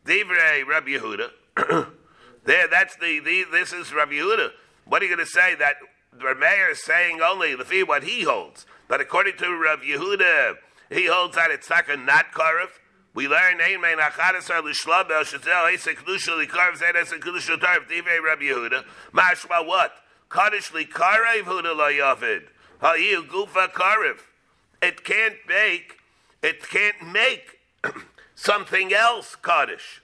Divrei 0.05 0.67
Rabbi 0.67 0.97
Yehuda. 0.97 1.29
there, 2.43 2.67
that's 2.67 2.97
the, 2.97 3.19
the, 3.19 3.45
this 3.51 3.71
is 3.71 3.93
Rabbi 3.93 4.13
Yehuda. 4.13 4.49
What 4.85 5.01
are 5.01 5.05
you 5.05 5.15
going 5.15 5.25
to 5.25 5.31
say? 5.31 5.55
That 5.55 5.75
the 6.11 6.35
mayor 6.35 6.71
is 6.71 6.83
saying 6.83 7.21
only 7.21 7.55
the 7.55 7.63
fee 7.63 7.83
what 7.83 8.03
he 8.03 8.23
holds. 8.23 8.65
But 8.89 8.99
according 8.99 9.37
to 9.37 9.57
Rabbi 9.57 9.85
Yehuda, 9.85 10.55
he 10.89 11.07
holds 11.07 11.35
that 11.35 11.49
it's 11.49 11.69
not 11.69 11.85
not 11.99 12.33
karev. 12.33 12.67
We 13.13 13.29
learn 13.29 13.61
ein 13.61 13.79
mein 13.79 13.99
achadasar 13.99 14.61
l'shlabel 14.61 15.23
shazel 15.23 15.73
esek 15.73 15.99
kedusha 15.99 16.45
likarev 16.45 16.75
zed 16.75 16.95
esek 16.95 17.21
kedusha 17.21 17.57
tarv 17.57 17.87
divrei 17.87 18.21
Rabbi 18.21 18.43
Yehuda. 18.43 18.83
Mashma 19.13 19.65
what? 19.65 19.93
Kaddish 20.27 20.71
likarev 20.71 21.43
huda 21.43 21.77
la 21.77 21.87
yavid. 21.87 22.41
Ha'iu 22.81 23.23
gufa 23.23 23.71
karev. 23.71 24.19
It 24.84 25.03
can't 25.05 25.38
make. 25.47 25.99
It 26.41 26.61
can't 26.69 27.07
make 27.09 27.59
something 28.36 28.93
else 28.93 29.38
Kaddish. 29.38 30.01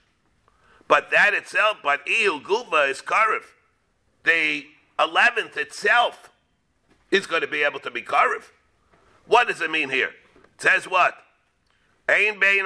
But 0.88 1.10
that 1.10 1.34
itself, 1.34 1.76
but 1.82 2.00
Ihu 2.08 2.40
Guva 2.40 2.88
is 2.88 3.02
Karif. 3.02 3.44
The 4.24 4.64
11th 4.98 5.58
itself 5.58 6.30
is 7.10 7.26
going 7.26 7.42
to 7.42 7.46
be 7.46 7.62
able 7.62 7.80
to 7.80 7.90
be 7.90 8.00
Karif. 8.00 8.44
What 9.26 9.48
does 9.48 9.60
it 9.60 9.70
mean 9.70 9.90
here? 9.90 10.12
It 10.54 10.62
says 10.62 10.88
what? 10.88 11.14
Lishlamim 12.08 12.58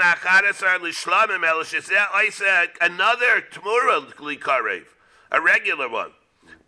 el 1.44 1.64
another 2.80 3.42
tmura 3.52 4.06
likarev, 4.14 4.84
a 5.32 5.40
regular 5.40 5.88
one. 5.88 6.12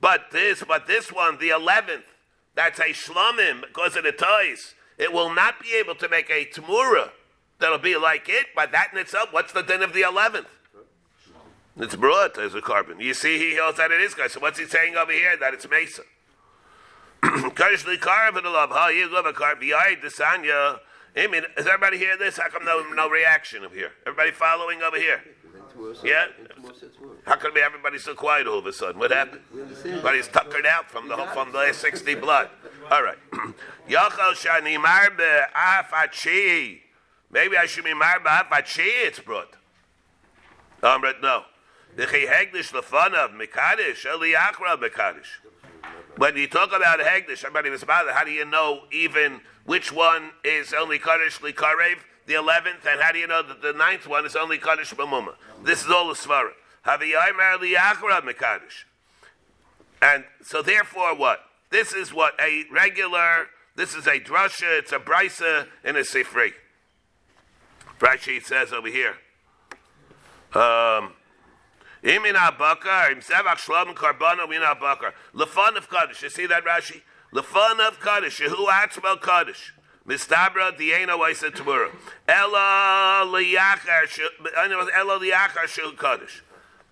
But 0.01 0.33
this, 0.33 0.65
but 0.67 0.89
this 0.89 1.13
one, 1.13 1.39
the 1.39 1.51
eleventh, 1.51 2.05
that's 2.57 2.81
a 2.81 2.91
shlamim 2.91 3.61
because 3.61 3.95
of 3.95 4.03
the 4.03 4.13
toys. 4.13 4.75
It 4.99 5.13
will 5.13 5.35
not 5.35 5.61
be 5.61 5.75
able 5.75 5.95
to 5.97 6.09
make 6.09 6.31
a 6.31 6.47
Tamura 6.47 7.11
that'll 7.59 7.79
be 7.79 7.97
like 7.97 8.29
it, 8.29 8.47
but 8.55 8.73
that 8.73 8.89
in 8.93 8.99
itself, 8.99 9.33
what's 9.33 9.53
the 9.53 9.63
din 9.63 9.83
of 9.83 9.93
the 9.93 10.03
11th? 10.03 10.47
It's 11.79 11.97
brought 11.97 12.39
as 12.39 12.55
a 12.55 12.63
korban. 12.63 13.03
You 13.03 13.13
see, 13.13 13.39
he 13.39 13.57
holds 13.57 13.77
that 13.77 13.91
it 13.91 14.01
is 14.01 14.15
guys. 14.15 14.33
So 14.33 14.41
what's 14.41 14.59
he 14.59 14.65
saying 14.65 14.97
over 14.97 15.13
here? 15.13 15.37
That 15.37 15.53
it's 15.53 15.69
Mesa. 15.69 16.03
Karshli 17.23 18.01
carbon 18.01 18.45
the 18.45 18.51
love. 18.51 18.71
How 18.71 18.89
you 18.89 19.13
love 19.13 19.27
a 19.27 19.33
carbon? 19.35 19.69
The 19.69 20.09
Sanya. 20.09 20.79
I 21.15 21.27
mean, 21.27 21.45
is 21.57 21.67
everybody 21.67 21.99
hear 21.99 22.17
this? 22.17 22.39
How 22.39 22.49
come 22.49 22.65
no, 22.65 22.83
no 22.95 23.11
reaction 23.11 23.65
over 23.65 23.75
here? 23.75 23.93
Everybody 24.07 24.31
following 24.31 24.83
over 24.83 24.97
here? 24.97 25.23
Yeah? 26.03 26.27
How 27.27 27.37
come 27.37 27.53
everybody's 27.63 28.05
so 28.05 28.15
quiet 28.15 28.47
all 28.47 28.59
of 28.59 28.67
a 28.67 28.73
sudden? 28.73 28.99
What 28.99 29.11
happened? 29.11 29.43
Everybody's 29.85 30.29
tuckered 30.29 30.67
out 30.67 30.91
from 30.91 31.09
the 31.09 31.17
from 31.35 31.53
the 31.53 31.59
last 31.59 31.81
60 31.81 32.15
blood. 32.17 32.49
All 32.89 33.03
right. 33.03 33.19
Yachal 33.89 34.35
shani 34.35 34.81
marbe 34.81 35.47
afachi. 35.53 36.79
Maybe 37.31 37.57
I 37.57 37.67
should 37.67 37.85
be 37.85 37.95
marbe 37.95 38.27
afachi, 38.27 39.07
it's 39.07 39.19
brought. 39.19 39.57
Um, 40.83 41.03
no. 41.21 41.43
When 41.97 42.09
you 46.37 46.47
talk 46.47 46.69
about 46.69 47.01
Hegdish, 47.01 47.45
everybody 47.45 47.71
was 47.71 47.83
about 47.83 48.09
how 48.11 48.25
do 48.25 48.31
you 48.31 48.45
know 48.45 48.83
even 48.93 49.41
which 49.65 49.93
one 49.93 50.31
is 50.45 50.73
only 50.73 50.99
Kaddish 50.99 51.39
Likarev, 51.39 51.97
the 52.27 52.35
11th, 52.35 52.87
and 52.89 53.01
how 53.01 53.13
do 53.13 53.19
you 53.19 53.27
know 53.27 53.43
that 53.43 53.63
the 53.63 53.73
ninth 53.73 54.07
one 54.07 54.27
is 54.27 54.37
only 54.37 54.59
Kaddish 54.59 54.95
B'muma? 54.95 55.35
This 55.65 55.85
is 55.85 55.91
all 55.91 56.09
the 56.09 56.15
Svara. 56.15 56.53
And 60.03 60.25
so 60.43 60.63
therefore 60.63 61.17
what? 61.17 61.46
This 61.71 61.93
is 61.93 62.13
what 62.13 62.35
a 62.41 62.65
regular, 62.71 63.47
this 63.75 63.95
is 63.95 64.07
a 64.07 64.21
drasha, 64.21 64.79
it's 64.79 64.93
a 64.93 64.99
brisa, 64.99 65.67
and 65.85 65.97
a 65.97 66.03
sifri. 66.03 66.53
Rashi 67.99 68.43
says 68.43 68.73
over 68.73 68.89
here. 68.89 69.15
Um, 70.55 71.13
Imin 72.03 72.35
Abakar, 72.35 73.11
Imsevach 73.11 73.59
Shlom 73.59 73.95
Karbana 73.95 74.49
Min 74.49 74.63
Abakar. 74.63 75.13
Lefan 75.35 75.77
of 75.77 75.91
Kaddish. 75.91 76.23
You 76.23 76.31
see 76.31 76.47
that 76.47 76.65
Rashi? 76.65 77.01
Lefan 77.33 77.81
of 77.87 77.99
Kaddish. 78.01 78.41
Yehu 78.41 78.67
Atzmel 78.69 79.21
Kaddish. 79.21 79.75
Mistabra 80.07 80.77
Diena 80.77 81.13
Waisa 81.13 81.51
Tamura. 81.51 81.91
Ella 82.29 83.25
Liyachar. 83.27 84.31
Ella 84.57 85.19
Liyachar 85.19 85.67
Shu 85.67 85.93
Kaddish. 85.93 86.43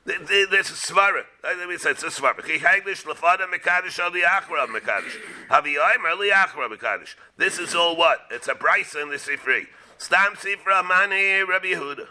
This 0.04 0.70
is 0.70 0.78
svara. 0.78 1.22
Uh, 1.42 1.54
let 1.58 1.68
me 1.68 1.78
say 1.78 1.92
it's 1.92 2.02
a 2.02 2.08
svara. 2.08 2.44
Ki 2.44 2.58
haglish 2.58 3.04
lefada 3.04 3.46
mekadosh 3.50 3.98
al 3.98 4.10
liachra 4.10 4.66
mekadosh. 4.66 5.16
Havi 5.48 5.76
oimer 5.76 6.16
liachra 6.18 6.68
mekadosh. 6.68 7.14
This 7.38 7.58
is 7.58 7.74
all 7.74 7.96
what? 7.96 8.18
It's 8.30 8.48
a 8.48 8.54
brisa 8.54 9.02
in 9.02 9.08
the 9.08 9.16
sifri. 9.16 9.66
Stam 9.96 10.34
sifra 10.34 10.84
mani 10.84 11.42
Rabbi 11.42 11.68
Yehuda. 11.68 12.06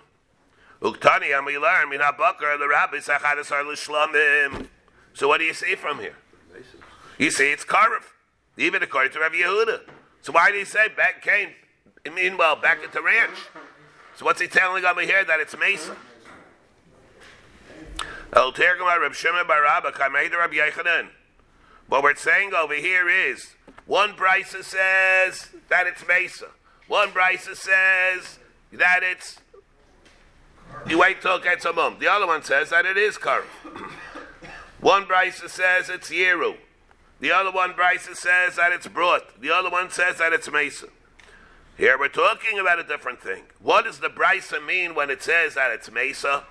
Uktani, 0.82 1.38
and 1.38 1.46
we 1.46 1.58
learn, 1.58 1.90
Mina 1.90 2.12
Bakar, 2.18 2.58
the 2.58 2.68
rabbi, 2.68 2.98
Sachadas 2.98 3.52
are 3.52 3.64
Lishlamim. 3.64 4.68
So 5.14 5.30
what 5.30 5.38
do 5.38 5.46
you 5.46 5.54
see 5.54 5.76
from 5.76 6.00
here? 6.00 6.16
You 7.18 7.32
see 7.32 7.52
it's 7.52 7.64
Karif, 7.64 8.04
even 8.58 8.84
according 8.84 9.14
to 9.14 9.20
Rabbi 9.20 9.36
Yehuda. 9.36 9.80
So 10.22 10.34
why 10.34 10.52
do 10.52 10.58
you 10.58 10.66
say 10.66 10.90
back 10.90 11.22
came, 11.22 11.52
meanwhile, 12.14 12.58
back 12.58 12.80
at 12.84 12.92
the 12.92 13.02
ranch? 13.02 13.38
So 14.18 14.26
what's 14.26 14.42
he 14.42 14.48
telling 14.48 14.84
over 14.84 15.02
here 15.02 15.24
that 15.24 15.40
it's 15.40 15.58
Mesa? 15.58 15.96
What 21.88 22.04
we're 22.04 22.16
saying 22.16 22.54
over 22.54 22.74
here 22.74 23.10
is, 23.10 23.56
one 23.86 24.14
Brisa 24.14 24.64
says 24.64 25.50
that 25.70 25.86
it's 25.86 26.08
Mesa. 26.08 26.48
One 26.88 27.10
Brisa 27.10 27.56
says 27.56 28.40
that 28.72 29.02
it's 29.04 29.40
you 30.88 31.00
wait 31.00 31.22
till 31.22 31.38
it 31.38 31.44
gets 31.44 31.66
a 31.66 31.74
mum. 31.74 31.98
The 32.00 32.08
other 32.12 32.28
one 32.28 32.44
says 32.44 32.70
that 32.72 32.86
it 32.86 32.98
is 32.98 33.18
karf. 33.18 33.44
one 34.82 35.06
brisa 35.06 35.50
says 35.50 35.90
it's 35.90 36.10
yeru. 36.10 36.58
The 37.20 37.32
other 37.32 37.52
one 37.52 37.74
brisa 37.74 38.16
says 38.16 38.58
that 38.58 38.74
it's 38.74 38.88
brought. 38.88 39.40
The 39.42 39.50
other 39.50 39.70
one 39.70 39.90
says 39.90 40.18
that 40.18 40.34
it's 40.34 40.52
mesa. 40.52 40.88
Here 41.78 41.98
we're 41.98 42.10
talking 42.10 42.60
about 42.60 42.80
a 42.80 42.84
different 42.84 43.22
thing. 43.22 43.44
What 43.60 43.86
does 43.86 44.00
the 44.00 44.10
brisa 44.10 44.64
mean 44.66 44.94
when 44.94 45.10
it 45.10 45.24
says 45.24 45.56
that 45.56 45.72
it's 45.72 45.90
mesa? 45.90 46.44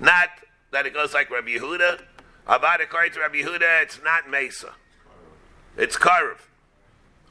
Not 0.00 0.30
that 0.72 0.86
it 0.86 0.94
goes 0.94 1.14
like 1.14 1.30
Rabbi 1.30 1.50
Yehuda. 1.50 2.00
About 2.46 2.80
according 2.80 3.12
to 3.12 3.20
Rabbi 3.20 3.42
Yehuda, 3.42 3.82
it's 3.82 4.00
not 4.02 4.28
mesa. 4.28 4.72
It's 5.76 5.96
karv. 5.96 6.38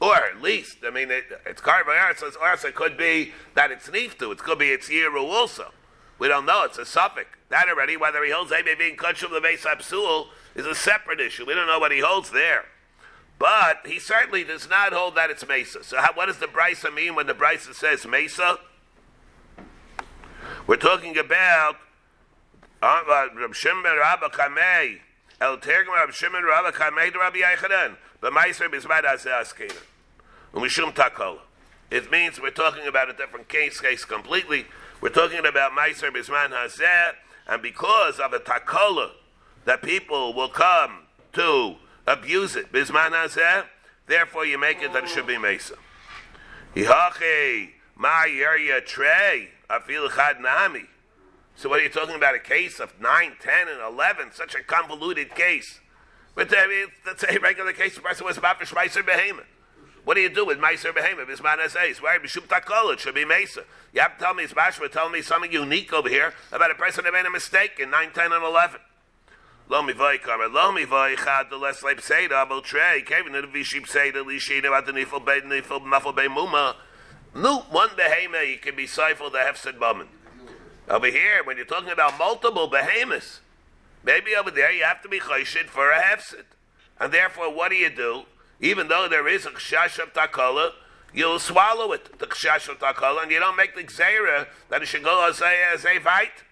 Or 0.00 0.14
at 0.14 0.40
least, 0.40 0.78
I 0.86 0.90
mean, 0.90 1.10
it, 1.10 1.24
it's 1.44 1.62
so 1.62 2.30
also 2.42 2.68
it 2.68 2.74
could 2.74 2.96
be 2.96 3.32
that 3.54 3.70
it's 3.70 3.90
niftu. 3.90 4.32
It 4.32 4.38
could 4.38 4.58
be 4.58 4.70
it's 4.70 4.88
yiru 4.88 5.20
also. 5.20 5.72
We 6.18 6.28
don't 6.28 6.46
know. 6.46 6.64
It's 6.64 6.78
a 6.78 6.86
suffix. 6.86 7.28
That 7.50 7.68
already, 7.68 7.96
whether 7.96 8.24
he 8.24 8.30
holds 8.30 8.50
maybe 8.50 8.74
being 8.74 8.96
kachum 8.96 9.30
the 9.30 9.40
base 9.40 9.66
absul 9.66 10.28
is 10.54 10.64
a 10.64 10.74
separate 10.74 11.20
issue. 11.20 11.44
We 11.44 11.54
don't 11.54 11.66
know 11.66 11.78
what 11.78 11.92
he 11.92 12.00
holds 12.00 12.30
there. 12.30 12.66
But 13.38 13.86
he 13.86 13.98
certainly 13.98 14.44
does 14.44 14.68
not 14.68 14.92
hold 14.92 15.16
that 15.16 15.30
it's 15.30 15.46
mesa. 15.46 15.82
So 15.82 15.98
how, 15.98 16.12
what 16.14 16.26
does 16.26 16.38
the 16.38 16.46
brisa 16.46 16.94
mean 16.94 17.14
when 17.14 17.26
the 17.26 17.34
brisa 17.34 17.74
says 17.74 18.06
mesa? 18.06 18.58
We're 20.66 20.76
talking 20.76 21.18
about 21.18 21.76
Rab 22.82 23.54
Shimon 23.54 23.84
Rabba 23.84 24.28
Kamei, 24.28 24.98
El 25.40 25.58
Tergum 25.58 25.94
Rab 25.94 26.12
Shimon 26.12 26.44
Rabba 26.44 26.72
Kamei 26.72 27.14
Rabbi 27.14 27.38
Yochanan, 27.38 27.96
but 28.20 28.32
Meiser 28.32 28.68
Bismad. 28.68 29.04
Umishum 30.54 30.94
Takola. 30.94 31.40
It 31.90 32.10
means 32.10 32.40
we're 32.40 32.50
talking 32.50 32.86
about 32.86 33.10
a 33.10 33.12
different 33.12 33.48
case, 33.48 33.80
case 33.80 34.04
completely. 34.04 34.66
We're 35.00 35.08
talking 35.08 35.44
about 35.44 35.72
Meiser 35.72 36.10
Bisman 36.10 36.50
Hazeh, 36.50 37.14
and 37.48 37.60
because 37.60 38.20
of 38.20 38.32
a 38.32 38.38
takola 38.38 39.10
that 39.64 39.82
people 39.82 40.32
will 40.32 40.48
come 40.48 41.06
to 41.32 41.74
abuse 42.06 42.54
it, 42.54 42.72
Bisman 42.72 43.10
Hazeh, 43.10 43.64
therefore 44.06 44.46
you 44.46 44.56
make 44.56 44.82
it 44.82 44.92
that 44.92 45.04
it 45.04 45.08
should 45.08 45.26
be 45.26 45.36
Mesa. 45.36 45.74
Hihache 46.76 47.70
Ma 47.96 48.24
Yerya 48.26 48.86
Trey, 48.86 49.48
Afil 49.68 50.14
Chad 50.14 50.40
Nami. 50.40 50.84
So 51.60 51.68
what 51.68 51.80
are 51.80 51.82
you 51.82 51.90
talking 51.90 52.14
about? 52.14 52.34
A 52.34 52.38
case 52.38 52.80
of 52.80 52.98
9, 53.02 53.32
10, 53.38 53.68
and 53.68 53.82
11, 53.82 54.32
such 54.32 54.54
a 54.54 54.62
convoluted 54.62 55.34
case. 55.34 55.78
But 56.34 56.50
uh, 56.54 56.56
let's 57.04 57.20
say 57.20 57.36
a 57.36 57.38
regular 57.38 57.74
case, 57.74 57.96
the 57.96 58.00
person 58.00 58.24
was 58.24 58.38
about 58.38 58.58
for 58.58 58.64
Schmeiser 58.64 59.04
Behemoth. 59.04 59.44
What 60.04 60.14
do 60.14 60.22
you 60.22 60.30
do 60.30 60.46
with 60.46 60.56
Meiser 60.56 60.94
Behemoth? 60.94 61.28
This 61.28 61.42
man 61.42 61.58
has 61.58 61.76
ace. 61.76 62.00
Why? 62.00 62.16
Bishum 62.16 62.46
Takol, 62.46 62.94
it 62.94 63.00
should 63.00 63.14
be 63.14 63.26
Mesa. 63.26 63.64
You 63.92 64.00
have 64.00 64.16
to 64.16 64.24
tell 64.24 64.32
me, 64.32 64.44
it's 64.44 64.54
Bashma, 64.54 64.90
tell 64.90 65.10
me 65.10 65.20
something 65.20 65.52
unique 65.52 65.92
over 65.92 66.08
here 66.08 66.32
about 66.50 66.70
a 66.70 66.74
person 66.74 67.04
that 67.04 67.12
made 67.12 67.26
a 67.26 67.30
mistake 67.30 67.72
in 67.78 67.90
9, 67.90 68.12
10, 68.14 68.32
and 68.32 68.42
11. 68.42 68.80
Lo 69.68 69.82
mi 69.82 69.92
vay 69.92 70.16
kar 70.16 70.48
lo 70.48 70.72
mi 70.72 70.84
vay 70.84 71.14
khad 71.14 71.50
the 71.50 71.58
less 71.58 71.82
like 71.82 72.00
say 72.00 72.26
double 72.26 72.60
tray 72.60 73.04
kevin 73.06 73.34
the 73.34 73.42
viship 73.42 73.86
say 73.86 74.10
the 74.10 74.18
lishina 74.24 74.76
at 74.76 74.84
the 74.84 74.90
nifel 74.90 75.24
bed 75.24 75.44
nifel 75.44 75.80
muffle 75.80 76.12
bay 76.12 76.26
muma 76.26 76.74
no 77.36 77.60
one 77.70 77.90
behema 77.90 78.50
you 78.50 78.58
can 78.58 78.74
be 78.74 78.84
cypher 78.84 79.30
the 79.30 79.38
hefset 79.38 79.78
bummen 79.78 80.08
over 80.90 81.06
here 81.06 81.42
when 81.44 81.56
you're 81.56 81.66
talking 81.66 81.90
about 81.90 82.18
multiple 82.18 82.66
behemoths 82.66 83.40
maybe 84.04 84.34
over 84.34 84.50
there 84.50 84.72
you 84.72 84.84
have 84.84 85.00
to 85.02 85.08
be 85.08 85.20
chayshit 85.20 85.66
for 85.66 85.90
a 85.90 86.00
hefset 86.00 86.44
and 86.98 87.12
therefore 87.12 87.54
what 87.54 87.70
do 87.70 87.76
you 87.76 87.90
do 87.90 88.24
even 88.60 88.88
though 88.88 89.08
there 89.08 89.26
is 89.28 89.46
a 89.46 89.50
kshash 89.50 89.98
of 89.98 90.12
takala 90.12 90.72
you'll 91.14 91.38
swallow 91.38 91.92
it 91.92 92.18
the 92.18 92.26
kshash 92.26 92.68
of 92.68 92.78
takala 92.78 93.22
and 93.22 93.30
you 93.30 93.38
don't 93.38 93.56
make 93.56 93.74
the 93.74 93.82
gzeira 93.82 94.46
that 94.68 94.82
it 94.82 94.86
should 94.86 95.04
go 95.04 95.26
as 95.28 95.40
a 95.40 95.72
as 95.72 95.86
a 95.86 95.98
fight 96.00 96.44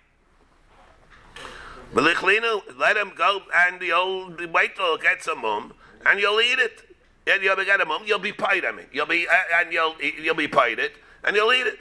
let 2.79 2.97
him 2.97 3.13
go 3.17 3.43
and 3.55 3.81
you'll 3.81 4.35
wait 4.53 4.77
till 4.77 4.95
it 4.95 5.03
gets 5.03 5.27
a 5.27 5.35
mum 5.35 5.73
and 6.05 6.21
you'll 6.21 6.41
eat 6.41 6.59
it. 6.59 6.85
And 7.27 7.43
you'll 7.43 7.57
get 7.57 7.81
a 7.81 7.85
mum, 7.85 8.03
you'll 8.07 8.19
be 8.19 8.33
paid 8.33 8.65
I 8.65 8.73
mean. 8.73 8.87
You'll 8.93 9.07
be 9.07 9.27
uh, 9.29 9.61
and 9.61 9.73
you'll 9.73 9.95
you'll 10.01 10.35
be 10.35 10.49
paid 10.49 10.79
it 10.79 10.93
and 11.25 11.37
you'll 11.37 11.53
eat 11.53 11.67
it. 11.67 11.79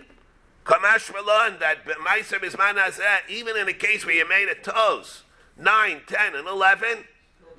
Kamash 0.67 1.13
Malon 1.13 1.59
that 1.59 1.85
Meiser 1.85 2.39
Bisman 2.39 2.77
even 3.29 3.55
in 3.55 3.69
a 3.69 3.73
case 3.73 4.05
where 4.05 4.15
you 4.15 4.27
made 4.27 4.49
a 4.49 4.55
toes, 4.55 5.23
9, 5.57 6.01
10, 6.05 6.35
and 6.35 6.45
11, 6.45 7.05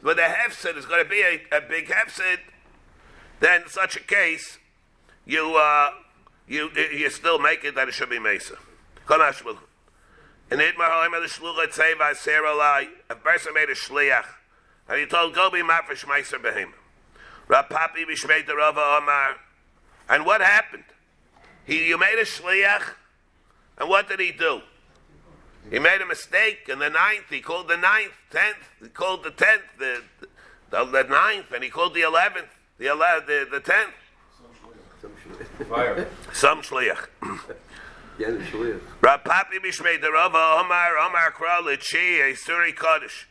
where 0.02 0.14
the 0.14 0.22
hefset 0.22 0.76
is 0.76 0.84
going 0.84 1.02
to 1.02 1.08
be 1.08 1.22
a, 1.22 1.56
a 1.56 1.60
big 1.62 1.88
hefset, 1.88 2.38
then 3.40 3.62
in 3.62 3.68
such 3.68 3.96
a 3.96 4.00
case, 4.00 4.58
you 5.24 5.56
uh, 5.56 5.90
you 6.46 6.70
you 6.74 7.08
still 7.08 7.38
make 7.38 7.64
it 7.64 7.74
that 7.76 7.88
it 7.88 7.94
should 7.94 8.10
be 8.10 8.18
Mesa. 8.18 8.56
Kamash 9.06 9.42
Malon. 9.42 9.62
And 10.50 10.60
it 10.60 10.76
mahalim 10.76 11.12
the 11.12 11.28
shlucha 11.28 11.68
tzeva 11.68 12.14
Sarah 12.14 12.54
lai. 12.54 12.88
A 13.08 13.14
person 13.14 13.54
made 13.54 13.70
a 13.70 13.74
shliach, 13.74 14.26
and 14.86 15.00
he 15.00 15.06
told 15.06 15.34
go 15.34 15.50
be 15.50 15.62
mafresh 15.62 16.04
meiser 16.04 16.38
behim. 16.38 16.72
Rab 17.46 17.70
Papi 17.70 18.04
b'shmei 18.04 18.46
the 18.46 18.54
Rava 18.54 18.80
Omar. 18.80 19.36
And 20.10 20.26
what 20.26 20.42
happened? 20.42 20.84
He 21.68 21.86
you 21.86 21.98
made 21.98 22.18
a 22.18 22.24
shliach, 22.24 22.94
and 23.76 23.90
what 23.90 24.08
did 24.08 24.20
he 24.20 24.32
do? 24.32 24.62
He 25.70 25.78
made 25.78 26.00
a 26.00 26.06
mistake 26.06 26.66
in 26.66 26.78
the 26.78 26.88
ninth. 26.88 27.26
He 27.28 27.42
called 27.42 27.68
the 27.68 27.76
ninth, 27.76 28.12
tenth. 28.30 28.56
He 28.82 28.88
called 28.88 29.22
the 29.22 29.30
tenth, 29.30 29.60
the 29.78 30.00
the, 30.70 30.86
the 30.86 31.02
ninth, 31.02 31.52
and 31.54 31.62
he 31.62 31.68
called 31.68 31.92
the 31.92 32.00
eleventh, 32.00 32.48
the 32.78 32.86
eleventh, 32.86 33.26
the, 33.26 33.46
the 33.50 33.60
tenth. 33.60 33.92
Fire. 35.68 36.08
Some 36.32 36.62
shliach. 36.62 37.06
Yeah, 38.18 38.30
the 38.30 38.38
shliach. 38.38 38.80
Rab 39.02 39.24
Papi 39.24 39.58
Bishmei 39.62 40.00
the 40.00 40.10
Rava 40.10 40.62
Omar 40.64 40.96
Omar 40.96 41.32
Kral 41.32 41.64
Lichi 41.64 42.20
a 42.20 42.32
Suri 42.34 42.74
Kaddish. 42.74 43.28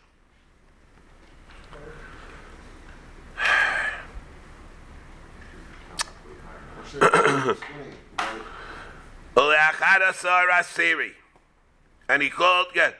And 12.09 12.23
he 12.23 12.29
called, 12.29 12.67
yeah, 12.73 12.91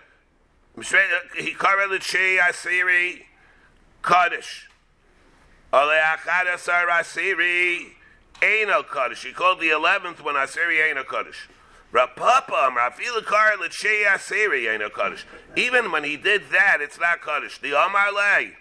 he 1.36 1.54
called 1.54 1.90
Lichi 1.90 2.38
Asiri 2.38 3.24
Kaddish. 4.04 4.70
Oleachada 5.74 6.60
Sara 6.60 7.04
Siri 7.04 7.96
Eino 8.42 8.88
Kaddish. 8.88 9.24
He 9.24 9.32
called 9.32 9.60
the 9.60 9.70
11th 9.70 10.24
one 10.24 10.36
Asiri 10.36 10.78
Eino 10.80 11.04
Kaddish. 11.08 11.50
Rapapa, 11.92 12.70
Rafila 12.70 13.26
Kar 13.26 13.58
L'Shei 13.58 14.06
Asiri 14.06 14.66
Eino 14.66 14.94
Kaddish. 14.94 15.26
Even 15.56 15.92
when 15.92 16.04
he 16.04 16.18
did 16.18 16.44
that, 16.52 16.82
it's 16.82 17.00
not 17.00 17.22
Kaddish. 17.22 17.60
The 17.60 17.74
Omar 17.74 18.14
Lei. 18.14 18.52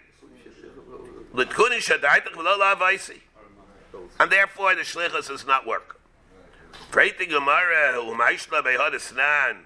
L'Tkuni 1.34 1.78
Shadaitach 1.78 2.32
V'lo 2.32 2.58
Lavaisi. 2.58 3.20
And 4.18 4.32
therefore 4.32 4.74
the 4.74 4.80
Shlichus 4.80 5.28
does 5.28 5.44
not 5.46 5.66
work. 5.66 6.00
Freiti 6.90 7.28
Gemara, 7.28 7.94
Umaishla 7.98 8.62
Behod 8.62 8.94
Esnan. 8.94 9.58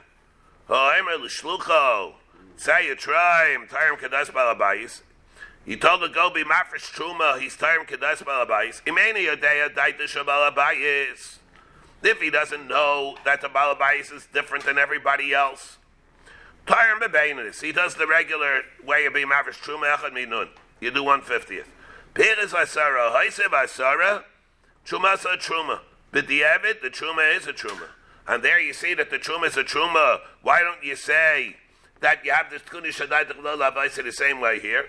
Ha'emer 0.69 1.17
L'Shlucho. 1.19 2.15
Say 2.57 2.89
you 2.89 2.95
try, 2.95 3.57
I'm 3.59 3.67
tired 3.69 3.95
of 3.95 4.01
Kadas 4.01 4.31
Balabayis. 4.31 5.03
He 5.65 5.77
told 5.77 6.01
the 6.03 6.09
go 6.09 6.31
be 6.31 6.43
mafresh 6.43 6.93
truma. 6.93 7.39
He's 7.39 7.57
tired 7.57 7.87
kedas 7.87 8.25
balabayis. 8.25 8.83
Imeni 8.85 9.27
yodeya 9.27 9.75
daitish 9.75 10.17
balabayis. 10.25 11.37
If 12.03 12.21
he 12.21 12.31
doesn't 12.31 12.67
know 12.67 13.17
that 13.25 13.43
the 13.43 13.49
balabayis 13.49 14.13
is 14.13 14.27
different 14.33 14.65
than 14.65 14.79
everybody 14.79 15.35
else, 15.35 15.77
tired 16.67 17.03
bebeinis. 17.03 17.61
He 17.61 17.73
does 17.73 17.95
the 17.95 18.07
regular 18.07 18.63
way 18.85 19.05
of 19.05 19.15
being 19.15 19.29
mafresh 19.29 19.61
truma 19.63 19.95
echad 19.97 20.13
minun. 20.13 20.49
You 20.81 20.91
do 20.91 21.05
one 21.05 21.21
fiftieth. 21.21 21.71
Piris 22.15 22.53
asara 22.53 23.13
haisev 23.13 24.23
truma 24.87 25.19
sa 25.19 25.37
truma. 25.37 25.81
But 26.13 26.27
the 26.27 26.41
truma 26.41 27.37
is 27.37 27.47
a 27.47 27.53
truma, 27.53 27.89
and 28.27 28.43
there 28.43 28.61
you 28.61 28.73
see 28.73 28.95
that 28.95 29.11
the 29.11 29.19
truma 29.19 29.47
is 29.47 29.57
a 29.57 29.65
truma. 29.65 30.21
Why 30.43 30.61
don't 30.61 30.83
you 30.83 30.97
say 30.97 31.57
that 32.01 32.25
you 32.25 32.33
have 32.33 32.51
this 32.51 32.63
kunish 32.63 32.99
adai 32.99 34.05
the 34.05 34.13
same 34.13 34.41
way 34.41 34.59
here? 34.59 34.87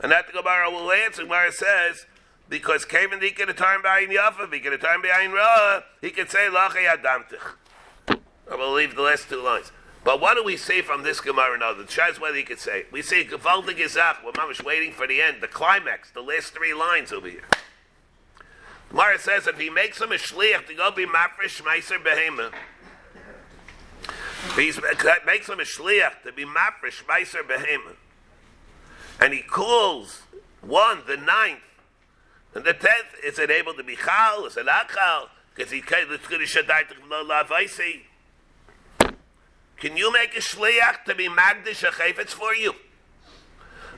And 0.00 0.10
that 0.10 0.26
the 0.26 0.32
Gemara 0.32 0.70
will 0.70 0.90
answer 0.90 1.22
it 1.22 1.54
says, 1.54 2.06
because 2.48 2.84
Kevin 2.84 3.20
he 3.20 3.30
can 3.30 3.46
turn 3.54 3.82
by 3.82 4.04
Yafa, 4.04 4.52
he 4.52 4.60
can 4.60 4.78
turn 4.78 5.00
behind 5.00 5.32
Ra, 5.32 5.82
he 6.00 6.10
can 6.10 6.28
say 6.28 6.48
Lachay 6.50 6.86
Adamtich. 6.86 8.18
I 8.50 8.56
will 8.56 8.72
leave 8.72 8.96
the 8.96 9.02
last 9.02 9.28
two 9.28 9.40
lines. 9.42 9.72
But 10.02 10.20
what 10.20 10.34
do 10.36 10.44
we 10.44 10.58
see 10.58 10.82
from 10.82 11.02
this 11.02 11.20
Gemara 11.20 11.56
now? 11.58 11.72
The 11.72 11.84
Shaz 11.84 12.20
whether 12.20 12.36
he 12.36 12.42
could 12.42 12.58
say. 12.58 12.84
We 12.92 13.00
see 13.00 13.24
Gevaldig 13.24 13.78
Gezach, 13.78 14.16
we're 14.22 14.32
waiting 14.66 14.92
for 14.92 15.06
the 15.06 15.22
end, 15.22 15.38
the 15.40 15.48
climax, 15.48 16.10
the 16.10 16.20
last 16.20 16.52
three 16.52 16.74
lines 16.74 17.12
over 17.12 17.28
here. 17.28 17.44
Gemara 18.90 19.18
says 19.18 19.46
if 19.46 19.58
he 19.58 19.70
makes 19.70 20.00
him 20.00 20.12
a 20.12 20.16
shliach 20.16 20.66
to 20.66 20.74
go 20.74 20.90
be 20.90 21.06
mafresh 21.06 21.62
meiser 21.62 22.02
behema, 22.02 22.52
if 24.56 24.56
he 24.56 24.72
makes 25.26 25.48
him 25.48 25.60
a 25.60 25.64
shliach 25.64 26.22
to 26.24 26.32
be 26.32 26.44
mafresh 26.44 27.04
meiser 27.04 27.42
behema, 27.42 27.96
and 29.20 29.32
he 29.32 29.42
calls 29.42 30.22
one 30.60 31.02
the 31.06 31.16
ninth 31.16 31.60
and 32.54 32.64
the 32.64 32.72
tenth, 32.72 33.06
is 33.24 33.38
it 33.38 33.50
able 33.50 33.74
to 33.74 33.82
be 33.82 33.96
chal? 33.96 34.46
Is 34.46 34.56
it 34.56 34.66
not 34.66 34.88
chal? 34.88 35.28
Because 35.54 35.72
he 35.72 35.80
can't. 35.80 36.10
It's 36.10 36.26
going 36.26 36.44
to. 36.46 38.00
Can 39.76 39.96
you 39.96 40.12
make 40.12 40.36
a 40.36 40.40
shliach 40.40 41.04
to 41.06 41.14
be 41.14 41.28
magdish 41.28 41.82
a 41.86 41.90
chayfetz 41.90 42.28
for 42.28 42.54
you? 42.54 42.74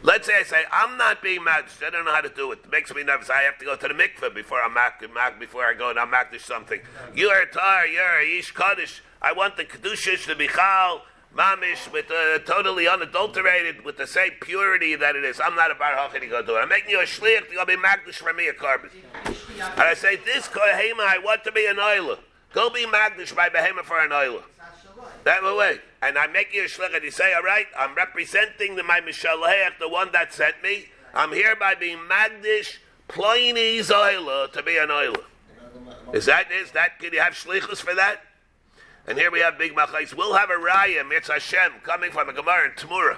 Let's 0.02 0.26
say 0.26 0.34
I 0.38 0.42
say 0.42 0.64
I'm 0.70 0.96
not 0.96 1.22
being 1.22 1.40
magdish. 1.40 1.84
I 1.84 1.90
don't 1.90 2.04
know 2.04 2.14
how 2.14 2.20
to 2.20 2.28
do 2.28 2.52
it. 2.52 2.60
It 2.64 2.70
makes 2.70 2.94
me 2.94 3.02
nervous. 3.02 3.30
I 3.30 3.42
have 3.42 3.58
to 3.58 3.64
go 3.64 3.76
to 3.76 3.88
the 3.88 3.94
mikveh 3.94 4.34
before 4.34 4.60
I'm 4.62 4.74
mag, 4.74 5.38
before 5.38 5.64
I 5.64 5.74
go 5.74 5.90
and 5.90 5.98
I'm 5.98 6.10
magdish 6.10 6.42
something. 6.42 6.80
You 7.14 7.28
are 7.28 7.44
tar. 7.46 7.86
You're 7.86 8.20
a 8.20 8.38
ish 8.38 8.52
kaddish. 8.52 9.02
I 9.20 9.32
want 9.32 9.56
the 9.56 9.64
kedushish 9.64 10.26
to 10.26 10.36
be 10.36 10.48
chal 10.48 11.02
mamish 11.36 11.92
with 11.92 12.10
uh, 12.10 12.38
totally 12.40 12.88
unadulterated 12.88 13.84
with 13.84 13.96
the 13.96 14.06
same 14.06 14.32
purity 14.40 14.96
that 14.96 15.16
it 15.16 15.24
is. 15.24 15.40
I'm 15.40 15.54
not 15.54 15.70
a 15.70 15.74
bar 15.74 16.08
to 16.12 16.26
go 16.26 16.42
do 16.42 16.56
it. 16.56 16.60
I'm 16.60 16.68
making 16.68 16.90
you 16.90 17.00
a 17.00 17.04
shliach 17.04 17.48
to 17.48 17.54
go 17.54 17.64
be 17.64 17.76
magdish 17.76 18.14
for 18.14 18.32
me 18.32 18.48
a 18.48 18.52
korban. 18.52 18.90
And 19.24 19.80
I 19.80 19.94
say 19.94 20.16
this 20.16 20.48
kohema, 20.48 21.00
I 21.00 21.18
want 21.22 21.44
to 21.44 21.52
be 21.52 21.66
an 21.66 21.78
oiler. 21.78 22.18
Go 22.52 22.70
be 22.70 22.86
magdish 22.86 23.34
by 23.34 23.48
behema 23.48 23.82
for 23.82 24.00
an 24.00 24.12
oiler. 24.12 24.42
That 25.26 25.42
way. 25.42 25.80
And 26.02 26.16
I 26.16 26.28
make 26.28 26.54
you 26.54 26.62
a 26.62 26.94
and 26.94 27.02
you 27.02 27.10
say, 27.10 27.34
all 27.34 27.42
right, 27.42 27.66
I'm 27.76 27.96
representing 27.96 28.76
the, 28.76 28.84
my 28.84 29.00
mishalech, 29.00 29.80
the 29.80 29.88
one 29.88 30.12
that 30.12 30.32
sent 30.32 30.62
me. 30.62 30.86
I'm 31.12 31.32
hereby 31.32 31.74
being 31.74 31.98
magdish 31.98 32.76
Pliny's 33.08 33.90
oiler 33.90 34.46
to 34.46 34.62
be 34.62 34.76
an 34.76 34.92
oiler. 34.92 35.24
Is 36.12 36.26
that 36.26 36.52
is 36.52 36.70
that? 36.72 37.00
Can 37.00 37.12
you 37.12 37.20
have 37.20 37.32
shlichus 37.32 37.78
for 37.78 37.92
that? 37.96 38.20
And 39.08 39.18
here 39.18 39.32
we 39.32 39.40
have 39.40 39.58
big 39.58 39.74
machais. 39.74 40.14
We'll 40.16 40.34
have 40.34 40.50
a 40.50 40.54
raya, 40.54 41.02
Mitz 41.02 41.26
Hashem, 41.26 41.80
coming 41.82 42.12
from 42.12 42.28
a 42.28 42.32
Gemara 42.32 42.66
in 42.66 42.76
Tamura. 42.76 43.16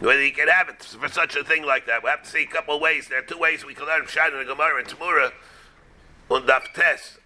Whether 0.00 0.24
you 0.24 0.32
can 0.32 0.48
have 0.48 0.70
it 0.70 0.82
for 0.82 1.08
such 1.08 1.36
a 1.36 1.44
thing 1.44 1.64
like 1.64 1.86
that. 1.86 2.02
We 2.02 2.10
have 2.10 2.24
to 2.24 2.28
see 2.28 2.42
a 2.42 2.46
couple 2.46 2.80
ways. 2.80 3.06
There 3.06 3.20
are 3.20 3.22
two 3.22 3.38
ways 3.38 3.64
we 3.64 3.74
can 3.74 3.86
learn 3.86 4.08
Shad 4.08 4.32
in 4.32 4.40
the 4.40 4.44
Gemara 4.44 4.80
in 4.80 4.86
Tamura. 4.86 5.30
Und 6.28 6.48
daf 6.48 6.72
test. 6.74 7.19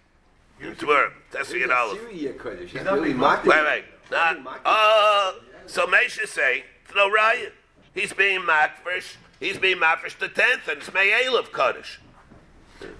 In 0.59 0.75
Tamura. 0.75 1.11
Testing 1.31 1.61
it 1.61 1.71
all. 1.71 1.95
Syria 1.95 2.33
Kaddish. 2.33 2.71
He's 2.71 2.83
not 2.83 2.93
really 2.93 3.07
being 3.07 3.17
mocking. 3.17 3.51
Wait, 3.51 3.65
wait. 3.65 3.85
Not, 4.11 4.61
uh, 4.63 5.33
so 5.65 5.87
Mesha 5.87 6.27
say, 6.27 6.63
no 6.95 7.09
raya. 7.09 7.51
He's 7.93 8.13
being 8.13 8.41
makfish. 8.41 9.15
He's 9.39 9.57
being 9.57 9.77
makfish 9.77 10.17
the 10.17 10.29
tenth, 10.29 10.67
and 10.67 10.77
it's 10.77 10.89
Mayel 10.89 11.37
of 11.37 11.51
Kaddish. 11.51 11.99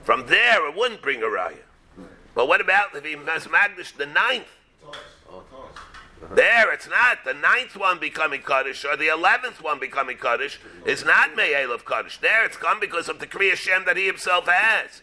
From 0.03 0.27
there, 0.27 0.67
it 0.67 0.75
wouldn't 0.75 1.01
bring 1.01 1.21
a 1.21 1.27
raya. 1.27 1.59
But 2.33 2.47
what 2.47 2.59
about 2.59 2.95
if 2.95 3.05
he 3.05 3.13
has 3.13 3.45
Magdish 3.45 3.95
the 3.95 4.05
ninth? 4.05 4.47
There, 6.31 6.73
it's 6.73 6.89
not. 6.89 7.23
The 7.23 7.33
ninth 7.33 7.77
one 7.77 7.99
becoming 7.99 8.41
Kaddish 8.41 8.83
or 8.83 8.97
the 8.97 9.09
eleventh 9.09 9.61
one 9.61 9.79
becoming 9.79 10.17
Kaddish 10.17 10.59
is 10.85 11.05
not 11.05 11.35
Me'el 11.35 11.71
of 11.71 11.85
Kaddish. 11.85 12.17
There, 12.17 12.43
it's 12.43 12.57
come 12.57 12.79
because 12.79 13.07
of 13.09 13.19
the 13.19 13.27
Kriya 13.27 13.55
Shem 13.55 13.85
that 13.85 13.95
he 13.95 14.07
himself 14.07 14.47
has. 14.47 15.01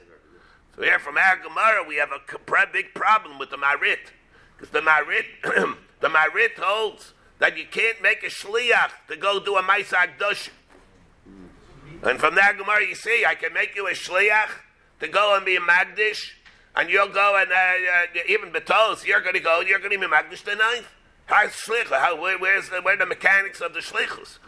So 0.77 0.83
here 0.83 0.99
from 0.99 1.19
our 1.19 1.37
Gemara, 1.37 1.85
we 1.87 1.97
have 1.97 2.11
a 2.11 2.67
big 2.73 2.95
problem 2.95 3.39
with 3.39 3.51
the 3.51 3.59
Marit. 3.59 4.11
Because 4.57 4.71
the 4.71 4.81
Marit, 4.81 5.27
the 6.01 6.09
Marit 6.09 6.53
holds 6.57 7.13
that 7.39 7.59
you 7.59 7.67
can't 7.71 8.01
make 8.01 8.23
a 8.23 8.29
Shliach 8.29 8.91
to 9.09 9.17
go 9.17 9.39
do 9.41 9.57
a 9.57 9.63
Maisa 9.63 10.07
Akdosh. 10.07 10.49
And 12.03 12.19
from 12.19 12.35
that 12.37 12.57
Gemara, 12.57 12.87
you 12.87 12.95
see, 12.95 13.25
I 13.27 13.35
can 13.35 13.53
make 13.53 13.77
you 13.77 13.87
a 13.87 13.93
Shliach 13.93 14.49
to 15.01 15.09
go 15.09 15.37
and 15.37 15.45
be 15.45 15.57
a 15.57 15.61
Magdish, 15.61 16.31
and 16.75 16.89
you'll 16.89 17.09
go 17.09 17.37
and 17.37 17.51
uh, 17.51 17.55
uh, 17.55 18.23
even 18.29 18.51
Betos, 18.51 19.05
you're 19.05 19.21
going 19.21 19.35
to 19.35 19.41
go 19.41 19.61
and 19.61 19.69
you're 19.69 19.79
going 19.79 19.91
to 19.91 19.99
be 19.99 20.07
Magdish 20.07 20.45
the 20.45 20.55
ninth. 20.55 20.87
How's 21.27 21.51
Shlicha? 21.51 21.99
How, 21.99 22.21
where, 22.21 22.39
where's 22.39 22.71
the, 22.71 22.81
where 22.81 22.97
the 22.97 23.07
mechanics 23.07 23.61
of 23.61 23.75
the 23.75 23.81
Shlichus? 23.81 24.39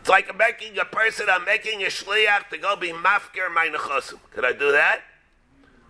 It's 0.00 0.08
like 0.08 0.36
making 0.36 0.78
a 0.78 0.84
person, 0.84 1.26
I'm 1.30 1.44
making 1.44 1.82
a 1.82 1.86
Shliach 1.86 2.48
to 2.50 2.58
go 2.58 2.76
be 2.76 2.90
Mafkir 2.90 3.48
Meinechosim. 3.56 4.18
Could 4.30 4.44
I 4.44 4.52
do 4.52 4.72
that? 4.72 5.00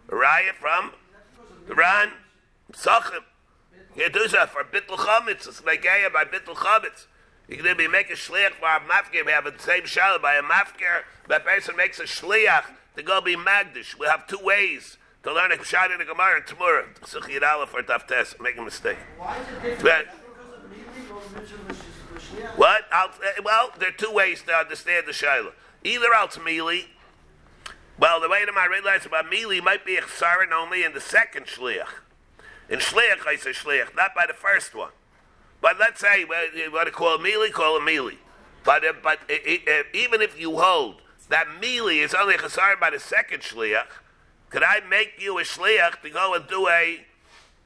Raya 0.09 0.53
from 0.61 0.93
the 1.67 1.75
Ran, 1.75 2.11
Sachim. 2.73 3.23
You 3.97 4.11
do 4.11 4.29
that 4.29 4.51
for 4.51 4.63
Bittul 4.63 4.97
Chametz. 4.99 5.49
It's 5.49 5.65
like 5.65 5.85
Aya 5.87 6.11
by 6.11 6.25
Bittul 6.25 6.55
Chametz. 6.55 7.07
You 7.49 7.57
can 7.59 7.77
be 7.77 7.89
make 7.89 8.11
a 8.11 8.15
shliach 8.15 8.53
for 8.53 8.67
a 8.67 8.81
mafkir. 8.81 9.25
We 9.25 9.33
have 9.33 9.45
the 9.45 9.55
same 9.59 9.87
shalom 9.87 10.21
by 10.21 10.35
a 10.35 10.43
mafkir. 10.43 11.03
That 11.29 11.45
person 11.45 11.77
makes 11.77 11.99
a 12.01 12.05
shliach 12.05 12.65
to 12.97 13.03
go 13.03 13.21
be 13.21 13.37
magdish. 13.37 13.99
We 13.99 14.07
have 14.07 14.27
two 14.27 14.39
ways 14.43 14.99
to 15.23 15.33
learn 15.33 15.53
a 15.53 15.57
pshat 15.57 15.93
in 15.93 15.99
the 15.99 16.05
Gemara 16.05 16.37
and 16.37 16.45
Tamura. 16.45 16.85
Suchid 17.03 17.43
Aleph 17.43 17.73
or 17.75 17.83
Taftes. 17.83 18.39
Make 18.41 18.59
a 18.59 18.63
mistake. 18.63 18.99
Why 19.17 19.37
is 19.39 19.43
it 19.49 19.63
different? 19.63 19.83
But- 19.83 20.07
Because 20.07 20.53
of 20.55 20.71
Mili 20.71 21.11
or 21.11 21.41
Mitzvah 21.41 21.73
L'Sh- 21.73 22.33
L'Shliach? 22.35 22.57
What? 22.59 22.85
I'll, 22.93 23.09
uh, 23.09 23.43
well, 23.45 23.73
there 23.79 23.89
are 23.89 23.93
two 23.93 24.13
ways 24.13 24.43
to 24.43 24.53
understand 24.53 25.07
the 25.07 25.13
shaila. 25.13 25.53
Either 25.85 26.13
else 26.15 26.37
mili. 26.39 26.87
Well, 27.99 28.21
the 28.21 28.29
way 28.29 28.45
to 28.45 28.53
my 28.53 28.67
realize 28.67 29.07
about 29.07 29.31
mili 29.31 29.63
might 29.63 29.87
be 29.87 29.97
a 29.97 30.03
chsaron 30.03 30.53
only 30.53 30.85
in 30.85 30.93
the 30.93 31.01
second 31.01 31.47
shliach. 31.47 31.89
In 32.69 32.79
shliach, 32.79 33.27
I 33.27 33.37
say 33.37 33.51
shliach, 33.51 33.97
not 33.97 34.15
by 34.15 34.27
the 34.27 34.35
first 34.35 34.75
one. 34.75 34.91
But 35.63 35.79
let's 35.79 36.01
say 36.01 36.21
you 36.21 36.71
want 36.73 36.87
to 36.89 36.93
call 36.93 37.17
mili, 37.19 37.51
call 37.51 37.79
a 37.79 37.81
mili. 37.81 38.17
But 38.65 38.85
uh, 38.85 38.93
but 39.03 39.21
uh, 39.31 39.35
uh, 39.35 39.83
even 39.95 40.21
if 40.21 40.39
you 40.39 40.59
hold 40.59 41.01
that 41.31 41.47
mili 41.61 42.05
is 42.05 42.13
only 42.13 42.35
a 42.35 42.39
chsaron 42.39 42.79
by 42.79 42.91
the 42.91 43.01
second 43.01 43.41
shliach, 43.41 43.87
could 44.51 44.63
I 44.63 44.81
make 44.81 45.15
you 45.19 45.39
a 45.39 45.43
shliach 45.43 46.03
to 46.03 46.11
go 46.11 46.35
and 46.35 46.47
do 46.47 46.69
a 46.69 47.01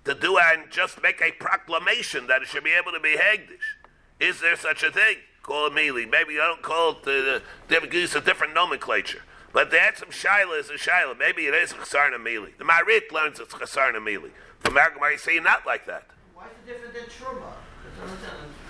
to 0.05 0.15
do 0.15 0.39
and 0.39 0.71
just 0.71 1.03
make 1.03 1.21
a 1.21 1.33
proclamation 1.33 2.29
that 2.29 2.41
it 2.43 2.49
should 2.49 2.65
be 2.65 2.71
able 2.71 2.93
to 2.93 3.01
be 3.01 3.17
hegdish? 3.17 3.79
Is 4.21 4.41
there 4.41 4.57
such 4.57 4.85
a 4.85 4.93
thing? 4.93 5.17
Call 5.43 5.67
it 5.67 5.73
mili. 5.73 6.09
Maybe 6.09 6.35
you 6.35 6.39
don't 6.39 6.63
call 6.63 6.97
it. 7.05 7.43
Uh, 7.69 7.87
use 7.91 8.15
a 8.15 8.21
different 8.21 8.55
nomenclature. 8.55 9.23
But 9.53 9.73
had 9.73 9.97
some 9.97 10.11
shaila 10.11 10.61
is 10.61 10.71
a 10.71 10.75
shaila. 10.75 11.19
Maybe 11.19 11.47
it 11.47 11.55
is 11.55 11.73
chasarna 11.73 12.17
mili. 12.17 12.57
The 12.59 12.65
Marit 12.65 13.11
learns 13.13 13.41
it's 13.41 13.53
chasarna 13.53 13.97
mili. 13.97 14.31
From 14.61 14.75
Argamar, 14.75 15.13
you 15.13 15.19
say 15.19 15.41
not 15.41 15.67
like 15.67 15.87
that. 15.87 16.07
Why 16.35 16.45
is 16.45 16.51
it 16.65 16.73
different 16.73 16.95
than 16.95 17.05
Truma? 17.05 17.53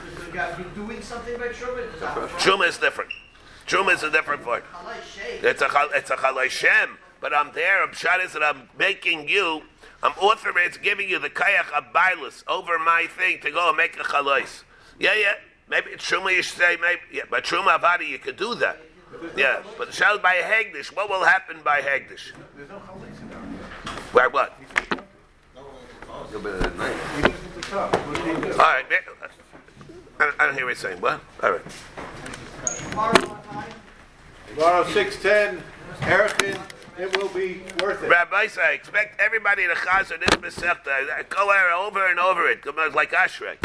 Because 0.05 0.27
you 0.27 0.33
got 0.33 0.59
you 0.59 0.65
doing 0.75 1.03
something 1.03 1.37
by 1.39 1.49
Truma? 1.49 1.87
Truma 2.39 2.69
is 2.69 2.79
different. 2.79 3.11
Truma 3.67 3.95
is 3.95 4.03
a 4.03 4.11
different. 4.11 4.43
Halai 4.43 4.63
It's 5.43 5.63
a 5.63 5.69
it's 5.95 6.11
a 6.11 6.17
chalai 6.17 6.49
shem, 6.49 6.99
but 7.21 7.35
I'm 7.35 7.53
there. 7.53 7.83
I'm 7.83 7.93
shot 7.93 8.21
is 8.21 8.33
that 8.33 8.43
I'm 8.43 8.69
making 8.79 9.29
you. 9.29 9.63
I'm 10.03 10.13
authorized 10.13 10.83
giving 10.83 11.11
you 11.11 11.19
the 11.19 11.29
kayach 11.29 11.67
abailus 11.67 12.43
over 12.49 12.79
my 12.79 13.07
thing 13.07 13.41
to 13.43 13.51
go 13.51 13.69
and 13.69 13.77
make 13.77 13.97
a 14.01 14.03
chalais. 14.03 14.63
Yeah, 14.99 15.15
yeah. 15.15 15.35
Maybe 15.69 15.91
it's 15.91 16.09
truma. 16.09 16.35
You 16.35 16.43
should 16.43 16.59
say 16.59 16.79
maybe. 16.81 17.03
Yeah, 17.13 17.25
but 17.31 17.45
truma 17.45 17.79
avadi 17.79 18.09
you 18.09 18.19
could 18.19 18.37
do 18.37 18.55
that. 18.57 18.81
Yeah, 19.37 19.63
but 19.77 19.89
the 19.89 19.93
shal 19.93 20.19
by 20.19 20.37
hegdish. 20.37 20.95
What 20.95 21.09
will 21.09 21.25
happen 21.25 21.59
by 21.65 21.81
hegdish? 21.81 22.33
There's 22.57 22.69
no 22.69 22.77
chalais 22.79 23.21
in 23.21 23.31
oh, 23.33 23.41
there. 23.85 23.95
Why 24.13 24.27
what? 24.27 24.59
No, 26.33 26.39
but 26.39 26.63
at 26.63 26.77
night. 26.77 26.97
Even 27.19 27.31
if 27.31 27.59
it's 27.59 27.71
tough, 27.71 27.93
what 28.07 28.17
do 28.17 28.31
you 28.31 28.37
do? 28.37 28.53
All 28.53 28.59
right. 28.59 28.87
I 30.19 30.47
don't, 30.47 30.55
hear 30.55 30.65
what 30.65 30.71
you're 30.71 30.75
saying. 30.75 31.01
What? 31.01 31.21
All 31.43 31.53
right. 31.53 31.63
Tomorrow 32.91 33.29
what 33.29 33.45
time? 33.45 33.73
Tomorrow, 34.49 34.85
six 34.91 35.21
ten, 35.23 35.63
Erichin, 36.01 36.61
it 36.99 37.17
will 37.17 37.29
be 37.29 37.63
worth 37.81 38.03
it. 38.03 38.09
Rabbi, 38.09 38.49
I 38.63 38.73
expect 38.73 39.21
everybody 39.21 39.67
to 39.67 39.75
chazer 39.75 40.21
this 40.21 40.29
masechta. 40.37 41.29
Go 41.29 41.87
over 41.87 42.07
and 42.07 42.19
over 42.19 42.47
it. 42.49 42.67
Like 42.95 43.13
Ashrei. 43.13 43.57